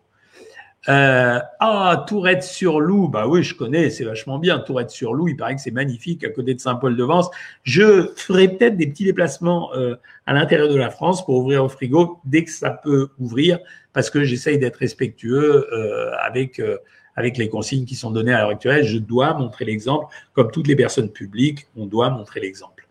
Euh, 0.88 1.40
ah, 1.60 2.06
Tourette 2.08 2.44
sur 2.44 2.80
Loup, 2.80 3.08
bah 3.08 3.28
oui, 3.28 3.44
je 3.44 3.56
connais, 3.56 3.90
c'est 3.90 4.04
vachement 4.04 4.38
bien. 4.38 4.60
Tourette 4.60 4.92
sur 4.92 5.14
Loup, 5.14 5.28
il 5.28 5.36
paraît 5.36 5.56
que 5.56 5.62
c'est 5.62 5.72
magnifique 5.72 6.24
à 6.24 6.30
côté 6.30 6.54
de 6.54 6.60
Saint-Paul-de-Vence. 6.60 7.30
Je 7.64 8.12
ferai 8.16 8.50
peut-être 8.50 8.78
des 8.78 8.88
petits 8.88 9.06
déplacements 9.06 9.74
euh, 9.74 9.96
à 10.28 10.34
l'intérieur 10.34 10.70
de 10.70 10.76
la 10.76 10.92
France 10.92 11.26
pour 11.26 11.38
ouvrir 11.38 11.64
au 11.64 11.70
frigo 11.70 12.20
dès 12.26 12.44
que 12.44 12.52
ça 12.52 12.70
peut 12.70 13.10
ouvrir, 13.20 13.60
parce 13.94 14.10
que 14.12 14.24
j'essaye 14.24 14.60
d'être 14.60 14.78
respectueux 14.78 15.68
euh, 15.74 16.12
avec 16.24 16.60
euh, 16.60 16.78
avec 17.18 17.38
les 17.38 17.48
consignes 17.48 17.86
qui 17.86 17.96
sont 17.96 18.12
données 18.12 18.34
à 18.34 18.42
l'heure 18.42 18.50
actuelle. 18.50 18.84
Je 18.86 18.98
dois 18.98 19.34
montrer 19.34 19.64
l'exemple, 19.66 20.14
comme 20.34 20.52
toutes 20.52 20.68
les 20.68 20.76
personnes 20.76 21.10
publiques, 21.10 21.66
on 21.78 21.86
doit 21.86 22.10
montrer 22.10 22.42
l'exemple. 22.42 22.88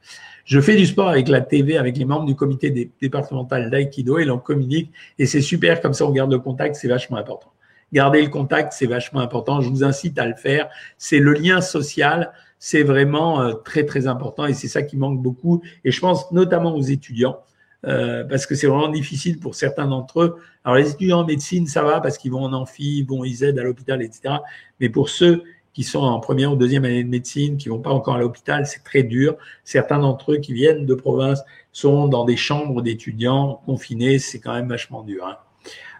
Je 0.46 0.60
fais 0.60 0.76
du 0.76 0.86
sport 0.86 1.08
avec 1.08 1.28
la 1.28 1.42
TV, 1.42 1.76
avec 1.76 1.96
les 1.96 2.04
membres 2.06 2.26
du 2.26 2.34
comité 2.34 2.90
départemental 3.00 3.70
d'Aikido 3.70 4.18
et 4.18 4.24
l'on 4.24 4.38
communique 4.38 4.92
et 5.18 5.26
c'est 5.26 5.40
super, 5.40 5.80
comme 5.80 5.92
ça 5.92 6.06
on 6.06 6.10
garde 6.10 6.32
le 6.32 6.38
contact, 6.38 6.76
c'est 6.76 6.88
vachement 6.88 7.18
important. 7.18 7.53
Garder 7.94 8.22
le 8.22 8.28
contact, 8.28 8.72
c'est 8.72 8.86
vachement 8.86 9.20
important. 9.20 9.60
Je 9.60 9.70
vous 9.70 9.84
incite 9.84 10.18
à 10.18 10.26
le 10.26 10.34
faire. 10.34 10.68
C'est 10.98 11.20
le 11.20 11.32
lien 11.32 11.60
social, 11.60 12.32
c'est 12.58 12.82
vraiment 12.82 13.40
euh, 13.40 13.52
très 13.52 13.86
très 13.86 14.08
important 14.08 14.46
et 14.46 14.52
c'est 14.52 14.66
ça 14.66 14.82
qui 14.82 14.96
manque 14.96 15.22
beaucoup. 15.22 15.62
Et 15.84 15.92
je 15.92 16.00
pense 16.00 16.32
notamment 16.32 16.74
aux 16.74 16.82
étudiants. 16.82 17.38
Euh, 17.86 18.24
parce 18.24 18.46
que 18.46 18.54
c'est 18.56 18.66
vraiment 18.66 18.88
difficile 18.88 19.38
pour 19.38 19.54
certains 19.54 19.86
d'entre 19.86 20.22
eux. 20.22 20.36
Alors 20.64 20.76
les 20.76 20.90
étudiants 20.90 21.20
en 21.20 21.24
médecine, 21.24 21.68
ça 21.68 21.84
va 21.84 22.00
parce 22.00 22.18
qu'ils 22.18 22.32
vont 22.32 22.42
en 22.42 22.52
amphi, 22.52 23.06
ils 23.08 23.44
aident 23.44 23.58
à 23.60 23.62
l'hôpital, 23.62 24.02
etc. 24.02 24.36
Mais 24.80 24.88
pour 24.88 25.08
ceux 25.08 25.44
qui 25.72 25.84
sont 25.84 26.00
en 26.00 26.18
première 26.18 26.52
ou 26.52 26.56
deuxième 26.56 26.84
année 26.84 27.04
de 27.04 27.08
médecine, 27.08 27.58
qui 27.58 27.68
vont 27.68 27.80
pas 27.80 27.90
encore 27.90 28.16
à 28.16 28.18
l'hôpital, 28.18 28.66
c'est 28.66 28.82
très 28.82 29.04
dur. 29.04 29.36
Certains 29.62 30.00
d'entre 30.00 30.32
eux 30.32 30.38
qui 30.38 30.52
viennent 30.52 30.84
de 30.86 30.94
province 30.94 31.42
sont 31.70 32.08
dans 32.08 32.24
des 32.24 32.36
chambres 32.36 32.82
d'étudiants 32.82 33.60
confinés, 33.66 34.18
c'est 34.18 34.40
quand 34.40 34.54
même 34.54 34.68
vachement 34.68 35.02
dur. 35.02 35.26
Hein. 35.26 35.36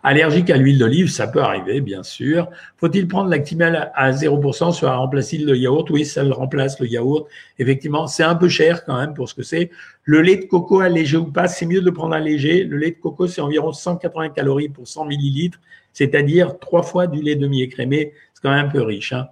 Allergique 0.06 0.50
à 0.50 0.58
l'huile 0.58 0.78
d'olive, 0.78 1.08
ça 1.08 1.26
peut 1.26 1.40
arriver, 1.40 1.80
bien 1.80 2.02
sûr. 2.02 2.50
Faut-il 2.76 3.08
prendre 3.08 3.30
l'actimel 3.30 3.90
à 3.94 4.10
0% 4.10 4.72
soit 4.72 4.94
remplacer 4.94 5.38
le 5.38 5.56
yaourt? 5.56 5.88
Oui, 5.88 6.04
ça 6.04 6.22
le 6.22 6.32
remplace 6.32 6.78
le 6.78 6.86
yaourt. 6.86 7.26
Effectivement, 7.58 8.06
c'est 8.06 8.22
un 8.22 8.34
peu 8.34 8.48
cher 8.48 8.84
quand 8.84 8.98
même 8.98 9.14
pour 9.14 9.30
ce 9.30 9.34
que 9.34 9.42
c'est. 9.42 9.70
Le 10.02 10.20
lait 10.20 10.36
de 10.36 10.44
coco 10.44 10.80
allégé 10.80 11.16
ou 11.16 11.32
pas, 11.32 11.48
c'est 11.48 11.64
mieux 11.64 11.80
de 11.80 11.88
prendre 11.88 12.14
allégé. 12.14 12.64
Le 12.64 12.76
lait 12.76 12.90
de 12.90 12.96
coco, 12.96 13.26
c'est 13.26 13.40
environ 13.40 13.72
180 13.72 14.28
calories 14.28 14.68
pour 14.68 14.86
100 14.86 15.06
millilitres, 15.06 15.58
c'est-à-dire 15.94 16.58
trois 16.58 16.82
fois 16.82 17.06
du 17.06 17.22
lait 17.22 17.36
demi-écrémé. 17.36 18.12
C'est 18.34 18.42
quand 18.42 18.54
même 18.54 18.66
un 18.66 18.68
peu 18.68 18.82
riche. 18.82 19.14
Hein. 19.14 19.28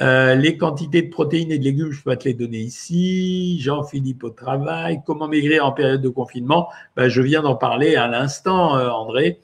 Euh, 0.00 0.34
les 0.34 0.58
quantités 0.58 1.02
de 1.02 1.10
protéines 1.10 1.50
et 1.50 1.58
de 1.58 1.64
légumes, 1.64 1.90
je 1.90 2.02
peux 2.02 2.14
te 2.16 2.24
les 2.24 2.34
donner 2.34 2.58
ici. 2.58 3.58
Jean-Philippe 3.60 4.24
au 4.24 4.30
travail. 4.30 5.00
Comment 5.06 5.28
maigrir 5.28 5.64
en 5.64 5.72
période 5.72 6.02
de 6.02 6.08
confinement? 6.08 6.68
Ben, 6.96 7.08
Je 7.08 7.22
viens 7.22 7.42
d'en 7.42 7.54
parler 7.54 7.96
à 7.96 8.06
l'instant, 8.06 8.76
euh, 8.76 8.90
André. 8.90 9.38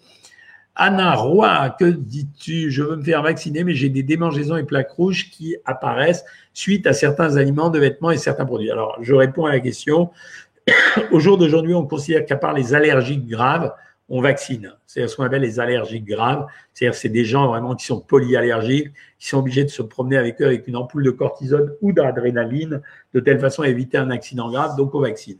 Anna 0.75 1.15
Roy, 1.15 1.71
que 1.79 1.85
dis-tu? 1.85 2.71
Je 2.71 2.83
veux 2.83 2.97
me 2.97 3.03
faire 3.03 3.23
vacciner, 3.23 3.63
mais 3.63 3.75
j'ai 3.75 3.91
des 3.91 4.03
démangeaisons 4.03 4.57
et 4.57 4.65
plaques 4.65 4.91
rouges 4.91 5.31
qui 5.31 5.57
apparaissent 5.65 6.25
suite 6.55 6.87
à 6.87 6.93
certains 6.93 7.37
aliments, 7.37 7.69
de 7.69 7.79
vêtements 7.79 8.11
et 8.11 8.17
certains 8.17 8.47
produits. 8.47 8.71
Alors, 8.71 8.97
je 9.01 9.15
réponds 9.15 9.45
à 9.47 9.53
la 9.53 9.61
question. 9.61 10.11
Au 11.13 11.19
jour 11.19 11.37
d'aujourd'hui, 11.37 11.75
on 11.75 11.87
considère 11.87 12.25
qu'à 12.25 12.37
part 12.37 12.55
les 12.55 12.75
allergies 12.75 13.19
graves, 13.19 13.73
on 14.15 14.21
vaccine. 14.21 14.75
C'est 14.87 15.09
ce 15.09 15.17
qu'on 15.17 15.25
appelle 15.25 15.41
les 15.41 15.59
allergies 15.59 16.03
graves. 16.03 16.47
C'est-à-dire 16.75 16.95
c'est 16.95 17.09
des 17.09 17.25
gens 17.25 17.47
vraiment 17.47 17.75
qui 17.75 17.87
sont 17.87 17.99
polyallergiques, 17.99 18.89
qui 19.19 19.27
sont 19.27 19.39
obligés 19.39 19.65
de 19.65 19.71
se 19.71 19.81
promener 19.81 20.19
avec 20.19 20.39
eux 20.43 20.45
avec 20.45 20.69
une 20.69 20.77
ampoule 20.77 21.03
de 21.03 21.11
cortisone 21.11 21.73
ou 21.81 21.93
d'adrénaline, 21.93 22.83
de 23.15 23.21
telle 23.21 23.41
façon 23.41 23.63
à 23.63 23.69
éviter 23.69 23.97
un 23.97 24.11
accident 24.11 24.51
grave. 24.51 24.77
Donc 24.77 24.95
on 24.95 25.01
vaccine. 25.01 25.39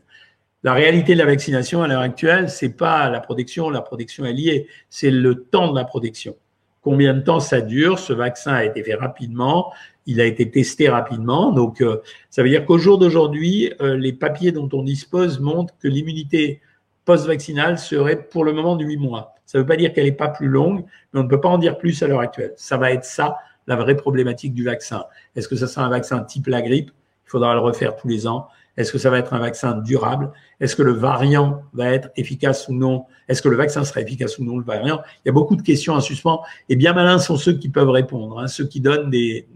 La 0.63 0.73
réalité 0.73 1.13
de 1.13 1.19
la 1.19 1.27
vaccination 1.27 1.83
à 1.83 1.87
l'heure 1.87 2.01
actuelle, 2.01 2.49
c'est 2.49 2.75
pas 2.75 3.11
la 3.11 3.19
protection. 3.19 3.69
La 3.69 3.81
protection 3.81 4.25
est 4.25 4.33
liée. 4.33 4.67
C'est 4.89 5.11
le 5.11 5.43
temps 5.43 5.71
de 5.71 5.77
la 5.77 5.85
protection. 5.85 6.35
Combien 6.81 7.13
de 7.13 7.21
temps 7.21 7.39
ça 7.39 7.61
dure? 7.61 7.99
Ce 7.99 8.11
vaccin 8.11 8.53
a 8.53 8.63
été 8.63 8.83
fait 8.83 8.95
rapidement. 8.95 9.71
Il 10.07 10.19
a 10.19 10.25
été 10.25 10.49
testé 10.49 10.89
rapidement. 10.89 11.51
Donc, 11.51 11.79
euh, 11.79 11.97
ça 12.31 12.41
veut 12.41 12.49
dire 12.49 12.65
qu'au 12.65 12.79
jour 12.79 12.97
d'aujourd'hui, 12.97 13.71
euh, 13.81 13.95
les 13.97 14.13
papiers 14.13 14.51
dont 14.51 14.69
on 14.73 14.81
dispose 14.81 15.39
montrent 15.39 15.77
que 15.77 15.87
l'immunité 15.87 16.59
post-vaccinale 17.05 17.77
serait 17.77 18.21
pour 18.23 18.45
le 18.45 18.53
moment 18.53 18.75
de 18.75 18.85
8 18.85 18.97
mois. 18.97 19.35
Ça 19.45 19.57
ne 19.57 19.63
veut 19.63 19.67
pas 19.67 19.75
dire 19.75 19.93
qu'elle 19.93 20.05
n'est 20.05 20.11
pas 20.11 20.29
plus 20.29 20.47
longue, 20.47 20.85
mais 21.13 21.19
on 21.19 21.23
ne 21.23 21.29
peut 21.29 21.41
pas 21.41 21.49
en 21.49 21.57
dire 21.57 21.77
plus 21.77 22.01
à 22.01 22.07
l'heure 22.07 22.21
actuelle. 22.21 22.53
Ça 22.55 22.77
va 22.77 22.91
être 22.91 23.05
ça, 23.05 23.37
la 23.67 23.75
vraie 23.75 23.95
problématique 23.95 24.53
du 24.53 24.63
vaccin. 24.63 25.05
Est-ce 25.35 25.47
que 25.47 25.55
ça 25.55 25.67
sera 25.67 25.85
un 25.85 25.89
vaccin 25.89 26.19
type 26.23 26.47
la 26.47 26.61
grippe? 26.61 26.91
Il 27.25 27.29
faudra 27.29 27.53
le 27.53 27.59
refaire 27.59 27.95
tous 27.95 28.07
les 28.07 28.27
ans. 28.27 28.47
Est-ce 28.75 28.91
que 28.91 28.97
ça 28.97 29.09
va 29.09 29.19
être 29.19 29.33
un 29.33 29.39
vaccin 29.39 29.73
durable? 29.73 30.31
Est-ce 30.59 30.75
que 30.75 30.81
le 30.81 30.93
variant 30.93 31.61
va 31.73 31.91
être 31.91 32.09
efficace 32.15 32.67
ou 32.67 32.73
non? 32.73 33.05
Est-ce 33.27 33.41
que 33.41 33.49
le 33.49 33.55
vaccin 33.55 33.83
sera 33.83 34.01
efficace 34.01 34.39
ou 34.39 34.43
non, 34.43 34.57
le 34.57 34.63
variant? 34.63 35.01
Il 35.23 35.27
y 35.27 35.29
a 35.29 35.31
beaucoup 35.31 35.55
de 35.55 35.61
questions 35.61 35.93
en 35.93 36.01
suspens. 36.01 36.41
Et 36.69 36.75
bien 36.75 36.93
malins 36.93 37.19
sont 37.19 37.37
ceux 37.37 37.53
qui 37.53 37.69
peuvent 37.69 37.89
répondre, 37.89 38.39
hein, 38.39 38.47
ceux 38.47 38.65
qui 38.65 38.81
donnent 38.81 39.11
des, 39.11 39.47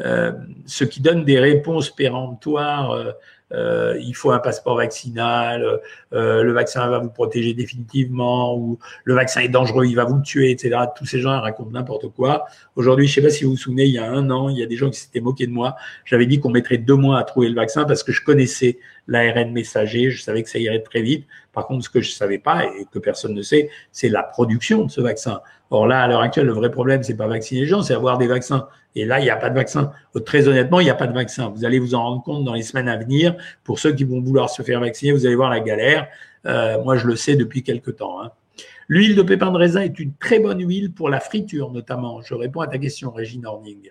euh, 0.00 0.32
ceux 0.66 0.86
qui 0.86 1.00
donnent 1.00 1.24
des 1.24 1.40
réponses 1.40 1.90
péremptoires 1.90 2.92
euh, 2.92 3.10
euh, 3.52 3.98
il 4.00 4.14
faut 4.14 4.30
un 4.30 4.38
passeport 4.38 4.76
vaccinal, 4.76 5.80
euh, 6.12 6.42
le 6.42 6.52
vaccin 6.52 6.88
va 6.88 6.98
vous 6.98 7.10
protéger 7.10 7.54
définitivement, 7.54 8.56
ou 8.56 8.78
le 9.04 9.14
vaccin 9.14 9.40
est 9.40 9.48
dangereux, 9.48 9.86
il 9.86 9.94
va 9.94 10.04
vous 10.04 10.20
tuer, 10.20 10.50
etc. 10.50 10.76
Tous 10.96 11.06
ces 11.06 11.20
gens 11.20 11.40
racontent 11.40 11.70
n'importe 11.70 12.08
quoi. 12.08 12.46
Aujourd'hui, 12.76 13.06
je 13.06 13.14
sais 13.14 13.22
pas 13.22 13.30
si 13.30 13.44
vous 13.44 13.52
vous 13.52 13.56
souvenez, 13.56 13.84
il 13.84 13.94
y 13.94 13.98
a 13.98 14.10
un 14.10 14.30
an, 14.30 14.48
il 14.48 14.58
y 14.58 14.62
a 14.62 14.66
des 14.66 14.76
gens 14.76 14.90
qui 14.90 14.98
s'étaient 14.98 15.20
moqués 15.20 15.46
de 15.46 15.52
moi. 15.52 15.76
J'avais 16.04 16.26
dit 16.26 16.40
qu'on 16.40 16.50
mettrait 16.50 16.78
deux 16.78 16.96
mois 16.96 17.18
à 17.18 17.24
trouver 17.24 17.48
le 17.48 17.54
vaccin 17.54 17.84
parce 17.84 18.02
que 18.02 18.12
je 18.12 18.22
connaissais 18.22 18.78
l'ARN 19.08 19.52
messager, 19.52 20.10
je 20.10 20.22
savais 20.22 20.42
que 20.42 20.50
ça 20.50 20.58
irait 20.58 20.82
très 20.82 21.02
vite. 21.02 21.26
Par 21.52 21.66
contre, 21.66 21.84
ce 21.84 21.90
que 21.90 22.00
je 22.00 22.10
savais 22.10 22.38
pas 22.38 22.64
et 22.64 22.86
que 22.90 22.98
personne 22.98 23.34
ne 23.34 23.42
sait, 23.42 23.70
c'est 23.90 24.08
la 24.08 24.22
production 24.22 24.84
de 24.84 24.90
ce 24.90 25.00
vaccin. 25.00 25.40
Or 25.70 25.86
là, 25.86 26.02
à 26.02 26.08
l'heure 26.08 26.20
actuelle, 26.20 26.46
le 26.46 26.52
vrai 26.52 26.70
problème, 26.70 27.02
c'est 27.02 27.16
pas 27.16 27.26
vacciner 27.26 27.62
les 27.62 27.66
gens, 27.66 27.82
c'est 27.82 27.94
avoir 27.94 28.18
des 28.18 28.26
vaccins. 28.26 28.68
Et 28.94 29.04
là, 29.04 29.20
il 29.20 29.24
n'y 29.24 29.30
a 29.30 29.36
pas 29.36 29.50
de 29.50 29.54
vaccin. 29.54 29.92
Très 30.26 30.48
honnêtement, 30.48 30.80
il 30.80 30.84
n'y 30.84 30.90
a 30.90 30.94
pas 30.94 31.06
de 31.06 31.14
vaccin. 31.14 31.48
Vous 31.48 31.64
allez 31.64 31.78
vous 31.78 31.94
en 31.94 32.02
rendre 32.02 32.22
compte 32.22 32.44
dans 32.44 32.54
les 32.54 32.62
semaines 32.62 32.88
à 32.88 32.96
venir. 32.96 33.36
Pour 33.64 33.78
ceux 33.78 33.92
qui 33.92 34.04
vont 34.04 34.20
vouloir 34.20 34.50
se 34.50 34.62
faire 34.62 34.80
vacciner, 34.80 35.12
vous 35.12 35.26
allez 35.26 35.34
voir 35.34 35.50
la 35.50 35.60
galère. 35.60 36.08
Euh, 36.46 36.82
moi, 36.82 36.96
je 36.96 37.06
le 37.06 37.16
sais 37.16 37.36
depuis 37.36 37.62
quelque 37.62 37.90
temps. 37.90 38.22
Hein. 38.22 38.32
L'huile 38.88 39.16
de 39.16 39.22
pépin 39.22 39.50
de 39.50 39.56
raisin 39.56 39.80
est 39.80 39.98
une 39.98 40.12
très 40.14 40.38
bonne 40.38 40.60
huile 40.60 40.92
pour 40.92 41.08
la 41.08 41.20
friture, 41.20 41.70
notamment. 41.70 42.20
Je 42.20 42.34
réponds 42.34 42.60
à 42.60 42.66
ta 42.66 42.78
question, 42.78 43.10
Régine 43.10 43.46
Horning. 43.46 43.90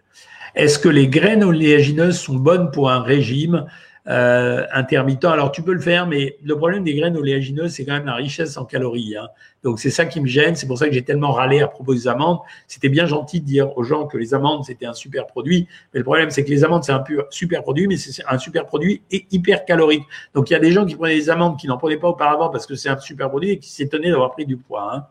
Est-ce 0.54 0.78
que 0.78 0.90
les 0.90 1.08
graines 1.08 1.44
oléagineuses 1.44 2.20
sont 2.20 2.36
bonnes 2.36 2.70
pour 2.72 2.92
un 2.92 3.02
régime? 3.02 3.66
Euh, 4.08 4.66
intermittent. 4.74 5.26
Alors 5.26 5.52
tu 5.52 5.62
peux 5.62 5.74
le 5.74 5.80
faire, 5.80 6.08
mais 6.08 6.38
le 6.44 6.56
problème 6.56 6.84
des 6.84 6.96
graines 6.96 7.16
oléagineuses, 7.16 7.72
c'est 7.72 7.86
quand 7.86 7.94
même 7.94 8.06
la 8.06 8.16
richesse 8.16 8.58
en 8.58 8.66
calories. 8.66 9.16
Hein. 9.16 9.28
Donc 9.64 9.80
c'est 9.80 9.92
ça 9.92 10.06
qui 10.06 10.20
me 10.20 10.28
gêne. 10.28 10.56
C'est 10.56 10.66
pour 10.66 10.78
ça 10.78 10.88
que 10.88 10.94
j'ai 10.94 11.04
tellement 11.04 11.32
râlé 11.32 11.62
à 11.62 11.68
propos 11.68 11.94
des 11.94 12.08
amandes. 12.08 12.40
C'était 12.68 12.90
bien 12.90 13.06
gentil 13.06 13.42
de 13.42 13.46
dire 13.46 13.78
aux 13.78 13.84
gens 13.84 14.08
que 14.08 14.18
les 14.18 14.34
amandes 14.34 14.66
c'était 14.66 14.88
un 14.88 14.94
super 14.94 15.28
produit, 15.28 15.68
mais 15.94 16.00
le 16.00 16.04
problème 16.04 16.32
c'est 16.32 16.44
que 16.44 16.50
les 16.50 16.64
amandes 16.64 16.84
c'est 16.84 16.94
un 16.94 17.04
super 17.30 17.62
produit, 17.62 17.88
mais 17.88 17.98
c'est 17.98 18.24
un 18.28 18.40
super 18.40 18.66
produit 18.66 19.04
et 19.12 19.28
hyper 19.32 19.66
calorique. 19.66 20.04
Donc 20.34 20.50
il 20.50 20.54
y 20.54 20.56
a 20.56 20.60
des 20.60 20.72
gens 20.72 20.86
qui 20.86 20.96
prenaient 20.96 21.16
des 21.16 21.30
amandes 21.30 21.60
qui 21.60 21.68
n'en 21.68 21.78
prenaient 21.78 21.98
pas 21.98 22.10
auparavant 22.10 22.50
parce 22.50 22.66
que 22.66 22.76
c'est 22.76 22.90
un 22.90 22.98
super 23.00 23.30
produit 23.30 23.52
et 23.52 23.60
qui 23.60 23.70
s'étonnaient 23.70 24.12
d'avoir 24.12 24.32
pris 24.32 24.46
du 24.46 24.58
poids. 24.58 25.06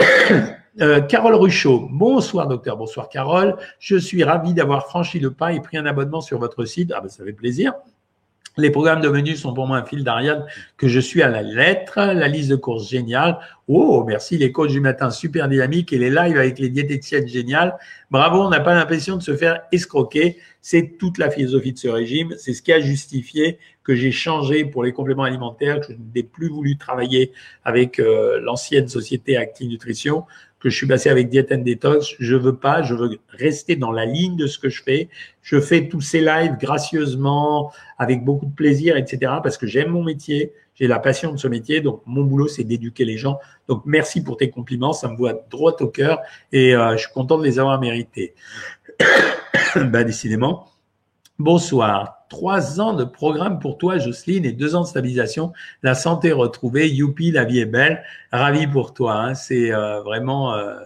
Hein. 0.00 0.56
Euh, 0.78 1.00
Carole 1.00 1.34
Ruchot, 1.34 1.88
bonsoir 1.90 2.46
docteur, 2.46 2.76
bonsoir 2.76 3.08
Carole. 3.08 3.56
Je 3.80 3.96
suis 3.96 4.22
ravi 4.22 4.54
d'avoir 4.54 4.86
franchi 4.86 5.18
le 5.18 5.32
pas 5.32 5.52
et 5.52 5.60
pris 5.60 5.76
un 5.76 5.84
abonnement 5.84 6.20
sur 6.20 6.38
votre 6.38 6.64
site. 6.64 6.92
Ah 6.94 7.00
ben 7.00 7.08
ça 7.08 7.24
fait 7.24 7.32
plaisir. 7.32 7.72
Les 8.56 8.70
programmes 8.70 9.00
de 9.00 9.08
menu 9.08 9.36
sont 9.36 9.52
pour 9.52 9.66
moi 9.66 9.78
un 9.78 9.84
fil 9.84 10.04
d'Ariane 10.04 10.44
que 10.76 10.86
je 10.86 11.00
suis 11.00 11.22
à 11.22 11.28
la 11.28 11.42
lettre. 11.42 11.98
La 11.98 12.28
liste 12.28 12.50
de 12.50 12.56
courses 12.56 12.88
géniale. 12.88 13.38
Oh, 13.68 14.04
merci. 14.06 14.38
Les 14.38 14.52
coachs 14.52 14.70
du 14.70 14.80
matin 14.80 15.10
super 15.10 15.48
dynamiques 15.48 15.92
et 15.92 15.98
les 15.98 16.10
lives 16.10 16.36
avec 16.36 16.58
les 16.58 16.68
diététiciennes 16.68 17.28
géniales. 17.28 17.76
Bravo. 18.10 18.42
On 18.42 18.50
n'a 18.50 18.60
pas 18.60 18.74
l'impression 18.74 19.16
de 19.16 19.22
se 19.22 19.36
faire 19.36 19.62
escroquer. 19.72 20.38
C'est 20.60 20.98
toute 20.98 21.18
la 21.18 21.30
philosophie 21.30 21.72
de 21.72 21.78
ce 21.78 21.88
régime. 21.88 22.34
C'est 22.38 22.52
ce 22.52 22.62
qui 22.62 22.72
a 22.72 22.80
justifié 22.80 23.58
que 23.82 23.94
j'ai 23.94 24.12
changé 24.12 24.64
pour 24.64 24.82
les 24.82 24.92
compléments 24.92 25.24
alimentaires, 25.24 25.80
que 25.80 25.92
je 25.92 25.98
n'ai 26.14 26.22
plus 26.22 26.48
voulu 26.48 26.76
travailler 26.76 27.32
avec 27.64 27.98
euh, 27.98 28.40
l'ancienne 28.40 28.88
société 28.88 29.36
Active 29.36 29.68
Nutrition 29.68 30.24
que 30.60 30.68
je 30.68 30.76
suis 30.76 30.86
passé 30.86 31.08
avec 31.08 31.30
Diet 31.30 31.50
and 31.52 31.62
Detox. 31.62 32.14
Je 32.18 32.36
veux 32.36 32.54
pas, 32.54 32.82
je 32.82 32.94
veux 32.94 33.18
rester 33.30 33.76
dans 33.76 33.90
la 33.90 34.04
ligne 34.04 34.36
de 34.36 34.46
ce 34.46 34.58
que 34.58 34.68
je 34.68 34.82
fais. 34.82 35.08
Je 35.42 35.58
fais 35.60 35.88
tous 35.88 36.02
ces 36.02 36.20
lives 36.20 36.56
gracieusement, 36.60 37.72
avec 37.98 38.24
beaucoup 38.24 38.46
de 38.46 38.54
plaisir, 38.54 38.96
etc. 38.96 39.32
Parce 39.42 39.56
que 39.56 39.66
j'aime 39.66 39.88
mon 39.88 40.04
métier, 40.04 40.52
j'ai 40.74 40.86
la 40.86 40.98
passion 40.98 41.32
de 41.32 41.38
ce 41.38 41.48
métier. 41.48 41.80
Donc 41.80 42.02
mon 42.06 42.22
boulot, 42.22 42.46
c'est 42.46 42.64
d'éduquer 42.64 43.04
les 43.04 43.16
gens. 43.16 43.38
Donc 43.68 43.82
merci 43.86 44.22
pour 44.22 44.36
tes 44.36 44.50
compliments, 44.50 44.92
ça 44.92 45.08
me 45.08 45.16
voit 45.16 45.34
droit 45.50 45.74
au 45.80 45.88
cœur 45.88 46.20
et 46.52 46.76
euh, 46.76 46.92
je 46.92 47.02
suis 47.04 47.12
content 47.12 47.38
de 47.38 47.44
les 47.44 47.58
avoir 47.58 47.80
mérités. 47.80 48.34
ben 49.76 50.04
décidément. 50.04 50.69
Bonsoir. 51.40 52.26
Trois 52.28 52.82
ans 52.82 52.92
de 52.92 53.02
programme 53.02 53.60
pour 53.60 53.78
toi, 53.78 53.96
Jocelyne, 53.96 54.44
et 54.44 54.52
deux 54.52 54.74
ans 54.74 54.82
de 54.82 54.86
stabilisation. 54.86 55.54
La 55.82 55.94
santé 55.94 56.32
retrouvée, 56.32 56.90
youpi, 56.90 57.30
la 57.30 57.46
vie 57.46 57.60
est 57.60 57.64
belle. 57.64 58.04
Ravi 58.30 58.66
pour 58.66 58.92
toi. 58.92 59.14
Hein. 59.14 59.34
C'est 59.34 59.72
euh, 59.72 60.02
vraiment. 60.02 60.54
Euh, 60.54 60.80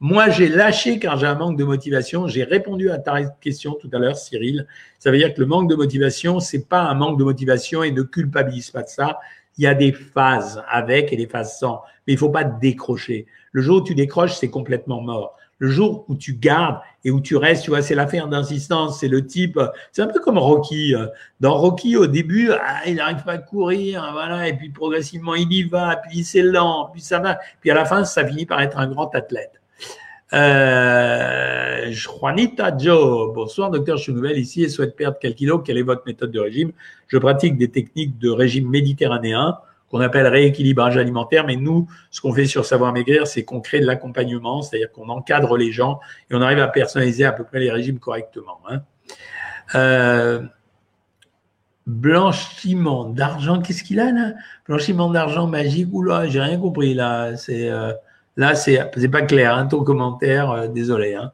moi, 0.00 0.30
j'ai 0.30 0.48
lâché 0.48 0.98
car 0.98 1.18
j'ai 1.18 1.26
un 1.26 1.34
manque 1.34 1.58
de 1.58 1.64
motivation. 1.64 2.26
J'ai 2.26 2.42
répondu 2.42 2.88
à 2.88 2.96
ta 2.96 3.22
question 3.22 3.76
tout 3.78 3.90
à 3.92 3.98
l'heure, 3.98 4.16
Cyril. 4.16 4.66
Ça 4.98 5.10
veut 5.10 5.18
dire 5.18 5.34
que 5.34 5.40
le 5.40 5.46
manque 5.46 5.68
de 5.68 5.74
motivation, 5.74 6.40
c'est 6.40 6.66
pas 6.66 6.84
un 6.84 6.94
manque 6.94 7.18
de 7.18 7.24
motivation 7.24 7.82
et 7.82 7.90
ne 7.90 8.00
culpabilise 8.00 8.70
pas 8.70 8.84
de 8.84 8.88
ça. 8.88 9.18
Il 9.58 9.64
y 9.64 9.66
a 9.66 9.74
des 9.74 9.92
phases 9.92 10.64
avec 10.70 11.12
et 11.12 11.16
des 11.16 11.26
phases 11.26 11.58
sans. 11.58 11.82
Mais 12.06 12.14
il 12.14 12.18
faut 12.18 12.30
pas 12.30 12.44
décrocher. 12.44 13.26
Le 13.52 13.60
jour 13.60 13.82
où 13.82 13.84
tu 13.84 13.94
décroches, 13.94 14.36
c'est 14.36 14.48
complètement 14.48 15.02
mort. 15.02 15.36
Le 15.58 15.68
jour 15.68 16.04
où 16.08 16.14
tu 16.14 16.34
gardes 16.34 16.78
et 17.04 17.10
où 17.10 17.20
tu 17.20 17.36
restes, 17.36 17.64
tu 17.64 17.70
vois, 17.70 17.82
c'est 17.82 17.94
l'affaire 17.94 18.28
d'insistance, 18.28 19.00
c'est 19.00 19.08
le 19.08 19.26
type, 19.26 19.58
c'est 19.92 20.02
un 20.02 20.06
peu 20.06 20.20
comme 20.20 20.38
Rocky. 20.38 20.94
Dans 21.40 21.54
Rocky, 21.54 21.96
au 21.96 22.06
début, 22.06 22.50
ah, 22.52 22.82
il 22.86 22.94
n'arrive 22.96 23.24
pas 23.24 23.32
à 23.32 23.38
courir, 23.38 24.08
voilà, 24.12 24.46
et 24.46 24.52
puis 24.52 24.70
progressivement 24.70 25.34
il 25.34 25.52
y 25.52 25.64
va, 25.64 25.96
puis 25.96 26.22
c'est 26.22 26.42
lent, 26.42 26.90
puis 26.92 27.00
ça 27.00 27.18
va, 27.18 27.38
puis 27.60 27.70
à 27.70 27.74
la 27.74 27.84
fin, 27.84 28.04
ça 28.04 28.24
finit 28.24 28.46
par 28.46 28.60
être 28.60 28.78
un 28.78 28.86
grand 28.86 29.12
athlète. 29.14 29.58
Euh, 30.34 31.90
Juanita 31.90 32.76
Joe, 32.76 33.32
bonsoir 33.32 33.70
docteur, 33.70 33.96
je 33.96 34.04
suis 34.04 34.12
nouvelle 34.12 34.38
ici 34.38 34.62
et 34.62 34.68
souhaite 34.68 34.94
perdre 34.94 35.18
quelques 35.18 35.38
kilos. 35.38 35.62
Quelle 35.64 35.78
est 35.78 35.82
votre 35.82 36.02
méthode 36.06 36.30
de 36.30 36.40
régime? 36.40 36.72
Je 37.06 37.16
pratique 37.16 37.56
des 37.56 37.70
techniques 37.70 38.18
de 38.18 38.28
régime 38.28 38.68
méditerranéen 38.68 39.58
qu'on 39.90 40.00
appelle 40.00 40.26
rééquilibrage 40.26 40.96
alimentaire. 40.96 41.46
Mais 41.46 41.56
nous, 41.56 41.88
ce 42.10 42.20
qu'on 42.20 42.32
fait 42.32 42.46
sur 42.46 42.64
Savoir 42.64 42.92
Maigrir, 42.92 43.26
c'est 43.26 43.44
qu'on 43.44 43.60
crée 43.60 43.80
de 43.80 43.86
l'accompagnement, 43.86 44.62
c'est-à-dire 44.62 44.92
qu'on 44.92 45.08
encadre 45.08 45.56
les 45.56 45.72
gens 45.72 46.00
et 46.30 46.34
on 46.34 46.42
arrive 46.42 46.60
à 46.60 46.68
personnaliser 46.68 47.24
à 47.24 47.32
peu 47.32 47.44
près 47.44 47.60
les 47.60 47.70
régimes 47.70 47.98
correctement. 47.98 48.58
Hein. 48.68 48.82
Euh, 49.74 50.42
blanchiment 51.86 53.04
d'argent, 53.04 53.60
qu'est-ce 53.60 53.82
qu'il 53.82 53.98
a 53.98 54.12
là? 54.12 54.32
Blanchiment 54.66 55.10
d'argent 55.10 55.46
magique, 55.46 55.88
oula, 55.92 56.28
j'ai 56.28 56.40
rien 56.40 56.58
compris 56.58 56.94
là. 56.94 57.36
C'est 57.36 57.70
euh, 57.70 57.92
là, 58.36 58.54
c'est 58.54 59.08
pas 59.10 59.22
clair. 59.22 59.54
Hein, 59.54 59.66
ton 59.66 59.82
commentaire, 59.82 60.50
euh, 60.50 60.68
désolé. 60.68 61.14
Hein. 61.14 61.32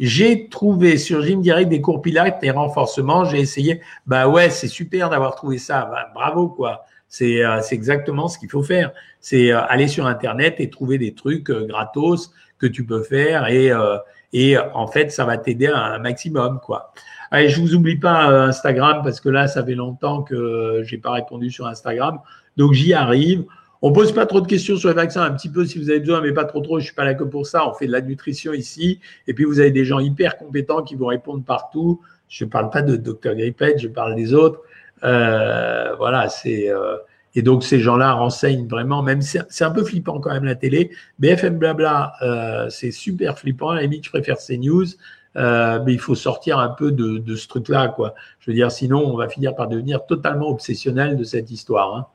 J'ai 0.00 0.48
trouvé 0.48 0.98
sur 0.98 1.22
Gym 1.22 1.40
Direct 1.40 1.70
des 1.70 1.80
cours 1.80 2.02
pilates 2.02 2.42
et 2.42 2.50
renforcements. 2.50 3.24
J'ai 3.24 3.38
essayé. 3.38 3.80
Bah 4.06 4.26
ouais, 4.26 4.50
c'est 4.50 4.68
super 4.68 5.08
d'avoir 5.08 5.36
trouvé 5.36 5.58
ça. 5.58 5.84
Bah, 5.84 6.10
bravo 6.12 6.48
quoi. 6.48 6.84
Euh, 7.20 7.60
c'est 7.62 7.74
exactement 7.74 8.28
ce 8.28 8.38
qu'il 8.38 8.50
faut 8.50 8.62
faire. 8.62 8.92
C'est 9.20 9.52
euh, 9.52 9.60
aller 9.66 9.88
sur 9.88 10.06
Internet 10.06 10.56
et 10.58 10.70
trouver 10.70 10.98
des 10.98 11.14
trucs 11.14 11.50
euh, 11.50 11.66
gratos 11.66 12.32
que 12.58 12.66
tu 12.66 12.84
peux 12.84 13.02
faire 13.02 13.48
et, 13.48 14.56
en 14.56 14.86
fait, 14.86 15.10
ça 15.10 15.26
va 15.26 15.36
t'aider 15.36 15.66
un 15.66 15.98
maximum, 15.98 16.58
quoi. 16.64 16.94
Allez, 17.30 17.48
je 17.48 17.60
vous 17.60 17.74
oublie 17.74 17.96
pas 17.96 18.46
Instagram 18.46 19.02
parce 19.02 19.20
que 19.20 19.28
là, 19.28 19.46
ça 19.46 19.64
fait 19.64 19.74
longtemps 19.74 20.22
que 20.22 20.82
j'ai 20.84 20.96
pas 20.96 21.10
répondu 21.10 21.50
sur 21.50 21.66
Instagram. 21.66 22.18
Donc, 22.56 22.72
j'y 22.72 22.94
arrive. 22.94 23.44
On 23.82 23.92
pose 23.92 24.12
pas 24.12 24.24
trop 24.24 24.40
de 24.40 24.46
questions 24.46 24.76
sur 24.76 24.88
les 24.88 24.94
vaccins, 24.94 25.22
un 25.22 25.32
petit 25.32 25.50
peu 25.50 25.66
si 25.66 25.78
vous 25.78 25.90
avez 25.90 26.00
besoin, 26.00 26.20
mais 26.20 26.32
pas 26.32 26.44
trop 26.44 26.60
trop. 26.60 26.78
Je 26.78 26.84
suis 26.84 26.94
pas 26.94 27.04
là 27.04 27.14
que 27.14 27.24
pour 27.24 27.46
ça. 27.46 27.68
On 27.68 27.74
fait 27.74 27.86
de 27.86 27.92
la 27.92 28.00
nutrition 28.00 28.52
ici. 28.52 29.00
Et 29.26 29.34
puis, 29.34 29.44
vous 29.44 29.58
avez 29.60 29.72
des 29.72 29.84
gens 29.84 29.98
hyper 29.98 30.38
compétents 30.38 30.82
qui 30.82 30.94
vous 30.94 31.06
répondent 31.06 31.44
partout. 31.44 32.00
Je 32.28 32.46
parle 32.46 32.70
pas 32.70 32.80
de 32.80 32.96
Dr. 32.96 33.34
Grippet, 33.34 33.76
je 33.76 33.88
parle 33.88 34.14
des 34.14 34.32
autres. 34.32 34.62
Euh, 35.04 35.94
voilà, 35.96 36.28
c'est. 36.28 36.70
Euh, 36.70 36.96
Et 37.34 37.40
donc, 37.42 37.64
ces 37.64 37.80
gens-là 37.80 38.12
renseignent 38.12 38.68
vraiment, 38.68 39.02
même 39.02 39.22
c'est 39.22 39.64
un 39.64 39.70
peu 39.70 39.84
flippant 39.84 40.20
quand 40.20 40.32
même 40.32 40.44
la 40.44 40.54
télé. 40.54 40.90
BFM 41.18 41.56
Blabla, 41.56 42.12
euh, 42.20 42.68
c'est 42.68 42.90
super 42.90 43.38
flippant. 43.38 43.70
À 43.70 43.76
la 43.76 43.82
limite, 43.82 44.04
je 44.04 44.10
préfère 44.10 44.36
CNews. 44.36 44.86
Mais 45.34 45.92
il 45.94 45.98
faut 45.98 46.14
sortir 46.14 46.58
un 46.58 46.68
peu 46.68 46.92
de, 46.92 47.34
ce 47.34 47.48
truc-là, 47.48 47.88
quoi. 47.88 48.14
Je 48.40 48.50
veux 48.50 48.54
dire, 48.54 48.70
sinon, 48.70 48.98
on 48.98 49.16
va 49.16 49.28
finir 49.30 49.54
par 49.54 49.68
devenir 49.68 50.04
totalement 50.04 50.48
obsessionnel 50.50 51.16
de 51.16 51.24
cette 51.24 51.50
histoire. 51.50 51.96
Hein. 51.96 52.06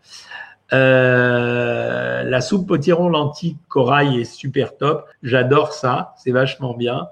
La 0.71 2.41
soupe 2.41 2.67
potiron 2.67 3.09
lentilles 3.09 3.57
corail 3.69 4.21
est 4.21 4.31
super 4.31 4.77
top. 4.77 5.07
J'adore 5.23 5.73
ça. 5.73 6.13
C'est 6.17 6.31
vachement 6.31 6.75
bien. 6.75 7.07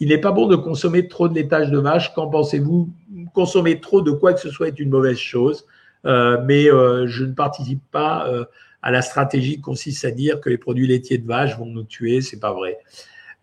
Il 0.00 0.08
n'est 0.08 0.18
pas 0.18 0.32
bon 0.32 0.46
de 0.46 0.56
consommer 0.56 1.06
trop 1.06 1.28
de 1.28 1.34
laitage 1.34 1.70
de 1.70 1.78
vache. 1.78 2.14
Qu'en 2.14 2.28
pensez-vous 2.28 2.88
Consommer 3.32 3.80
trop 3.80 4.02
de 4.02 4.10
quoi 4.10 4.32
que 4.32 4.40
ce 4.40 4.50
soit 4.50 4.68
est 4.68 4.78
une 4.78 4.90
mauvaise 4.90 5.18
chose. 5.18 5.66
Euh, 6.04 6.42
mais 6.44 6.70
euh, 6.70 7.06
je 7.06 7.24
ne 7.24 7.32
participe 7.32 7.82
pas 7.90 8.28
euh, 8.28 8.44
à 8.82 8.90
la 8.90 9.02
stratégie 9.02 9.56
qui 9.56 9.60
consiste 9.60 10.04
à 10.04 10.10
dire 10.10 10.40
que 10.40 10.50
les 10.50 10.58
produits 10.58 10.86
laitiers 10.86 11.18
de 11.18 11.26
vache 11.26 11.56
vont 11.58 11.66
nous 11.66 11.84
tuer. 11.84 12.20
C'est 12.20 12.40
pas 12.40 12.52
vrai. 12.52 12.78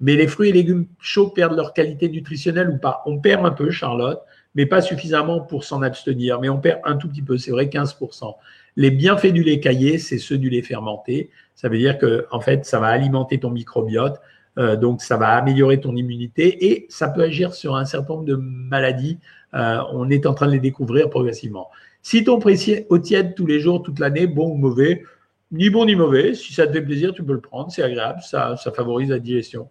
Mais 0.01 0.15
les 0.15 0.27
fruits 0.27 0.49
et 0.49 0.53
légumes 0.53 0.87
chauds 0.99 1.29
perdent 1.29 1.55
leur 1.55 1.73
qualité 1.73 2.09
nutritionnelle 2.09 2.69
ou 2.69 2.77
pas 2.77 3.01
On 3.05 3.19
perd 3.19 3.45
un 3.45 3.51
peu, 3.51 3.69
Charlotte, 3.69 4.21
mais 4.55 4.65
pas 4.65 4.81
suffisamment 4.81 5.41
pour 5.41 5.63
s'en 5.63 5.81
abstenir. 5.81 6.39
Mais 6.39 6.49
on 6.49 6.59
perd 6.59 6.79
un 6.85 6.95
tout 6.95 7.09
petit 7.09 7.21
peu, 7.21 7.37
c'est 7.37 7.51
vrai, 7.51 7.65
15%. 7.65 8.35
Les 8.75 8.91
bienfaits 8.91 9.33
du 9.33 9.43
lait 9.43 9.59
caillé, 9.59 9.97
c'est 9.97 10.17
ceux 10.17 10.37
du 10.37 10.49
lait 10.49 10.61
fermenté. 10.61 11.31
Ça 11.55 11.67
veut 11.67 11.77
dire 11.77 11.97
que, 11.97 12.25
en 12.31 12.39
fait, 12.39 12.65
ça 12.65 12.79
va 12.79 12.87
alimenter 12.87 13.39
ton 13.39 13.49
microbiote. 13.49 14.21
donc, 14.57 15.01
ça 15.01 15.17
va 15.17 15.29
améliorer 15.29 15.79
ton 15.81 15.95
immunité 15.95 16.71
et 16.71 16.85
ça 16.89 17.09
peut 17.09 17.23
agir 17.23 17.53
sur 17.53 17.75
un 17.75 17.85
certain 17.85 18.13
nombre 18.13 18.25
de 18.25 18.35
maladies. 18.35 19.17
On 19.53 20.09
est 20.09 20.25
en 20.25 20.33
train 20.33 20.47
de 20.47 20.51
les 20.51 20.59
découvrir 20.59 21.09
progressivement. 21.09 21.69
Si 22.01 22.23
ton 22.23 22.39
prix 22.39 22.85
au 22.89 22.97
tiède 22.99 23.35
tous 23.35 23.45
les 23.45 23.59
jours, 23.59 23.81
toute 23.83 23.99
l'année, 23.99 24.27
bon 24.27 24.51
ou 24.51 24.55
mauvais, 24.55 25.03
ni 25.51 25.69
bon 25.69 25.85
ni 25.85 25.95
mauvais, 25.95 26.35
si 26.35 26.53
ça 26.53 26.67
te 26.67 26.73
fait 26.73 26.81
plaisir, 26.81 27.13
tu 27.13 27.23
peux 27.23 27.33
le 27.33 27.41
prendre, 27.41 27.71
c'est 27.71 27.83
agréable, 27.83 28.21
ça, 28.21 28.55
ça 28.57 28.71
favorise 28.71 29.09
la 29.09 29.19
digestion. 29.19 29.67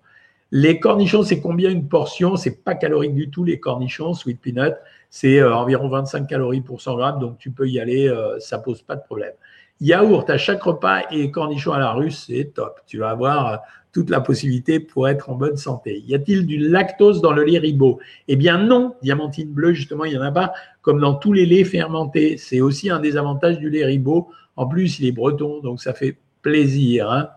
Les 0.50 0.80
cornichons, 0.80 1.22
c'est 1.22 1.40
combien 1.40 1.70
une 1.70 1.88
portion? 1.88 2.36
C'est 2.36 2.64
pas 2.64 2.74
calorique 2.74 3.14
du 3.14 3.30
tout, 3.30 3.44
les 3.44 3.60
cornichons, 3.60 4.14
sweet 4.14 4.40
peanut, 4.40 4.74
c'est 5.10 5.40
euh, 5.40 5.54
environ 5.54 5.88
25 5.88 6.26
calories 6.26 6.62
pour 6.62 6.80
100 6.80 6.96
grammes, 6.96 7.20
donc 7.20 7.38
tu 7.38 7.50
peux 7.50 7.68
y 7.68 7.78
aller, 7.80 8.08
euh, 8.08 8.38
ça 8.40 8.58
pose 8.58 8.82
pas 8.82 8.96
de 8.96 9.02
problème. 9.02 9.34
Yaourt 9.80 10.28
à 10.28 10.38
chaque 10.38 10.62
repas 10.62 11.02
et 11.10 11.30
cornichons 11.30 11.72
à 11.72 11.78
la 11.78 11.92
russe, 11.92 12.24
c'est 12.26 12.52
top. 12.54 12.80
Tu 12.86 12.98
vas 12.98 13.10
avoir 13.10 13.46
euh, 13.46 13.56
toute 13.98 14.10
la 14.10 14.20
possibilité 14.20 14.78
pour 14.78 15.08
être 15.08 15.28
en 15.28 15.34
bonne 15.34 15.56
santé. 15.56 16.04
Y 16.06 16.14
a-t-il 16.14 16.46
du 16.46 16.56
lactose 16.56 17.20
dans 17.20 17.32
le 17.32 17.42
lait 17.42 17.58
ribot 17.58 17.98
Eh 18.28 18.36
bien 18.36 18.56
non, 18.56 18.94
diamantine 19.02 19.50
bleue, 19.50 19.72
justement, 19.72 20.04
il 20.04 20.12
n'y 20.12 20.18
en 20.18 20.22
a 20.22 20.30
pas, 20.30 20.52
comme 20.82 21.00
dans 21.00 21.14
tous 21.14 21.32
les 21.32 21.46
laits 21.46 21.66
fermentés. 21.66 22.36
C'est 22.36 22.60
aussi 22.60 22.90
un 22.90 23.00
des 23.00 23.16
avantages 23.16 23.58
du 23.58 23.70
lait 23.70 23.84
ribot. 23.84 24.28
En 24.54 24.68
plus, 24.68 25.00
il 25.00 25.06
est 25.06 25.12
breton, 25.12 25.60
donc 25.62 25.80
ça 25.80 25.94
fait 25.94 26.16
plaisir. 26.42 27.10
Hein. 27.10 27.30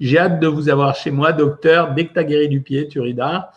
J'ai 0.00 0.18
hâte 0.18 0.40
de 0.40 0.46
vous 0.46 0.70
avoir 0.70 0.94
chez 0.94 1.10
moi, 1.10 1.32
docteur, 1.32 1.92
dès 1.92 2.06
que 2.06 2.14
tu 2.14 2.18
as 2.18 2.24
guéri 2.24 2.48
du 2.48 2.62
pied, 2.62 2.88
Turida. 2.88 3.52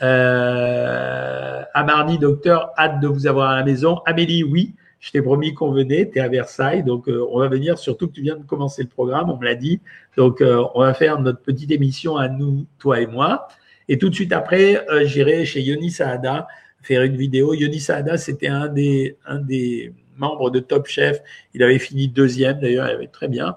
Euh, 0.00 1.60
à 1.74 1.84
mardi, 1.84 2.16
docteur, 2.16 2.70
hâte 2.78 3.00
de 3.00 3.08
vous 3.08 3.26
avoir 3.26 3.50
à 3.50 3.56
la 3.56 3.62
maison. 3.62 4.00
Amélie, 4.06 4.42
oui. 4.42 4.74
Je 5.00 5.10
t'ai 5.10 5.22
promis 5.22 5.54
qu'on 5.54 5.72
venait, 5.72 6.08
tu 6.10 6.18
es 6.18 6.20
à 6.20 6.28
Versailles, 6.28 6.84
donc 6.84 7.08
euh, 7.08 7.26
on 7.30 7.38
va 7.40 7.48
venir, 7.48 7.78
surtout 7.78 8.06
que 8.06 8.12
tu 8.12 8.20
viens 8.20 8.36
de 8.36 8.44
commencer 8.44 8.82
le 8.82 8.88
programme, 8.88 9.30
on 9.30 9.38
me 9.38 9.44
l'a 9.46 9.54
dit. 9.54 9.80
Donc 10.16 10.42
euh, 10.42 10.62
on 10.74 10.80
va 10.80 10.92
faire 10.92 11.18
notre 11.18 11.40
petite 11.40 11.70
émission 11.70 12.16
à 12.18 12.28
nous, 12.28 12.66
toi 12.78 13.00
et 13.00 13.06
moi. 13.06 13.48
Et 13.88 13.96
tout 13.98 14.10
de 14.10 14.14
suite 14.14 14.32
après, 14.32 14.86
euh, 14.90 15.06
j'irai 15.06 15.46
chez 15.46 15.62
Yoni 15.62 15.90
Saada 15.90 16.46
faire 16.82 17.02
une 17.02 17.16
vidéo. 17.16 17.54
Yoni 17.54 17.80
Saada, 17.80 18.18
c'était 18.18 18.48
un 18.48 18.68
des, 18.68 19.16
un 19.26 19.38
des 19.38 19.94
membres 20.18 20.50
de 20.50 20.60
Top 20.60 20.86
Chef. 20.86 21.20
Il 21.54 21.62
avait 21.62 21.78
fini 21.78 22.06
deuxième, 22.06 22.60
d'ailleurs, 22.60 22.86
il 22.88 22.94
avait 22.94 23.06
très 23.06 23.28
bien 23.28 23.56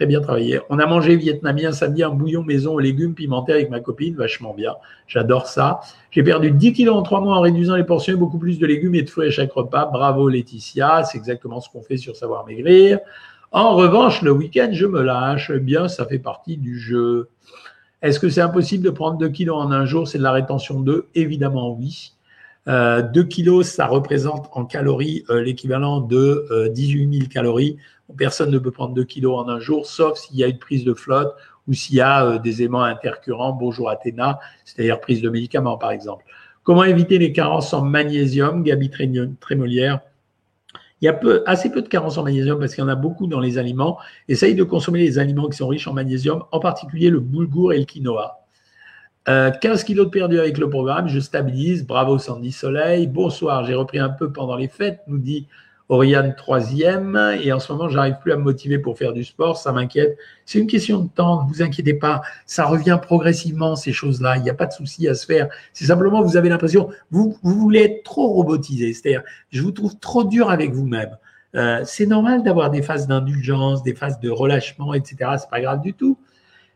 très 0.00 0.06
bien 0.06 0.22
travaillé. 0.22 0.60
On 0.70 0.78
a 0.78 0.86
mangé 0.86 1.14
vietnamien 1.14 1.72
samedi 1.72 2.02
un 2.02 2.08
bouillon 2.08 2.42
maison 2.42 2.72
aux 2.72 2.78
légumes 2.78 3.12
pimentés 3.12 3.52
avec 3.52 3.68
ma 3.68 3.80
copine, 3.80 4.16
vachement 4.16 4.54
bien. 4.54 4.76
J'adore 5.06 5.46
ça. 5.46 5.80
J'ai 6.10 6.22
perdu 6.22 6.52
10 6.52 6.72
kilos 6.72 6.96
en 6.96 7.02
3 7.02 7.20
mois 7.20 7.36
en 7.36 7.40
réduisant 7.42 7.76
les 7.76 7.84
portions 7.84 8.14
et 8.14 8.16
beaucoup 8.16 8.38
plus 8.38 8.58
de 8.58 8.64
légumes 8.64 8.94
et 8.94 9.02
de 9.02 9.10
fruits 9.10 9.28
à 9.28 9.30
chaque 9.30 9.52
repas. 9.52 9.84
Bravo 9.84 10.30
Laetitia, 10.30 11.04
c'est 11.04 11.18
exactement 11.18 11.60
ce 11.60 11.68
qu'on 11.68 11.82
fait 11.82 11.98
sur 11.98 12.16
Savoir 12.16 12.46
Maigrir. 12.46 13.00
En 13.52 13.76
revanche, 13.76 14.22
le 14.22 14.30
week-end, 14.30 14.70
je 14.72 14.86
me 14.86 15.02
lâche. 15.02 15.52
Eh 15.54 15.60
bien, 15.60 15.86
ça 15.86 16.06
fait 16.06 16.18
partie 16.18 16.56
du 16.56 16.78
jeu. 16.78 17.28
Est-ce 18.00 18.18
que 18.18 18.30
c'est 18.30 18.40
impossible 18.40 18.82
de 18.82 18.88
prendre 18.88 19.18
2 19.18 19.28
kilos 19.28 19.62
en 19.62 19.70
un 19.70 19.84
jour? 19.84 20.08
C'est 20.08 20.16
de 20.16 20.22
la 20.22 20.32
rétention 20.32 20.80
2 20.80 21.08
Évidemment, 21.14 21.76
oui. 21.78 22.14
Euh, 22.70 23.02
2 23.02 23.24
kilos, 23.24 23.66
ça 23.66 23.86
représente 23.86 24.48
en 24.52 24.64
calories 24.64 25.24
euh, 25.28 25.42
l'équivalent 25.42 26.00
de 26.00 26.46
euh, 26.52 26.68
18 26.68 27.18
000 27.18 27.28
calories. 27.28 27.78
Personne 28.16 28.50
ne 28.50 28.58
peut 28.58 28.70
prendre 28.70 28.94
2 28.94 29.02
kilos 29.02 29.40
en 29.40 29.48
un 29.48 29.58
jour, 29.58 29.86
sauf 29.86 30.18
s'il 30.18 30.36
y 30.36 30.44
a 30.44 30.46
une 30.46 30.58
prise 30.58 30.84
de 30.84 30.94
flotte 30.94 31.34
ou 31.66 31.74
s'il 31.74 31.96
y 31.96 32.00
a 32.00 32.24
euh, 32.24 32.38
des 32.38 32.62
aimants 32.62 32.84
intercurrents, 32.84 33.52
bonjour 33.52 33.90
Athéna, 33.90 34.38
c'est-à-dire 34.64 35.00
prise 35.00 35.20
de 35.20 35.28
médicaments 35.30 35.78
par 35.78 35.90
exemple. 35.90 36.24
Comment 36.62 36.84
éviter 36.84 37.18
les 37.18 37.32
carences 37.32 37.72
en 37.72 37.82
magnésium, 37.82 38.62
Gabi 38.62 38.90
Trémolière? 39.40 40.00
Il 41.00 41.06
y 41.06 41.08
a 41.08 41.18
assez 41.46 41.70
peu 41.70 41.82
de 41.82 41.88
carences 41.88 42.18
en 42.18 42.22
magnésium 42.22 42.60
parce 42.60 42.74
qu'il 42.74 42.84
y 42.84 42.86
en 42.86 42.90
a 42.90 42.94
beaucoup 42.94 43.26
dans 43.26 43.40
les 43.40 43.58
aliments. 43.58 43.98
Essaye 44.28 44.54
de 44.54 44.62
consommer 44.62 45.00
les 45.00 45.18
aliments 45.18 45.48
qui 45.48 45.56
sont 45.56 45.66
riches 45.66 45.88
en 45.88 45.94
magnésium, 45.94 46.44
en 46.52 46.60
particulier 46.60 47.08
le 47.08 47.20
boulgour 47.20 47.72
et 47.72 47.78
le 47.78 47.86
quinoa. 47.86 48.39
15 49.26 49.60
euh, 49.62 49.84
kilos 49.84 50.06
de 50.06 50.10
perdu 50.10 50.38
avec 50.38 50.58
le 50.58 50.68
programme, 50.70 51.08
je 51.08 51.20
stabilise. 51.20 51.86
Bravo 51.86 52.18
Sandy 52.18 52.52
Soleil. 52.52 53.06
Bonsoir, 53.06 53.64
j'ai 53.64 53.74
repris 53.74 53.98
un 53.98 54.08
peu 54.08 54.32
pendant 54.32 54.56
les 54.56 54.68
fêtes, 54.68 55.00
nous 55.06 55.18
dit 55.18 55.46
Oriane 55.90 56.36
troisième, 56.36 57.18
et 57.42 57.52
en 57.52 57.58
ce 57.58 57.72
moment, 57.72 57.88
j'arrive 57.88 58.14
plus 58.22 58.30
à 58.30 58.36
me 58.36 58.42
motiver 58.42 58.78
pour 58.78 58.96
faire 58.96 59.12
du 59.12 59.24
sport, 59.24 59.56
ça 59.56 59.72
m'inquiète. 59.72 60.16
C'est 60.46 60.60
une 60.60 60.68
question 60.68 61.00
de 61.00 61.08
temps, 61.08 61.44
ne 61.44 61.52
vous 61.52 61.62
inquiétez 61.62 61.94
pas, 61.94 62.22
ça 62.46 62.64
revient 62.64 62.96
progressivement, 63.02 63.74
ces 63.74 63.92
choses-là, 63.92 64.36
il 64.36 64.44
n'y 64.44 64.50
a 64.50 64.54
pas 64.54 64.66
de 64.66 64.72
souci 64.72 65.08
à 65.08 65.14
se 65.14 65.26
faire. 65.26 65.48
C'est 65.72 65.86
simplement, 65.86 66.22
vous 66.22 66.36
avez 66.36 66.48
l'impression, 66.48 66.90
vous, 67.10 67.36
voulez 67.42 67.80
être 67.80 68.04
trop 68.04 68.28
robotisé, 68.28 68.92
c'est-à-dire, 68.92 69.24
je 69.50 69.62
vous 69.62 69.72
trouve 69.72 69.98
trop 69.98 70.22
dur 70.22 70.48
avec 70.48 70.72
vous-même. 70.72 71.16
Euh, 71.56 71.82
c'est 71.84 72.06
normal 72.06 72.44
d'avoir 72.44 72.70
des 72.70 72.82
phases 72.82 73.08
d'indulgence, 73.08 73.82
des 73.82 73.94
phases 73.94 74.20
de 74.20 74.30
relâchement, 74.30 74.94
etc. 74.94 75.32
C'est 75.38 75.50
pas 75.50 75.60
grave 75.60 75.80
du 75.80 75.92
tout. 75.92 76.16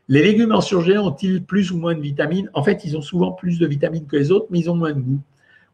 Les 0.08 0.22
légumes 0.22 0.52
en 0.52 0.60
surgelé 0.60 0.98
ont-ils 0.98 1.42
plus 1.42 1.70
ou 1.70 1.78
moins 1.78 1.94
de 1.94 2.00
vitamines? 2.00 2.50
En 2.52 2.62
fait, 2.62 2.84
ils 2.84 2.96
ont 2.96 3.02
souvent 3.02 3.32
plus 3.32 3.58
de 3.58 3.66
vitamines 3.66 4.06
que 4.06 4.16
les 4.16 4.30
autres, 4.30 4.46
mais 4.50 4.58
ils 4.60 4.70
ont 4.70 4.74
moins 4.74 4.92
de 4.92 5.00
goût. 5.00 5.20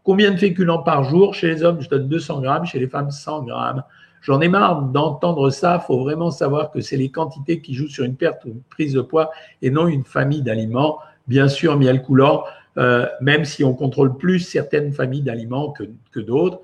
Combien 0.04 0.30
de 0.30 0.36
féculents 0.36 0.82
par 0.82 1.04
jour? 1.04 1.34
Chez 1.34 1.48
les 1.48 1.62
hommes, 1.62 1.80
je 1.80 1.88
donne 1.88 2.08
200 2.08 2.40
grammes, 2.40 2.64
chez 2.64 2.78
les 2.78 2.86
femmes, 2.86 3.10
100 3.10 3.42
grammes. 3.42 3.82
J'en 4.22 4.40
ai 4.40 4.48
marre 4.48 4.82
d'entendre 4.82 5.50
ça. 5.50 5.80
Il 5.82 5.86
faut 5.86 6.00
vraiment 6.00 6.30
savoir 6.30 6.70
que 6.70 6.80
c'est 6.80 6.96
les 6.96 7.10
quantités 7.10 7.60
qui 7.60 7.74
jouent 7.74 7.88
sur 7.88 8.04
une 8.04 8.14
perte 8.14 8.44
ou 8.44 8.48
une 8.48 8.62
prise 8.62 8.94
de 8.94 9.00
poids 9.00 9.30
et 9.62 9.70
non 9.70 9.88
une 9.88 10.04
famille 10.04 10.42
d'aliments. 10.42 10.98
Bien 11.26 11.48
sûr, 11.48 11.76
miel 11.76 12.02
coulant, 12.02 12.44
euh, 12.76 13.06
même 13.20 13.44
si 13.44 13.64
on 13.64 13.74
contrôle 13.74 14.16
plus 14.16 14.40
certaines 14.40 14.92
familles 14.92 15.22
d'aliments 15.22 15.70
que, 15.70 15.84
que 16.12 16.20
d'autres. 16.20 16.60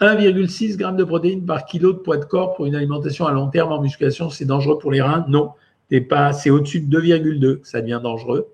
1,6 0.00 0.78
g 0.78 0.96
de 0.96 1.04
protéines 1.04 1.44
par 1.44 1.64
kilo 1.64 1.92
de 1.92 1.98
poids 1.98 2.18
de 2.18 2.24
corps 2.24 2.54
pour 2.54 2.66
une 2.66 2.76
alimentation 2.76 3.26
à 3.26 3.32
long 3.32 3.48
terme 3.48 3.72
en 3.72 3.80
musculation, 3.80 4.30
c'est 4.30 4.44
dangereux 4.44 4.78
pour 4.78 4.92
les 4.92 5.02
reins? 5.02 5.24
Non, 5.28 5.50
c'est 5.90 6.50
au-dessus 6.50 6.80
de 6.80 7.00
2,2 7.00 7.60
ça 7.64 7.80
devient 7.80 8.00
dangereux. 8.02 8.48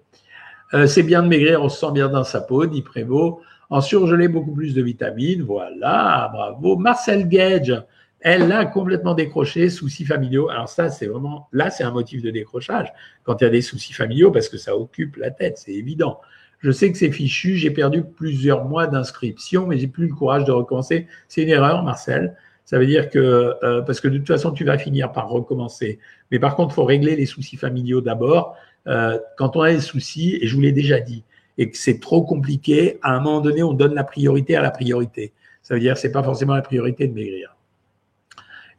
Euh, 0.72 0.86
c'est 0.86 1.02
bien 1.02 1.22
de 1.22 1.28
maigrir, 1.28 1.62
on 1.62 1.68
se 1.68 1.78
sent 1.78 1.92
bien 1.92 2.08
dans 2.08 2.24
sa 2.24 2.40
peau, 2.40 2.66
dit 2.66 2.82
Prévost. 2.82 3.38
En 3.70 3.80
surgelé, 3.80 4.28
beaucoup 4.28 4.52
plus 4.52 4.74
de 4.74 4.82
vitamines. 4.82 5.42
Voilà, 5.42 6.30
bravo. 6.32 6.76
Marcel 6.76 7.28
Gage, 7.28 7.74
elle 8.20 8.50
a 8.52 8.66
complètement 8.66 9.14
décroché, 9.14 9.68
soucis 9.68 10.04
familiaux. 10.04 10.48
Alors 10.48 10.68
ça, 10.68 10.90
c'est 10.90 11.06
vraiment, 11.06 11.48
là, 11.52 11.70
c'est 11.70 11.84
un 11.84 11.90
motif 11.90 12.22
de 12.22 12.30
décrochage 12.30 12.92
quand 13.22 13.40
il 13.40 13.44
y 13.44 13.46
a 13.46 13.50
des 13.50 13.62
soucis 13.62 13.92
familiaux 13.92 14.30
parce 14.30 14.48
que 14.48 14.58
ça 14.58 14.76
occupe 14.76 15.16
la 15.16 15.30
tête, 15.30 15.58
c'est 15.58 15.72
évident. 15.72 16.20
Je 16.60 16.70
sais 16.70 16.90
que 16.90 16.96
c'est 16.96 17.12
fichu, 17.12 17.56
j'ai 17.56 17.70
perdu 17.70 18.02
plusieurs 18.02 18.64
mois 18.64 18.86
d'inscription, 18.86 19.66
mais 19.66 19.76
j'ai 19.76 19.88
plus 19.88 20.08
le 20.08 20.14
courage 20.14 20.44
de 20.44 20.52
recommencer. 20.52 21.06
C'est 21.28 21.42
une 21.42 21.50
erreur, 21.50 21.82
Marcel. 21.82 22.36
Ça 22.64 22.78
veut 22.78 22.86
dire 22.86 23.10
que, 23.10 23.54
euh, 23.62 23.82
parce 23.82 24.00
que 24.00 24.08
de 24.08 24.18
toute 24.18 24.28
façon, 24.28 24.52
tu 24.52 24.64
vas 24.64 24.78
finir 24.78 25.12
par 25.12 25.28
recommencer. 25.28 25.98
Mais 26.30 26.38
par 26.38 26.56
contre, 26.56 26.72
il 26.72 26.74
faut 26.76 26.84
régler 26.84 27.14
les 27.14 27.26
soucis 27.26 27.56
familiaux 27.56 28.00
d'abord. 28.00 28.56
Euh, 28.86 29.18
quand 29.36 29.56
on 29.56 29.60
a 29.60 29.72
des 29.72 29.80
soucis, 29.80 30.38
et 30.40 30.46
je 30.46 30.54
vous 30.54 30.62
l'ai 30.62 30.72
déjà 30.72 31.00
dit, 31.00 31.24
et 31.58 31.70
que 31.70 31.76
c'est 31.76 32.00
trop 32.00 32.22
compliqué, 32.22 32.98
à 33.02 33.14
un 33.14 33.20
moment 33.20 33.40
donné, 33.40 33.62
on 33.62 33.74
donne 33.74 33.94
la 33.94 34.04
priorité 34.04 34.56
à 34.56 34.62
la 34.62 34.70
priorité. 34.70 35.32
Ça 35.62 35.74
veut 35.74 35.80
dire 35.80 35.94
que 35.94 36.00
c'est 36.00 36.12
pas 36.12 36.22
forcément 36.22 36.54
la 36.54 36.62
priorité 36.62 37.06
de 37.06 37.14
maigrir. 37.14 37.54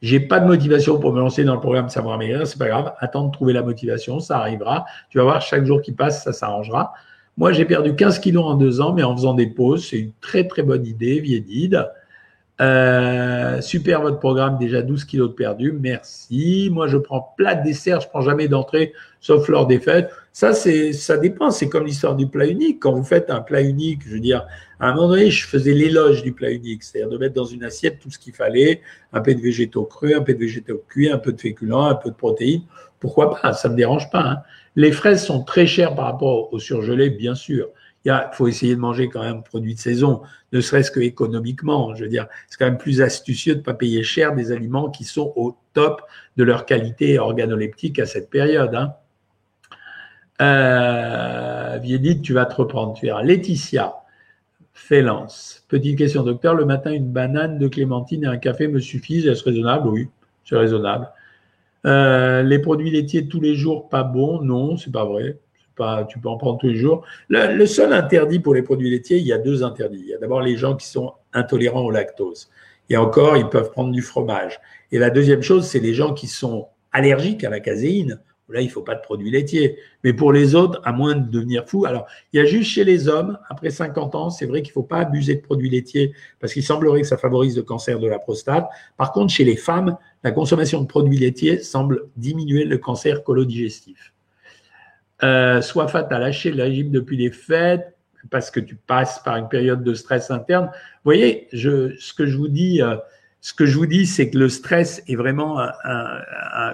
J'ai 0.01 0.19
pas 0.19 0.39
de 0.39 0.45
motivation 0.45 0.99
pour 0.99 1.13
me 1.13 1.19
lancer 1.19 1.43
dans 1.43 1.55
le 1.55 1.61
programme 1.61 1.89
Savoir 1.89 2.17
Maigrir, 2.17 2.45
c'est 2.45 2.59
pas 2.59 2.67
grave. 2.67 2.93
Attends 2.99 3.27
de 3.27 3.31
trouver 3.31 3.53
la 3.53 3.63
motivation, 3.63 4.19
ça 4.19 4.39
arrivera. 4.39 4.85
Tu 5.09 5.17
vas 5.17 5.23
voir, 5.23 5.41
chaque 5.41 5.65
jour 5.65 5.81
qui 5.81 5.93
passe, 5.93 6.23
ça 6.23 6.33
s'arrangera. 6.33 6.93
Moi, 7.37 7.53
j'ai 7.53 7.65
perdu 7.65 7.95
15 7.95 8.19
kilos 8.19 8.45
en 8.45 8.55
deux 8.55 8.81
ans, 8.81 8.93
mais 8.93 9.03
en 9.03 9.15
faisant 9.15 9.33
des 9.33 9.47
pauses. 9.47 9.87
C'est 9.87 9.99
une 9.99 10.11
très, 10.21 10.47
très 10.47 10.63
bonne 10.63 10.85
idée, 10.85 11.19
Viedide. 11.19 11.89
Euh, 12.61 13.59
super 13.59 14.01
votre 14.01 14.19
programme, 14.19 14.57
déjà 14.57 14.81
12 14.81 15.03
kilos 15.03 15.29
de 15.29 15.35
perdu, 15.35 15.73
merci. 15.73 16.69
Moi, 16.71 16.87
je 16.87 16.97
prends 16.97 17.33
plat 17.37 17.53
de 17.55 17.63
dessert, 17.63 17.99
je 17.99 18.07
prends 18.07 18.21
jamais 18.21 18.47
d'entrée, 18.47 18.93
sauf 19.19 19.49
lors 19.49 19.67
des 19.67 19.79
fêtes. 19.79 20.09
Ça, 20.31 20.53
c'est, 20.53 20.93
ça 20.93 21.17
dépend. 21.17 21.51
C'est 21.51 21.67
comme 21.67 21.85
l'histoire 21.85 22.15
du 22.15 22.27
plat 22.27 22.47
unique. 22.47 22.79
Quand 22.79 22.93
vous 22.93 23.03
faites 23.03 23.29
un 23.29 23.41
plat 23.41 23.61
unique, 23.61 24.01
je 24.05 24.13
veux 24.13 24.19
dire, 24.19 24.45
à 24.79 24.89
un 24.89 24.93
moment 24.93 25.09
donné, 25.09 25.29
je 25.29 25.45
faisais 25.47 25.73
l'éloge 25.73 26.23
du 26.23 26.31
plat 26.31 26.51
unique, 26.51 26.83
c'est-à-dire 26.83 27.09
de 27.09 27.17
mettre 27.17 27.33
dans 27.33 27.45
une 27.45 27.63
assiette 27.63 27.99
tout 27.99 28.09
ce 28.09 28.19
qu'il 28.19 28.33
fallait, 28.33 28.81
un 29.11 29.21
peu 29.21 29.33
de 29.33 29.41
végétaux 29.41 29.83
crus, 29.83 30.15
un 30.15 30.21
peu 30.21 30.33
de 30.33 30.39
végétaux 30.39 30.81
cuits, 30.87 31.09
un 31.09 31.17
peu 31.17 31.33
de 31.33 31.39
féculents, 31.39 31.85
un 31.85 31.95
peu 31.95 32.09
de 32.09 32.15
protéines. 32.15 32.63
Pourquoi 32.99 33.37
pas? 33.39 33.53
Ça 33.53 33.69
me 33.69 33.75
dérange 33.75 34.09
pas. 34.11 34.21
Hein. 34.21 34.37
Les 34.77 34.91
fraises 34.91 35.23
sont 35.23 35.43
très 35.43 35.67
chères 35.67 35.95
par 35.95 36.05
rapport 36.05 36.53
au 36.53 36.59
surgelé, 36.59 37.09
bien 37.09 37.35
sûr 37.35 37.69
il 38.05 38.29
faut 38.33 38.47
essayer 38.47 38.75
de 38.75 38.79
manger 38.79 39.09
quand 39.09 39.23
même 39.23 39.41
produits 39.41 39.73
de 39.73 39.79
saison, 39.79 40.21
ne 40.53 40.61
serait-ce 40.61 40.91
que 40.91 40.99
économiquement. 40.99 41.95
Je 41.95 42.03
veux 42.03 42.09
dire, 42.09 42.27
c'est 42.47 42.57
quand 42.57 42.65
même 42.65 42.77
plus 42.77 43.01
astucieux 43.01 43.53
de 43.53 43.59
ne 43.59 43.63
pas 43.63 43.73
payer 43.73 44.03
cher 44.03 44.35
des 44.35 44.51
aliments 44.51 44.89
qui 44.89 45.03
sont 45.03 45.33
au 45.35 45.57
top 45.73 46.01
de 46.37 46.43
leur 46.43 46.65
qualité 46.65 47.17
organoleptique 47.17 47.99
à 47.99 48.05
cette 48.05 48.29
période. 48.29 48.75
Hein. 48.75 48.93
Euh, 50.41 51.79
tu 52.21 52.33
vas 52.33 52.45
te 52.45 52.55
reprendre. 52.55 52.93
Tu 52.93 53.07
verras. 53.07 53.23
Laetitia, 53.23 53.95
Félance. 54.73 55.65
Petite 55.67 55.97
question, 55.97 56.23
docteur. 56.23 56.53
Le 56.53 56.65
matin, 56.65 56.91
une 56.91 57.11
banane 57.11 57.57
de 57.57 57.67
clémentine 57.67 58.25
et 58.25 58.27
un 58.27 58.37
café 58.37 58.67
me 58.67 58.79
suffisent? 58.79 59.27
Est-ce 59.27 59.43
raisonnable? 59.43 59.87
Oui, 59.87 60.09
c'est 60.43 60.57
raisonnable. 60.57 61.09
Euh, 61.85 62.43
les 62.43 62.59
produits 62.59 62.91
laitiers 62.91 63.27
tous 63.27 63.39
les 63.39 63.55
jours, 63.55 63.89
pas 63.89 64.03
bons? 64.03 64.41
Non, 64.41 64.77
c'est 64.77 64.91
pas 64.91 65.05
vrai 65.05 65.39
tu 66.07 66.19
peux 66.19 66.29
en 66.29 66.37
prendre 66.37 66.57
tous 66.57 66.67
les 66.67 66.75
jours. 66.75 67.05
Le, 67.29 67.65
seul 67.65 67.93
interdit 67.93 68.39
pour 68.39 68.53
les 68.53 68.61
produits 68.61 68.89
laitiers, 68.89 69.17
il 69.17 69.25
y 69.25 69.33
a 69.33 69.37
deux 69.37 69.63
interdits. 69.63 70.01
Il 70.01 70.09
y 70.09 70.13
a 70.13 70.17
d'abord 70.17 70.41
les 70.41 70.57
gens 70.57 70.75
qui 70.75 70.87
sont 70.87 71.13
intolérants 71.33 71.83
au 71.83 71.91
lactose. 71.91 72.49
Et 72.89 72.97
encore, 72.97 73.37
ils 73.37 73.49
peuvent 73.49 73.71
prendre 73.71 73.91
du 73.91 74.01
fromage. 74.01 74.59
Et 74.91 74.99
la 74.99 75.09
deuxième 75.09 75.41
chose, 75.41 75.65
c'est 75.65 75.79
les 75.79 75.93
gens 75.93 76.13
qui 76.13 76.27
sont 76.27 76.67
allergiques 76.91 77.43
à 77.43 77.49
la 77.49 77.59
caséine. 77.59 78.19
Là, 78.47 78.61
il 78.61 78.67
ne 78.67 78.71
faut 78.71 78.83
pas 78.83 78.93
de 78.93 79.01
produits 79.01 79.31
laitiers. 79.31 79.79
Mais 80.03 80.13
pour 80.13 80.31
les 80.31 80.53
autres, 80.53 80.79
à 80.85 80.91
moins 80.91 81.15
de 81.15 81.27
devenir 81.27 81.67
fou. 81.67 81.85
Alors, 81.85 82.05
il 82.31 82.37
y 82.37 82.39
a 82.39 82.45
juste 82.45 82.69
chez 82.69 82.83
les 82.83 83.07
hommes, 83.07 83.39
après 83.49 83.71
50 83.71 84.13
ans, 84.13 84.29
c'est 84.29 84.45
vrai 84.45 84.61
qu'il 84.61 84.69
ne 84.69 84.73
faut 84.73 84.83
pas 84.83 84.99
abuser 84.99 85.35
de 85.35 85.41
produits 85.41 85.69
laitiers 85.69 86.13
parce 86.39 86.53
qu'il 86.53 86.63
semblerait 86.63 87.01
que 87.01 87.07
ça 87.07 87.17
favorise 87.17 87.57
le 87.57 87.63
cancer 87.63 87.99
de 87.99 88.07
la 88.07 88.19
prostate. 88.19 88.69
Par 88.97 89.11
contre, 89.13 89.33
chez 89.33 89.45
les 89.45 89.55
femmes, 89.55 89.97
la 90.23 90.31
consommation 90.31 90.81
de 90.81 90.85
produits 90.85 91.17
laitiers 91.17 91.59
semble 91.59 92.07
diminuer 92.17 92.65
le 92.65 92.77
cancer 92.77 93.23
colodigestif. 93.23 94.13
Euh, 95.23 95.61
soit 95.61 95.87
fait 95.87 96.11
à 96.11 96.19
lâcher 96.19 96.51
le 96.51 96.63
régime 96.63 96.91
depuis 96.91 97.15
les 97.15 97.31
fêtes 97.31 97.95
parce 98.29 98.51
que 98.51 98.59
tu 98.59 98.75
passes 98.75 99.19
par 99.19 99.37
une 99.37 99.47
période 99.47 99.83
de 99.83 99.93
stress 99.93 100.29
interne. 100.29 100.65
Vous 100.65 101.05
voyez, 101.05 101.47
ce 101.53 102.13
que 102.13 102.25
je 102.25 102.37
vous 102.37 102.47
dis, 102.47 102.81
euh, 102.81 102.97
ce 103.39 103.53
que 103.53 103.65
je 103.65 103.77
vous 103.77 103.85
dis, 103.85 104.05
c'est 104.07 104.29
que 104.29 104.37
le 104.37 104.49
stress 104.49 105.03
est 105.07 105.15
vraiment 105.15 105.59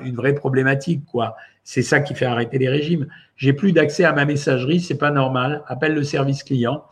une 0.02 0.16
vraie 0.16 0.34
problématique, 0.34 1.04
quoi. 1.06 1.36
C'est 1.64 1.82
ça 1.82 2.00
qui 2.00 2.16
fait 2.16 2.26
arrêter 2.26 2.58
les 2.58 2.70
régimes. 2.70 3.08
J'ai 3.36 3.54
plus 3.54 3.74
d'accès 3.74 4.06
à 4.06 4.14
ma 4.14 4.26
messagerie, 4.26 4.80
c'est 4.80 4.98
pas 4.98 5.12
normal. 5.12 5.64
Appelle 5.68 5.94
le 5.94 6.04
service 6.04 6.44
client. 6.44 6.86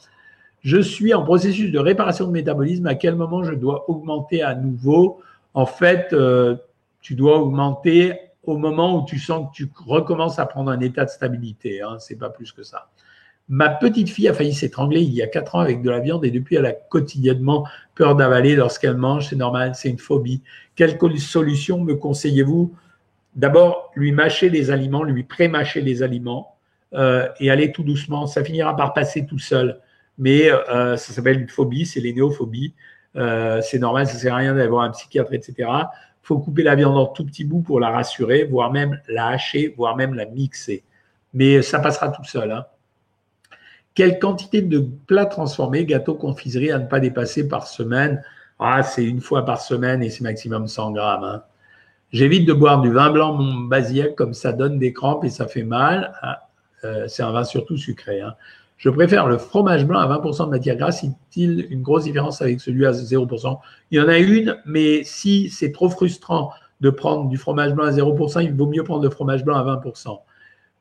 Je 0.61 0.79
suis 0.81 1.13
en 1.13 1.23
processus 1.23 1.71
de 1.71 1.79
réparation 1.79 2.27
de 2.27 2.31
métabolisme. 2.31 2.85
À 2.87 2.95
quel 2.95 3.15
moment 3.15 3.43
je 3.43 3.53
dois 3.53 3.89
augmenter 3.89 4.43
à 4.43 4.53
nouveau? 4.53 5.21
En 5.53 5.65
fait, 5.65 6.09
euh, 6.11 6.57
tu 7.01 7.15
dois 7.15 7.39
augmenter 7.39 8.13
au 8.49 8.57
moment 8.57 8.97
où 8.97 9.05
tu 9.05 9.19
sens 9.19 9.47
que 9.49 9.55
tu 9.55 9.71
recommences 9.85 10.39
à 10.39 10.45
prendre 10.45 10.71
un 10.71 10.79
état 10.79 11.05
de 11.05 11.09
stabilité. 11.09 11.81
Hein, 11.81 11.97
c'est 11.99 12.17
pas 12.17 12.29
plus 12.29 12.51
que 12.51 12.63
ça. 12.63 12.89
Ma 13.47 13.69
petite 13.69 14.09
fille 14.09 14.27
a 14.27 14.33
failli 14.33 14.53
s'étrangler 14.53 15.01
il 15.01 15.13
y 15.13 15.23
a 15.23 15.27
quatre 15.27 15.55
ans 15.55 15.59
avec 15.59 15.81
de 15.81 15.89
la 15.89 15.99
viande 15.99 16.23
et 16.23 16.29
depuis 16.29 16.55
elle 16.55 16.67
a 16.67 16.71
quotidiennement 16.71 17.65
peur 17.95 18.15
d'avaler 18.15 18.55
lorsqu'elle 18.55 18.95
mange. 18.95 19.29
C'est 19.29 19.35
normal, 19.35 19.73
c'est 19.73 19.89
une 19.89 19.97
phobie. 19.97 20.41
Quelle 20.75 20.97
solution 21.17 21.79
me 21.79 21.95
conseillez-vous? 21.95 22.75
D'abord, 23.35 23.91
lui 23.95 24.11
mâcher 24.11 24.49
les 24.49 24.69
aliments, 24.69 25.03
lui 25.03 25.23
pré-mâcher 25.23 25.81
les 25.81 26.03
aliments 26.03 26.55
euh, 26.93 27.27
et 27.39 27.49
aller 27.49 27.71
tout 27.71 27.83
doucement. 27.83 28.27
Ça 28.27 28.43
finira 28.43 28.75
par 28.75 28.93
passer 28.93 29.25
tout 29.25 29.39
seul. 29.39 29.79
Mais 30.17 30.51
euh, 30.51 30.97
ça 30.97 31.13
s'appelle 31.13 31.41
une 31.41 31.49
phobie, 31.49 31.85
c'est 31.85 32.01
les 32.01 32.13
néophobies. 32.13 32.73
Euh, 33.15 33.61
c'est 33.63 33.79
normal, 33.79 34.05
ça 34.05 34.13
ne 34.13 34.19
sert 34.19 34.33
à 34.35 34.37
rien 34.37 34.53
d'aller 34.53 34.67
voir 34.67 34.83
un 34.83 34.91
psychiatre, 34.91 35.33
etc 35.33 35.69
faut 36.29 36.37
couper 36.37 36.61
la 36.61 36.75
viande 36.75 36.95
en 36.95 37.07
tout 37.07 37.25
petits 37.25 37.43
bouts 37.43 37.63
pour 37.63 37.79
la 37.79 37.89
rassurer, 37.89 38.43
voire 38.43 38.71
même 38.71 39.01
la 39.07 39.29
hacher, 39.29 39.73
voire 39.75 39.95
même 39.95 40.13
la 40.13 40.27
mixer. 40.27 40.83
Mais 41.33 41.63
ça 41.63 41.79
passera 41.79 42.09
tout 42.09 42.23
seul. 42.23 42.51
Hein. 42.51 42.67
Quelle 43.95 44.19
quantité 44.19 44.61
de 44.61 44.87
plats 45.07 45.25
transformés, 45.25 45.85
gâteaux, 45.85 46.13
confiseries 46.13 46.71
à 46.71 46.77
ne 46.77 46.85
pas 46.85 46.99
dépasser 46.99 47.47
par 47.47 47.65
semaine? 47.65 48.23
Ah, 48.59 48.83
C'est 48.83 49.03
une 49.03 49.21
fois 49.21 49.43
par 49.43 49.59
semaine 49.59 50.03
et 50.03 50.11
c'est 50.11 50.21
maximum 50.21 50.67
100 50.67 50.91
grammes. 50.91 51.23
Hein. 51.23 51.43
J'évite 52.11 52.47
de 52.47 52.53
boire 52.53 52.79
du 52.81 52.91
vin 52.91 53.09
blanc 53.09 53.33
mon 53.33 53.61
basiac 53.61 54.13
comme 54.13 54.35
ça 54.35 54.53
donne 54.53 54.77
des 54.77 54.93
crampes 54.93 55.25
et 55.25 55.31
ça 55.31 55.47
fait 55.47 55.63
mal. 55.63 56.13
Ah, 56.21 56.47
euh, 56.83 57.07
c'est 57.07 57.23
un 57.23 57.31
vin 57.31 57.43
surtout 57.43 57.75
sucré. 57.75 58.21
Hein. 58.21 58.35
Je 58.79 58.89
préfère 58.89 59.27
le 59.27 59.37
fromage 59.37 59.85
blanc 59.85 59.99
à 59.99 60.07
20% 60.07 60.45
de 60.45 60.51
matière 60.51 60.77
grasse. 60.77 61.03
Y 61.03 61.07
a-t-il 61.07 61.67
une 61.69 61.81
grosse 61.81 62.05
différence 62.05 62.41
avec 62.41 62.61
celui 62.61 62.85
à 62.85 62.91
0% 62.91 63.59
Il 63.91 63.97
y 63.97 64.01
en 64.01 64.07
a 64.07 64.17
une, 64.17 64.57
mais 64.65 65.03
si 65.03 65.49
c'est 65.49 65.73
trop 65.73 65.89
frustrant 65.89 66.51
de 66.79 66.89
prendre 66.89 67.27
du 67.27 67.37
fromage 67.37 67.73
blanc 67.73 67.85
à 67.85 67.91
0%, 67.91 68.41
il 68.41 68.53
vaut 68.53 68.67
mieux 68.67 68.85
prendre 68.85 69.03
le 69.03 69.09
fromage 69.09 69.43
blanc 69.43 69.57
à 69.57 69.65
20%. 69.65 70.21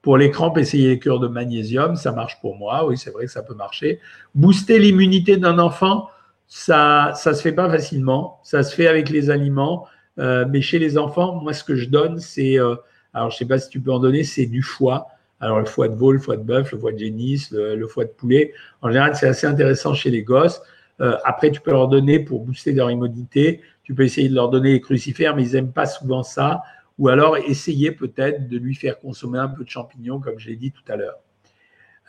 Pour 0.00 0.16
les 0.16 0.30
crampes, 0.30 0.58
essayez 0.58 0.90
les 0.90 0.98
cures 1.00 1.18
de 1.18 1.26
magnésium, 1.26 1.96
ça 1.96 2.12
marche 2.12 2.40
pour 2.40 2.56
moi. 2.56 2.86
Oui, 2.86 2.96
c'est 2.96 3.10
vrai 3.10 3.26
que 3.26 3.32
ça 3.32 3.42
peut 3.42 3.54
marcher. 3.54 3.98
Booster 4.32 4.78
l'immunité 4.78 5.36
d'un 5.36 5.58
enfant, 5.58 6.08
ça 6.46 7.14
ça 7.16 7.34
se 7.34 7.42
fait 7.42 7.52
pas 7.52 7.68
facilement. 7.68 8.38
Ça 8.44 8.62
se 8.62 8.76
fait 8.76 8.86
avec 8.86 9.10
les 9.10 9.28
aliments. 9.28 9.86
Euh, 10.20 10.44
mais 10.48 10.60
chez 10.62 10.78
les 10.78 10.98
enfants, 10.98 11.40
moi, 11.42 11.52
ce 11.52 11.64
que 11.64 11.74
je 11.74 11.88
donne, 11.88 12.20
c'est, 12.20 12.60
euh, 12.60 12.76
alors 13.12 13.32
je 13.32 13.38
sais 13.38 13.44
pas 13.44 13.58
si 13.58 13.68
tu 13.68 13.80
peux 13.80 13.92
en 13.92 13.98
donner, 13.98 14.22
c'est 14.22 14.46
du 14.46 14.62
foie. 14.62 15.08
Alors, 15.40 15.60
le 15.60 15.66
foie 15.66 15.88
de 15.88 15.94
veau, 15.94 16.12
le 16.12 16.18
foie 16.18 16.36
de 16.36 16.42
bœuf, 16.42 16.72
le 16.72 16.78
foie 16.78 16.92
de 16.92 16.98
génisse, 16.98 17.50
le, 17.52 17.86
foie 17.86 18.04
de 18.04 18.10
poulet. 18.10 18.52
En 18.82 18.88
général, 18.88 19.14
c'est 19.14 19.28
assez 19.28 19.46
intéressant 19.46 19.94
chez 19.94 20.10
les 20.10 20.22
gosses. 20.22 20.60
Euh, 21.00 21.16
après, 21.24 21.50
tu 21.50 21.60
peux 21.60 21.70
leur 21.70 21.88
donner 21.88 22.18
pour 22.18 22.44
booster 22.44 22.72
leur 22.72 22.90
immunité. 22.90 23.60
Tu 23.84 23.94
peux 23.94 24.02
essayer 24.02 24.28
de 24.28 24.34
leur 24.34 24.48
donner 24.48 24.72
les 24.72 24.80
crucifères, 24.80 25.36
mais 25.36 25.44
ils 25.44 25.52
n'aiment 25.52 25.72
pas 25.72 25.86
souvent 25.86 26.22
ça. 26.24 26.62
Ou 26.98 27.08
alors, 27.08 27.36
essayer 27.36 27.92
peut-être 27.92 28.48
de 28.48 28.58
lui 28.58 28.74
faire 28.74 28.98
consommer 28.98 29.38
un 29.38 29.48
peu 29.48 29.62
de 29.62 29.68
champignons, 29.68 30.18
comme 30.18 30.38
je 30.38 30.48
l'ai 30.48 30.56
dit 30.56 30.72
tout 30.72 30.92
à 30.92 30.96
l'heure. 30.96 31.18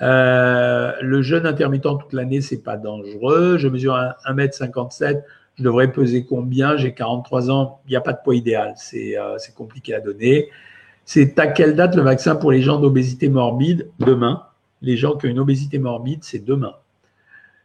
Euh, 0.01 0.93
le 1.01 1.21
jeûne 1.21 1.45
intermittent 1.45 1.83
toute 1.83 2.13
l'année, 2.13 2.41
c'est 2.41 2.63
pas 2.63 2.77
dangereux. 2.77 3.57
Je 3.57 3.67
mesure 3.67 3.93
1m57. 4.25 5.21
Je 5.57 5.63
devrais 5.63 5.91
peser 5.91 6.25
combien? 6.25 6.77
J'ai 6.77 6.93
43 6.93 7.51
ans. 7.51 7.81
Il 7.85 7.91
n'y 7.91 7.95
a 7.97 8.01
pas 8.01 8.13
de 8.13 8.19
poids 8.23 8.35
idéal. 8.35 8.75
Euh, 8.93 9.35
c'est 9.37 9.53
compliqué 9.53 9.93
à 9.93 9.99
donner. 9.99 10.49
C'est 11.11 11.39
à 11.39 11.47
quelle 11.47 11.75
date 11.75 11.95
le 11.95 12.03
vaccin 12.03 12.35
pour 12.35 12.51
les 12.51 12.61
gens 12.61 12.79
d'obésité 12.79 13.29
morbide 13.29 13.89
Demain? 13.97 14.43
Les 14.83 14.95
gens 14.95 15.17
qui 15.17 15.25
ont 15.25 15.29
une 15.31 15.39
obésité 15.39 15.79
morbide, 15.79 16.19
c'est 16.21 16.45
demain. 16.45 16.75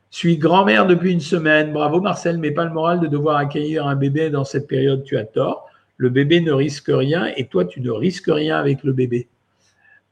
Suis 0.08 0.38
grand-mère 0.38 0.86
depuis 0.86 1.12
une 1.12 1.20
semaine. 1.20 1.70
Bravo 1.70 2.00
Marcel, 2.00 2.38
mais 2.38 2.52
pas 2.52 2.64
le 2.64 2.72
moral 2.72 3.00
de 3.00 3.06
devoir 3.06 3.36
accueillir 3.36 3.86
un 3.86 3.96
bébé 3.96 4.30
dans 4.30 4.44
cette 4.44 4.66
période. 4.66 5.04
Tu 5.04 5.18
as 5.18 5.26
tort. 5.26 5.66
Le 5.98 6.08
bébé 6.08 6.40
ne 6.40 6.52
risque 6.52 6.88
rien 6.88 7.32
et 7.36 7.46
toi, 7.46 7.66
tu 7.66 7.82
ne 7.82 7.90
risques 7.90 8.30
rien 8.30 8.56
avec 8.56 8.82
le 8.82 8.94
bébé. 8.94 9.28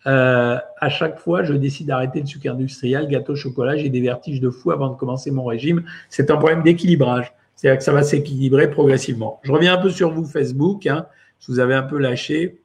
Euh, 0.07 0.59
à 0.79 0.91
chaque 0.91 1.19
fois, 1.19 1.43
je 1.43 1.55
décide 1.55 1.87
d'arrêter 1.87 2.21
le 2.21 2.27
sucre 2.27 2.51
industriel, 2.51 3.09
gâteau, 3.09 3.35
chocolat. 3.35 3.79
J'ai 3.79 3.89
des 3.89 4.03
vertiges 4.03 4.43
de 4.43 4.51
fou 4.51 4.73
avant 4.73 4.91
de 4.91 4.97
commencer 4.97 5.31
mon 5.31 5.47
régime. 5.47 5.85
C'est 6.11 6.31
un 6.31 6.37
problème 6.37 6.63
d'équilibrage. 6.63 7.33
C'est-à-dire 7.57 7.79
que 7.79 7.85
ça 7.85 7.93
va 7.93 8.03
s'équilibrer 8.03 8.71
progressivement. 8.71 9.41
Je 9.43 9.53
reviens 9.53 9.73
un 9.73 9.81
peu 9.81 9.89
sur 9.89 10.11
vous, 10.11 10.27
Facebook. 10.27 10.87
Hein. 10.87 11.07
Vous 11.49 11.61
avais 11.61 11.75
un 11.75 11.83
peu 11.83 11.97
lâché. 11.97 12.62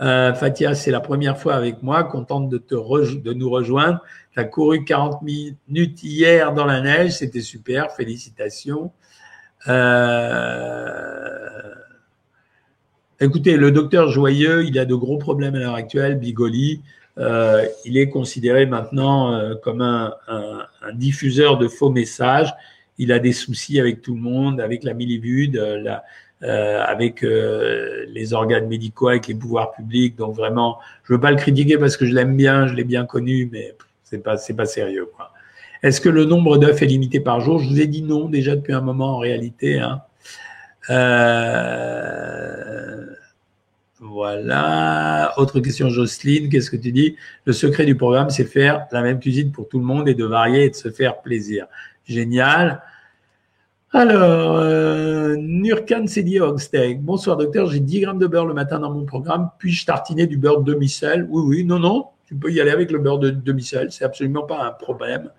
Euh, 0.00 0.32
Fatia, 0.32 0.74
c'est 0.74 0.92
la 0.92 1.00
première 1.00 1.38
fois 1.38 1.54
avec 1.54 1.82
moi, 1.82 2.04
contente 2.04 2.48
de, 2.48 2.58
te 2.58 2.74
de 2.74 3.32
nous 3.32 3.50
rejoindre. 3.50 4.00
Tu 4.32 4.40
as 4.40 4.44
couru 4.44 4.84
40 4.84 5.22
minutes 5.22 6.02
hier 6.02 6.52
dans 6.52 6.66
la 6.66 6.80
neige, 6.80 7.12
c'était 7.12 7.40
super, 7.40 7.90
félicitations. 7.92 8.92
Euh... 9.66 11.38
Écoutez, 13.20 13.56
le 13.56 13.72
docteur 13.72 14.08
Joyeux, 14.10 14.64
il 14.64 14.78
a 14.78 14.84
de 14.84 14.94
gros 14.94 15.18
problèmes 15.18 15.56
à 15.56 15.58
l'heure 15.58 15.74
actuelle, 15.74 16.16
Bigoli. 16.18 16.82
Euh, 17.18 17.66
il 17.84 17.98
est 17.98 18.08
considéré 18.08 18.64
maintenant 18.66 19.56
comme 19.64 19.80
un, 19.80 20.14
diffuseur 20.94 21.58
de 21.58 21.66
faux 21.66 21.90
messages. 21.90 22.54
Il 22.96 23.10
a 23.10 23.18
des 23.18 23.32
soucis 23.32 23.80
avec 23.80 24.02
tout 24.02 24.14
le 24.14 24.20
monde, 24.20 24.60
avec 24.60 24.84
la 24.84 24.94
Milivude, 24.94 25.56
la, 25.56 26.04
euh, 26.44 26.82
avec 26.84 27.24
euh, 27.24 28.06
les 28.08 28.32
organes 28.32 28.68
médicaux, 28.68 29.08
avec 29.08 29.26
les 29.26 29.34
pouvoirs 29.34 29.72
publics. 29.72 30.16
Donc 30.16 30.36
vraiment, 30.36 30.78
je 31.04 31.14
veux 31.14 31.20
pas 31.20 31.30
le 31.30 31.36
critiquer 31.36 31.78
parce 31.78 31.96
que 31.96 32.06
je 32.06 32.14
l'aime 32.14 32.36
bien, 32.36 32.68
je 32.68 32.74
l'ai 32.74 32.84
bien 32.84 33.06
connu, 33.06 33.48
mais 33.50 33.74
c'est 34.04 34.22
pas 34.22 34.36
c'est 34.36 34.54
pas 34.54 34.66
sérieux. 34.66 35.08
Est-ce 35.82 36.00
que 36.00 36.08
le 36.08 36.24
nombre 36.24 36.56
d'œufs 36.58 36.80
est 36.82 36.86
limité 36.86 37.20
par 37.20 37.40
jour? 37.40 37.58
Je 37.58 37.68
vous 37.68 37.80
ai 37.80 37.86
dit 37.86 38.02
non 38.02 38.28
déjà 38.28 38.54
depuis 38.56 38.72
un 38.72 38.80
moment 38.80 39.16
en 39.16 39.18
réalité. 39.18 39.78
Hein. 39.78 40.02
Euh, 40.90 42.18
voilà. 44.00 45.34
Autre 45.38 45.60
question, 45.60 45.88
Jocelyne, 45.88 46.48
qu'est-ce 46.48 46.70
que 46.70 46.76
tu 46.76 46.92
dis? 46.92 47.16
Le 47.44 47.52
secret 47.52 47.84
du 47.84 47.96
programme, 47.96 48.30
c'est 48.30 48.44
faire 48.44 48.86
la 48.92 49.02
même 49.02 49.18
cuisine 49.18 49.50
pour 49.52 49.68
tout 49.68 49.78
le 49.78 49.84
monde 49.84 50.08
et 50.08 50.14
de 50.14 50.24
varier 50.24 50.64
et 50.64 50.70
de 50.70 50.76
se 50.76 50.90
faire 50.90 51.20
plaisir. 51.20 51.66
Génial. 52.04 52.80
Alors, 53.94 54.56
euh, 54.56 55.36
Nurkan 55.38 56.04
dit 56.04 56.40
Hogsteak. 56.40 57.00
Bonsoir 57.00 57.38
docteur, 57.38 57.70
j'ai 57.70 57.80
10 57.80 58.00
grammes 58.02 58.18
de 58.18 58.26
beurre 58.26 58.44
le 58.44 58.52
matin 58.52 58.78
dans 58.78 58.92
mon 58.92 59.06
programme. 59.06 59.48
Puis-je 59.58 59.86
tartiner 59.86 60.26
du 60.26 60.36
beurre 60.36 60.60
demi-sel? 60.60 61.26
Oui, 61.30 61.42
oui, 61.46 61.64
non, 61.64 61.78
non. 61.78 62.08
Tu 62.26 62.34
peux 62.34 62.52
y 62.52 62.60
aller 62.60 62.70
avec 62.70 62.90
le 62.90 62.98
beurre 62.98 63.18
de 63.18 63.30
demi-sel. 63.30 63.90
C'est 63.90 64.04
absolument 64.04 64.42
pas 64.42 64.62
un 64.62 64.72
problème. 64.72 65.30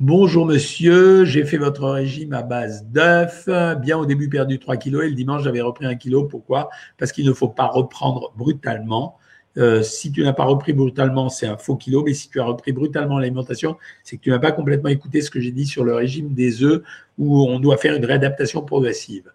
Bonjour 0.00 0.44
monsieur, 0.44 1.24
j'ai 1.24 1.44
fait 1.44 1.56
votre 1.56 1.88
régime 1.88 2.34
à 2.34 2.42
base 2.42 2.84
d'œufs. 2.84 3.48
Bien 3.80 3.96
au 3.96 4.04
début 4.04 4.28
perdu 4.28 4.58
3 4.58 4.76
kilos 4.76 5.04
et 5.04 5.08
le 5.08 5.14
dimanche 5.14 5.44
j'avais 5.44 5.62
repris 5.62 5.86
un 5.86 5.94
kilo. 5.94 6.24
Pourquoi? 6.24 6.68
Parce 6.98 7.12
qu'il 7.12 7.24
ne 7.24 7.32
faut 7.32 7.48
pas 7.48 7.68
reprendre 7.68 8.32
brutalement. 8.36 9.16
Euh, 9.58 9.82
si 9.82 10.10
tu 10.12 10.22
n'as 10.22 10.32
pas 10.32 10.44
repris 10.44 10.72
brutalement, 10.72 11.28
c'est 11.28 11.46
un 11.46 11.56
faux 11.56 11.76
kilo, 11.76 12.02
mais 12.04 12.14
si 12.14 12.30
tu 12.30 12.40
as 12.40 12.44
repris 12.44 12.72
brutalement 12.72 13.18
l'alimentation, 13.18 13.76
c'est 14.02 14.16
que 14.16 14.22
tu 14.22 14.30
n'as 14.30 14.38
pas 14.38 14.52
complètement 14.52 14.88
écouté 14.88 15.20
ce 15.20 15.30
que 15.30 15.40
j'ai 15.40 15.50
dit 15.50 15.66
sur 15.66 15.84
le 15.84 15.94
régime 15.94 16.32
des 16.32 16.62
œufs 16.62 16.82
où 17.18 17.42
on 17.42 17.60
doit 17.60 17.76
faire 17.76 17.94
une 17.94 18.04
réadaptation 18.04 18.62
progressive. 18.62 19.30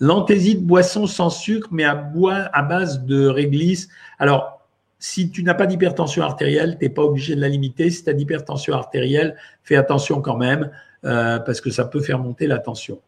L'anthésie 0.00 0.56
de 0.56 0.62
boisson 0.62 1.06
sans 1.06 1.30
sucre, 1.30 1.68
mais 1.70 1.84
à, 1.84 1.94
base 1.94 3.04
de 3.04 3.26
réglisse. 3.26 3.88
Alors, 4.18 4.66
si 4.98 5.30
tu 5.30 5.42
n'as 5.42 5.54
pas 5.54 5.66
d'hypertension 5.66 6.22
artérielle, 6.22 6.76
tu 6.78 6.86
n'es 6.86 6.90
pas 6.90 7.02
obligé 7.02 7.36
de 7.36 7.40
la 7.40 7.48
limiter. 7.48 7.90
Si 7.90 8.02
tu 8.02 8.10
as 8.10 8.14
d'hypertension 8.14 8.74
artérielle, 8.74 9.36
fais 9.62 9.76
attention 9.76 10.20
quand 10.20 10.36
même, 10.36 10.70
euh, 11.04 11.38
parce 11.38 11.60
que 11.60 11.70
ça 11.70 11.84
peut 11.84 12.00
faire 12.00 12.18
monter 12.18 12.46
la 12.46 12.58
tension. 12.58 13.00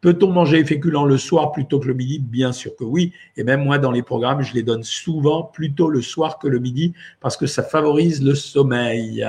Peut-on 0.00 0.32
manger 0.32 0.62
les 0.62 0.78
le 0.80 1.18
soir 1.18 1.52
plutôt 1.52 1.78
que 1.78 1.86
le 1.86 1.94
midi? 1.94 2.18
Bien 2.18 2.52
sûr 2.52 2.74
que 2.74 2.84
oui. 2.84 3.12
Et 3.36 3.44
même 3.44 3.62
moi, 3.62 3.78
dans 3.78 3.90
les 3.90 4.02
programmes, 4.02 4.40
je 4.40 4.54
les 4.54 4.62
donne 4.62 4.82
souvent 4.82 5.42
plutôt 5.42 5.90
le 5.90 6.00
soir 6.00 6.38
que 6.38 6.48
le 6.48 6.58
midi 6.58 6.94
parce 7.20 7.36
que 7.36 7.46
ça 7.46 7.62
favorise 7.62 8.22
le 8.22 8.34
sommeil. 8.34 9.26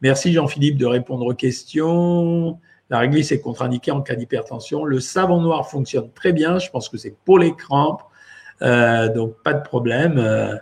Merci 0.00 0.32
Jean-Philippe 0.32 0.76
de 0.76 0.86
répondre 0.86 1.26
aux 1.26 1.34
questions. 1.34 2.58
La 2.90 3.00
réglisse 3.00 3.32
est 3.32 3.40
contre-indiquée 3.40 3.90
en 3.90 4.00
cas 4.00 4.14
d'hypertension. 4.14 4.84
Le 4.84 5.00
savon 5.00 5.40
noir 5.40 5.68
fonctionne 5.68 6.10
très 6.12 6.32
bien. 6.32 6.58
Je 6.58 6.70
pense 6.70 6.88
que 6.88 6.96
c'est 6.96 7.16
pour 7.24 7.38
les 7.38 7.54
crampes. 7.54 8.02
Euh, 8.62 9.12
donc, 9.12 9.34
pas 9.42 9.54
de 9.54 9.62
problème. 9.62 10.18
Euh, 10.18 10.54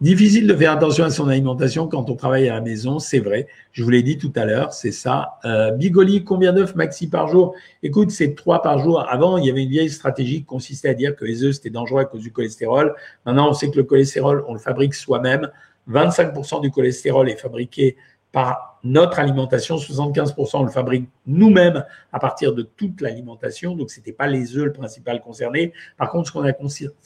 Difficile 0.00 0.46
de 0.46 0.54
faire 0.54 0.70
attention 0.70 1.04
à 1.04 1.10
son 1.10 1.26
alimentation 1.26 1.88
quand 1.88 2.08
on 2.08 2.14
travaille 2.14 2.48
à 2.48 2.54
la 2.54 2.60
maison, 2.60 3.00
c'est 3.00 3.18
vrai. 3.18 3.48
Je 3.72 3.82
vous 3.82 3.90
l'ai 3.90 4.04
dit 4.04 4.16
tout 4.16 4.32
à 4.36 4.44
l'heure, 4.44 4.72
c'est 4.72 4.92
ça. 4.92 5.40
Euh, 5.44 5.72
Bigoli, 5.72 6.22
combien 6.22 6.52
d'œufs 6.52 6.76
maxi 6.76 7.08
par 7.08 7.26
jour? 7.26 7.56
Écoute, 7.82 8.12
c'est 8.12 8.36
trois 8.36 8.62
par 8.62 8.78
jour. 8.78 9.04
Avant, 9.08 9.38
il 9.38 9.46
y 9.46 9.50
avait 9.50 9.64
une 9.64 9.70
vieille 9.70 9.90
stratégie 9.90 10.36
qui 10.36 10.44
consistait 10.44 10.90
à 10.90 10.94
dire 10.94 11.16
que 11.16 11.24
les 11.24 11.42
œufs, 11.42 11.56
c'était 11.56 11.70
dangereux 11.70 12.02
à 12.02 12.04
cause 12.04 12.20
du 12.20 12.30
cholestérol. 12.30 12.94
Maintenant, 13.26 13.50
on 13.50 13.54
sait 13.54 13.72
que 13.72 13.76
le 13.76 13.82
cholestérol, 13.82 14.44
on 14.46 14.52
le 14.52 14.60
fabrique 14.60 14.94
soi-même. 14.94 15.50
25% 15.90 16.60
du 16.60 16.70
cholestérol 16.70 17.28
est 17.28 17.36
fabriqué 17.36 17.96
par 18.32 18.68
notre 18.84 19.18
alimentation. 19.18 19.76
75%, 19.76 20.58
on 20.58 20.62
le 20.64 20.70
fabrique 20.70 21.08
nous-mêmes 21.26 21.84
à 22.12 22.18
partir 22.18 22.54
de 22.54 22.62
toute 22.62 23.00
l'alimentation. 23.00 23.74
Donc, 23.74 23.90
ce 23.90 23.98
n'était 23.98 24.12
pas 24.12 24.26
les 24.26 24.56
œufs 24.56 24.66
le 24.66 24.72
principal 24.72 25.20
concerné. 25.20 25.72
Par 25.96 26.10
contre, 26.10 26.28
ce 26.28 26.32
qu'on 26.32 26.44
a 26.44 26.52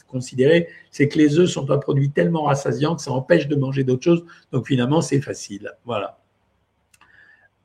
considéré, 0.08 0.68
c'est 0.90 1.08
que 1.08 1.18
les 1.18 1.38
œufs 1.38 1.48
sont 1.48 1.70
un 1.70 1.78
produit 1.78 2.10
tellement 2.10 2.44
rassasiant 2.44 2.96
que 2.96 3.02
ça 3.02 3.12
empêche 3.12 3.48
de 3.48 3.56
manger 3.56 3.84
d'autres 3.84 4.04
choses. 4.04 4.24
Donc, 4.52 4.66
finalement, 4.66 5.00
c'est 5.00 5.20
facile. 5.20 5.70
Voilà. 5.84 6.18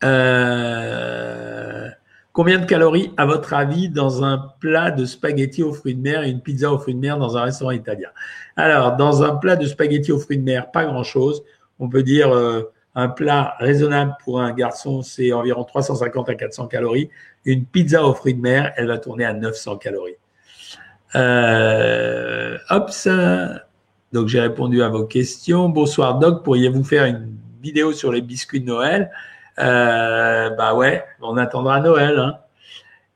Euh, 0.03 1.89
combien 2.31 2.59
de 2.59 2.65
calories, 2.65 3.11
à 3.17 3.25
votre 3.25 3.53
avis, 3.53 3.89
dans 3.89 4.23
un 4.23 4.53
plat 4.59 4.91
de 4.91 5.05
spaghettis 5.05 5.63
aux 5.63 5.73
fruits 5.73 5.95
de 5.95 6.01
mer 6.01 6.23
et 6.23 6.29
une 6.29 6.41
pizza 6.41 6.71
aux 6.71 6.77
fruits 6.77 6.93
de 6.95 6.99
mer 6.99 7.17
dans 7.17 7.35
un 7.35 7.43
restaurant 7.43 7.71
italien? 7.71 8.09
Alors, 8.55 8.95
dans 8.95 9.23
un 9.23 9.35
plat 9.35 9.55
de 9.55 9.65
spaghettis 9.65 10.11
aux 10.11 10.19
fruits 10.19 10.37
de 10.37 10.43
mer, 10.43 10.71
pas 10.71 10.85
grand-chose. 10.85 11.43
On 11.79 11.89
peut 11.89 12.03
dire... 12.03 12.31
Euh, 12.31 12.71
un 12.97 13.09
plat 13.09 13.55
raisonnable 13.59 14.15
pour 14.23 14.41
un 14.41 14.51
garçon, 14.51 15.03
c'est 15.03 15.31
environ 15.31 15.63
350 15.63 16.29
à 16.29 16.35
400 16.35 16.67
calories. 16.67 17.11
Une 17.45 17.63
pizza 17.63 18.03
aux 18.03 18.15
fruits 18.15 18.33
de 18.33 18.41
mer, 18.41 18.73
elle 18.75 18.87
va 18.87 18.97
tourner 18.97 19.23
à 19.23 19.33
900 19.33 19.77
calories. 19.77 20.15
Euh, 21.13 22.57
hop, 22.71 22.89
ça. 22.89 23.67
Donc 24.13 24.29
j'ai 24.29 24.39
répondu 24.39 24.81
à 24.81 24.89
vos 24.89 25.05
questions. 25.05 25.69
Bonsoir 25.69 26.17
Doc, 26.17 26.43
pourriez-vous 26.43 26.83
faire 26.83 27.05
une 27.05 27.37
vidéo 27.61 27.93
sur 27.93 28.11
les 28.11 28.21
biscuits 28.21 28.61
de 28.61 28.65
Noël? 28.65 29.11
Euh, 29.59 30.49
Bah 30.49 30.73
ouais, 30.73 31.03
on 31.21 31.37
attendra 31.37 31.79
Noël. 31.81 32.17
Hein. 32.17 32.39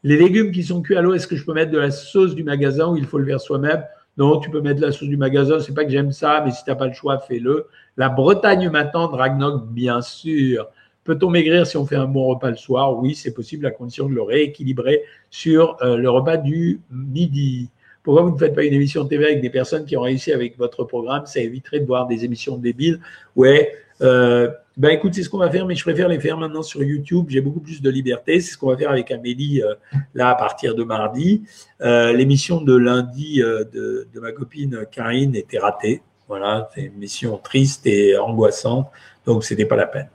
Les 0.04 0.16
légumes 0.16 0.52
qui 0.52 0.64
sont 0.64 0.84
cuits 0.84 0.96
à 0.96 1.02
l'eau, 1.02 1.16
est-ce 1.16 1.26
que 1.26 1.36
je 1.36 1.44
peux 1.44 1.54
mettre 1.54 1.72
de 1.72 1.80
la 1.80 1.90
sauce 1.90 2.36
du 2.36 2.44
magasin 2.44 2.86
ou 2.88 2.98
il 2.98 3.06
faut 3.08 3.18
le 3.18 3.26
faire 3.26 3.42
soi-même? 3.42 3.84
Non, 4.22 4.38
tu 4.38 4.52
peux 4.52 4.62
mettre 4.62 4.82
la 4.82 4.92
sauce 4.92 5.08
du 5.10 5.18
magasin. 5.18 5.60
C'est 5.60 5.74
pas 5.74 5.84
que 5.84 5.90
j'aime 5.90 6.12
ça, 6.12 6.44
mais 6.46 6.52
si 6.52 6.64
tu 6.64 6.70
n'as 6.70 6.76
pas 6.76 6.86
le 6.86 6.94
choix, 6.94 7.18
fais-le. 7.18 7.66
La 7.98 8.08
Bretagne 8.08 8.70
maintenant, 8.70 9.08
Dragnog, 9.08 9.66
bien 9.70 10.04
sûr. 10.04 10.68
Peut-on 11.04 11.32
maigrir 11.32 11.66
si 11.66 11.76
on 11.76 11.88
fait 11.88 11.96
un 11.96 12.06
bon 12.06 12.28
repas 12.28 12.52
le 12.52 12.56
soir? 12.56 12.96
Oui, 13.00 13.16
c'est 13.16 13.34
possible 13.34 13.66
à 13.66 13.72
condition 13.72 14.08
de 14.08 14.14
le 14.14 14.22
rééquilibrer 14.22 15.02
sur 15.32 15.76
euh, 15.82 15.98
le 15.98 16.08
repas 16.08 16.38
du 16.38 16.82
midi. 16.92 17.72
Pourquoi 18.04 18.22
vous 18.22 18.30
ne 18.30 18.38
faites 18.38 18.54
pas 18.54 18.64
une 18.64 18.74
émission 18.74 19.06
TV 19.06 19.26
avec 19.26 19.42
des 19.42 19.50
personnes 19.50 19.86
qui 19.86 19.98
ont 19.98 20.02
réussi 20.02 20.32
avec 20.32 20.56
votre 20.56 20.84
programme? 20.84 21.26
Ça 21.26 21.40
éviterait 21.40 21.80
de 21.80 21.88
voir 21.88 22.06
des 22.06 22.24
émissions 22.24 22.58
débiles. 22.58 23.00
Ouais, 23.36 23.74
euh, 24.02 24.50
ben 24.78 24.90
écoute, 24.90 25.14
c'est 25.14 25.24
ce 25.24 25.30
qu'on 25.30 25.38
va 25.38 25.50
faire, 25.50 25.66
mais 25.66 25.76
je 25.76 25.84
préfère 25.84 26.08
les 26.08 26.20
faire 26.20 26.38
maintenant 26.38 26.64
sur 26.64 26.82
YouTube. 26.84 27.26
J'ai 27.30 27.42
beaucoup 27.42 27.60
plus 27.60 27.82
de 27.82 27.90
liberté. 27.90 28.40
C'est 28.40 28.54
ce 28.54 28.58
qu'on 28.58 28.70
va 28.70 28.78
faire 28.78 28.92
avec 28.92 29.12
Amélie 29.12 29.62
euh, 29.62 29.76
là 30.14 30.30
à 30.30 30.36
partir 30.36 30.76
de 30.76 30.84
mardi. 30.84 31.44
L'émission 31.80 32.62
de 32.62 32.76
lundi 32.76 33.40
de, 33.40 34.08
ma 34.20 34.32
copine 34.32 34.86
Karine 34.92 35.36
était 35.36 35.60
ratée. 35.60 36.02
Voilà, 36.28 36.70
c'est 36.74 36.84
une 36.84 36.98
mission 36.98 37.38
triste 37.38 37.86
et 37.86 38.18
angoissante, 38.18 38.88
donc 39.26 39.44
ce 39.44 39.54
n'était 39.54 39.66
pas 39.66 39.76
la 39.76 39.88
peine. 39.88 40.08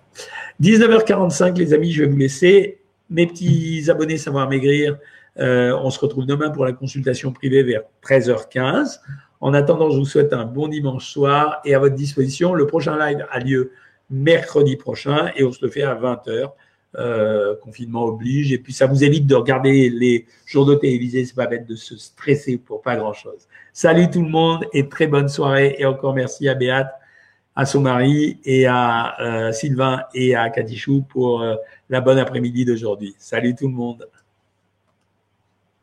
19h45, 0.63 1.59
les 1.59 1.75
amis, 1.75 1.93
je 1.93 2.05
vais 2.05 2.09
vous 2.09 2.17
laisser. 2.17 2.81
Mes 3.11 3.27
petits 3.27 3.85
abonnés 3.91 4.17
Savoir 4.17 4.49
Maigrir, 4.49 4.97
euh, 5.39 5.77
on 5.83 5.91
se 5.91 5.99
retrouve 5.99 6.27
demain 6.27 6.51
pour 6.51 6.65
la 6.65 6.73
consultation 6.73 7.33
privée 7.33 7.63
vers 7.63 7.83
13h15. 8.03 9.01
En 9.41 9.55
attendant, 9.55 9.91
je 9.91 9.99
vous 9.99 10.05
souhaite 10.05 10.33
un 10.33 10.45
bon 10.45 10.69
dimanche 10.69 11.07
soir 11.11 11.61
et 11.65 11.75
à 11.75 11.79
votre 11.79 11.95
disposition. 11.95 12.55
Le 12.55 12.67
prochain 12.67 12.99
live 12.99 13.27
a 13.31 13.39
lieu 13.41 13.73
mercredi 14.11 14.77
prochain 14.77 15.31
et 15.37 15.45
on 15.45 15.53
se 15.53 15.65
le 15.65 15.71
fait 15.71 15.83
à 15.83 15.95
20h. 15.95 16.51
Euh, 16.99 17.55
confinement 17.57 18.05
oblige. 18.05 18.53
Et 18.53 18.59
puis, 18.59 18.73
ça 18.73 18.87
vous 18.87 19.05
évite 19.05 19.27
de 19.27 19.35
regarder 19.35 19.91
les 19.91 20.25
journaux 20.47 20.77
télévisés. 20.77 21.27
C'est 21.27 21.35
pas 21.35 21.47
bête 21.47 21.67
de 21.67 21.75
se 21.75 21.95
stresser 21.99 22.57
pour 22.57 22.81
pas 22.81 22.97
grand 22.97 23.13
chose. 23.13 23.47
Salut 23.75 24.09
tout 24.09 24.23
le 24.23 24.31
monde 24.31 24.65
et 24.73 24.89
très 24.89 25.07
bonne 25.07 25.29
soirée. 25.29 25.77
Et 25.79 25.85
encore 25.85 26.15
merci 26.15 26.49
à 26.49 26.55
Béate, 26.55 26.91
à 27.55 27.67
son 27.67 27.83
mari 27.83 28.39
et 28.45 28.65
à 28.67 29.21
euh, 29.21 29.53
Sylvain 29.53 30.05
et 30.15 30.35
à 30.35 30.49
Katichou 30.49 31.03
pour 31.03 31.43
euh, 31.43 31.57
la 31.91 32.01
bonne 32.01 32.19
après-midi 32.19 32.65
d'aujourd'hui. 32.65 33.15
Salut 33.19 33.55
tout 33.55 33.69
le 33.69 33.75
monde. 33.75 34.09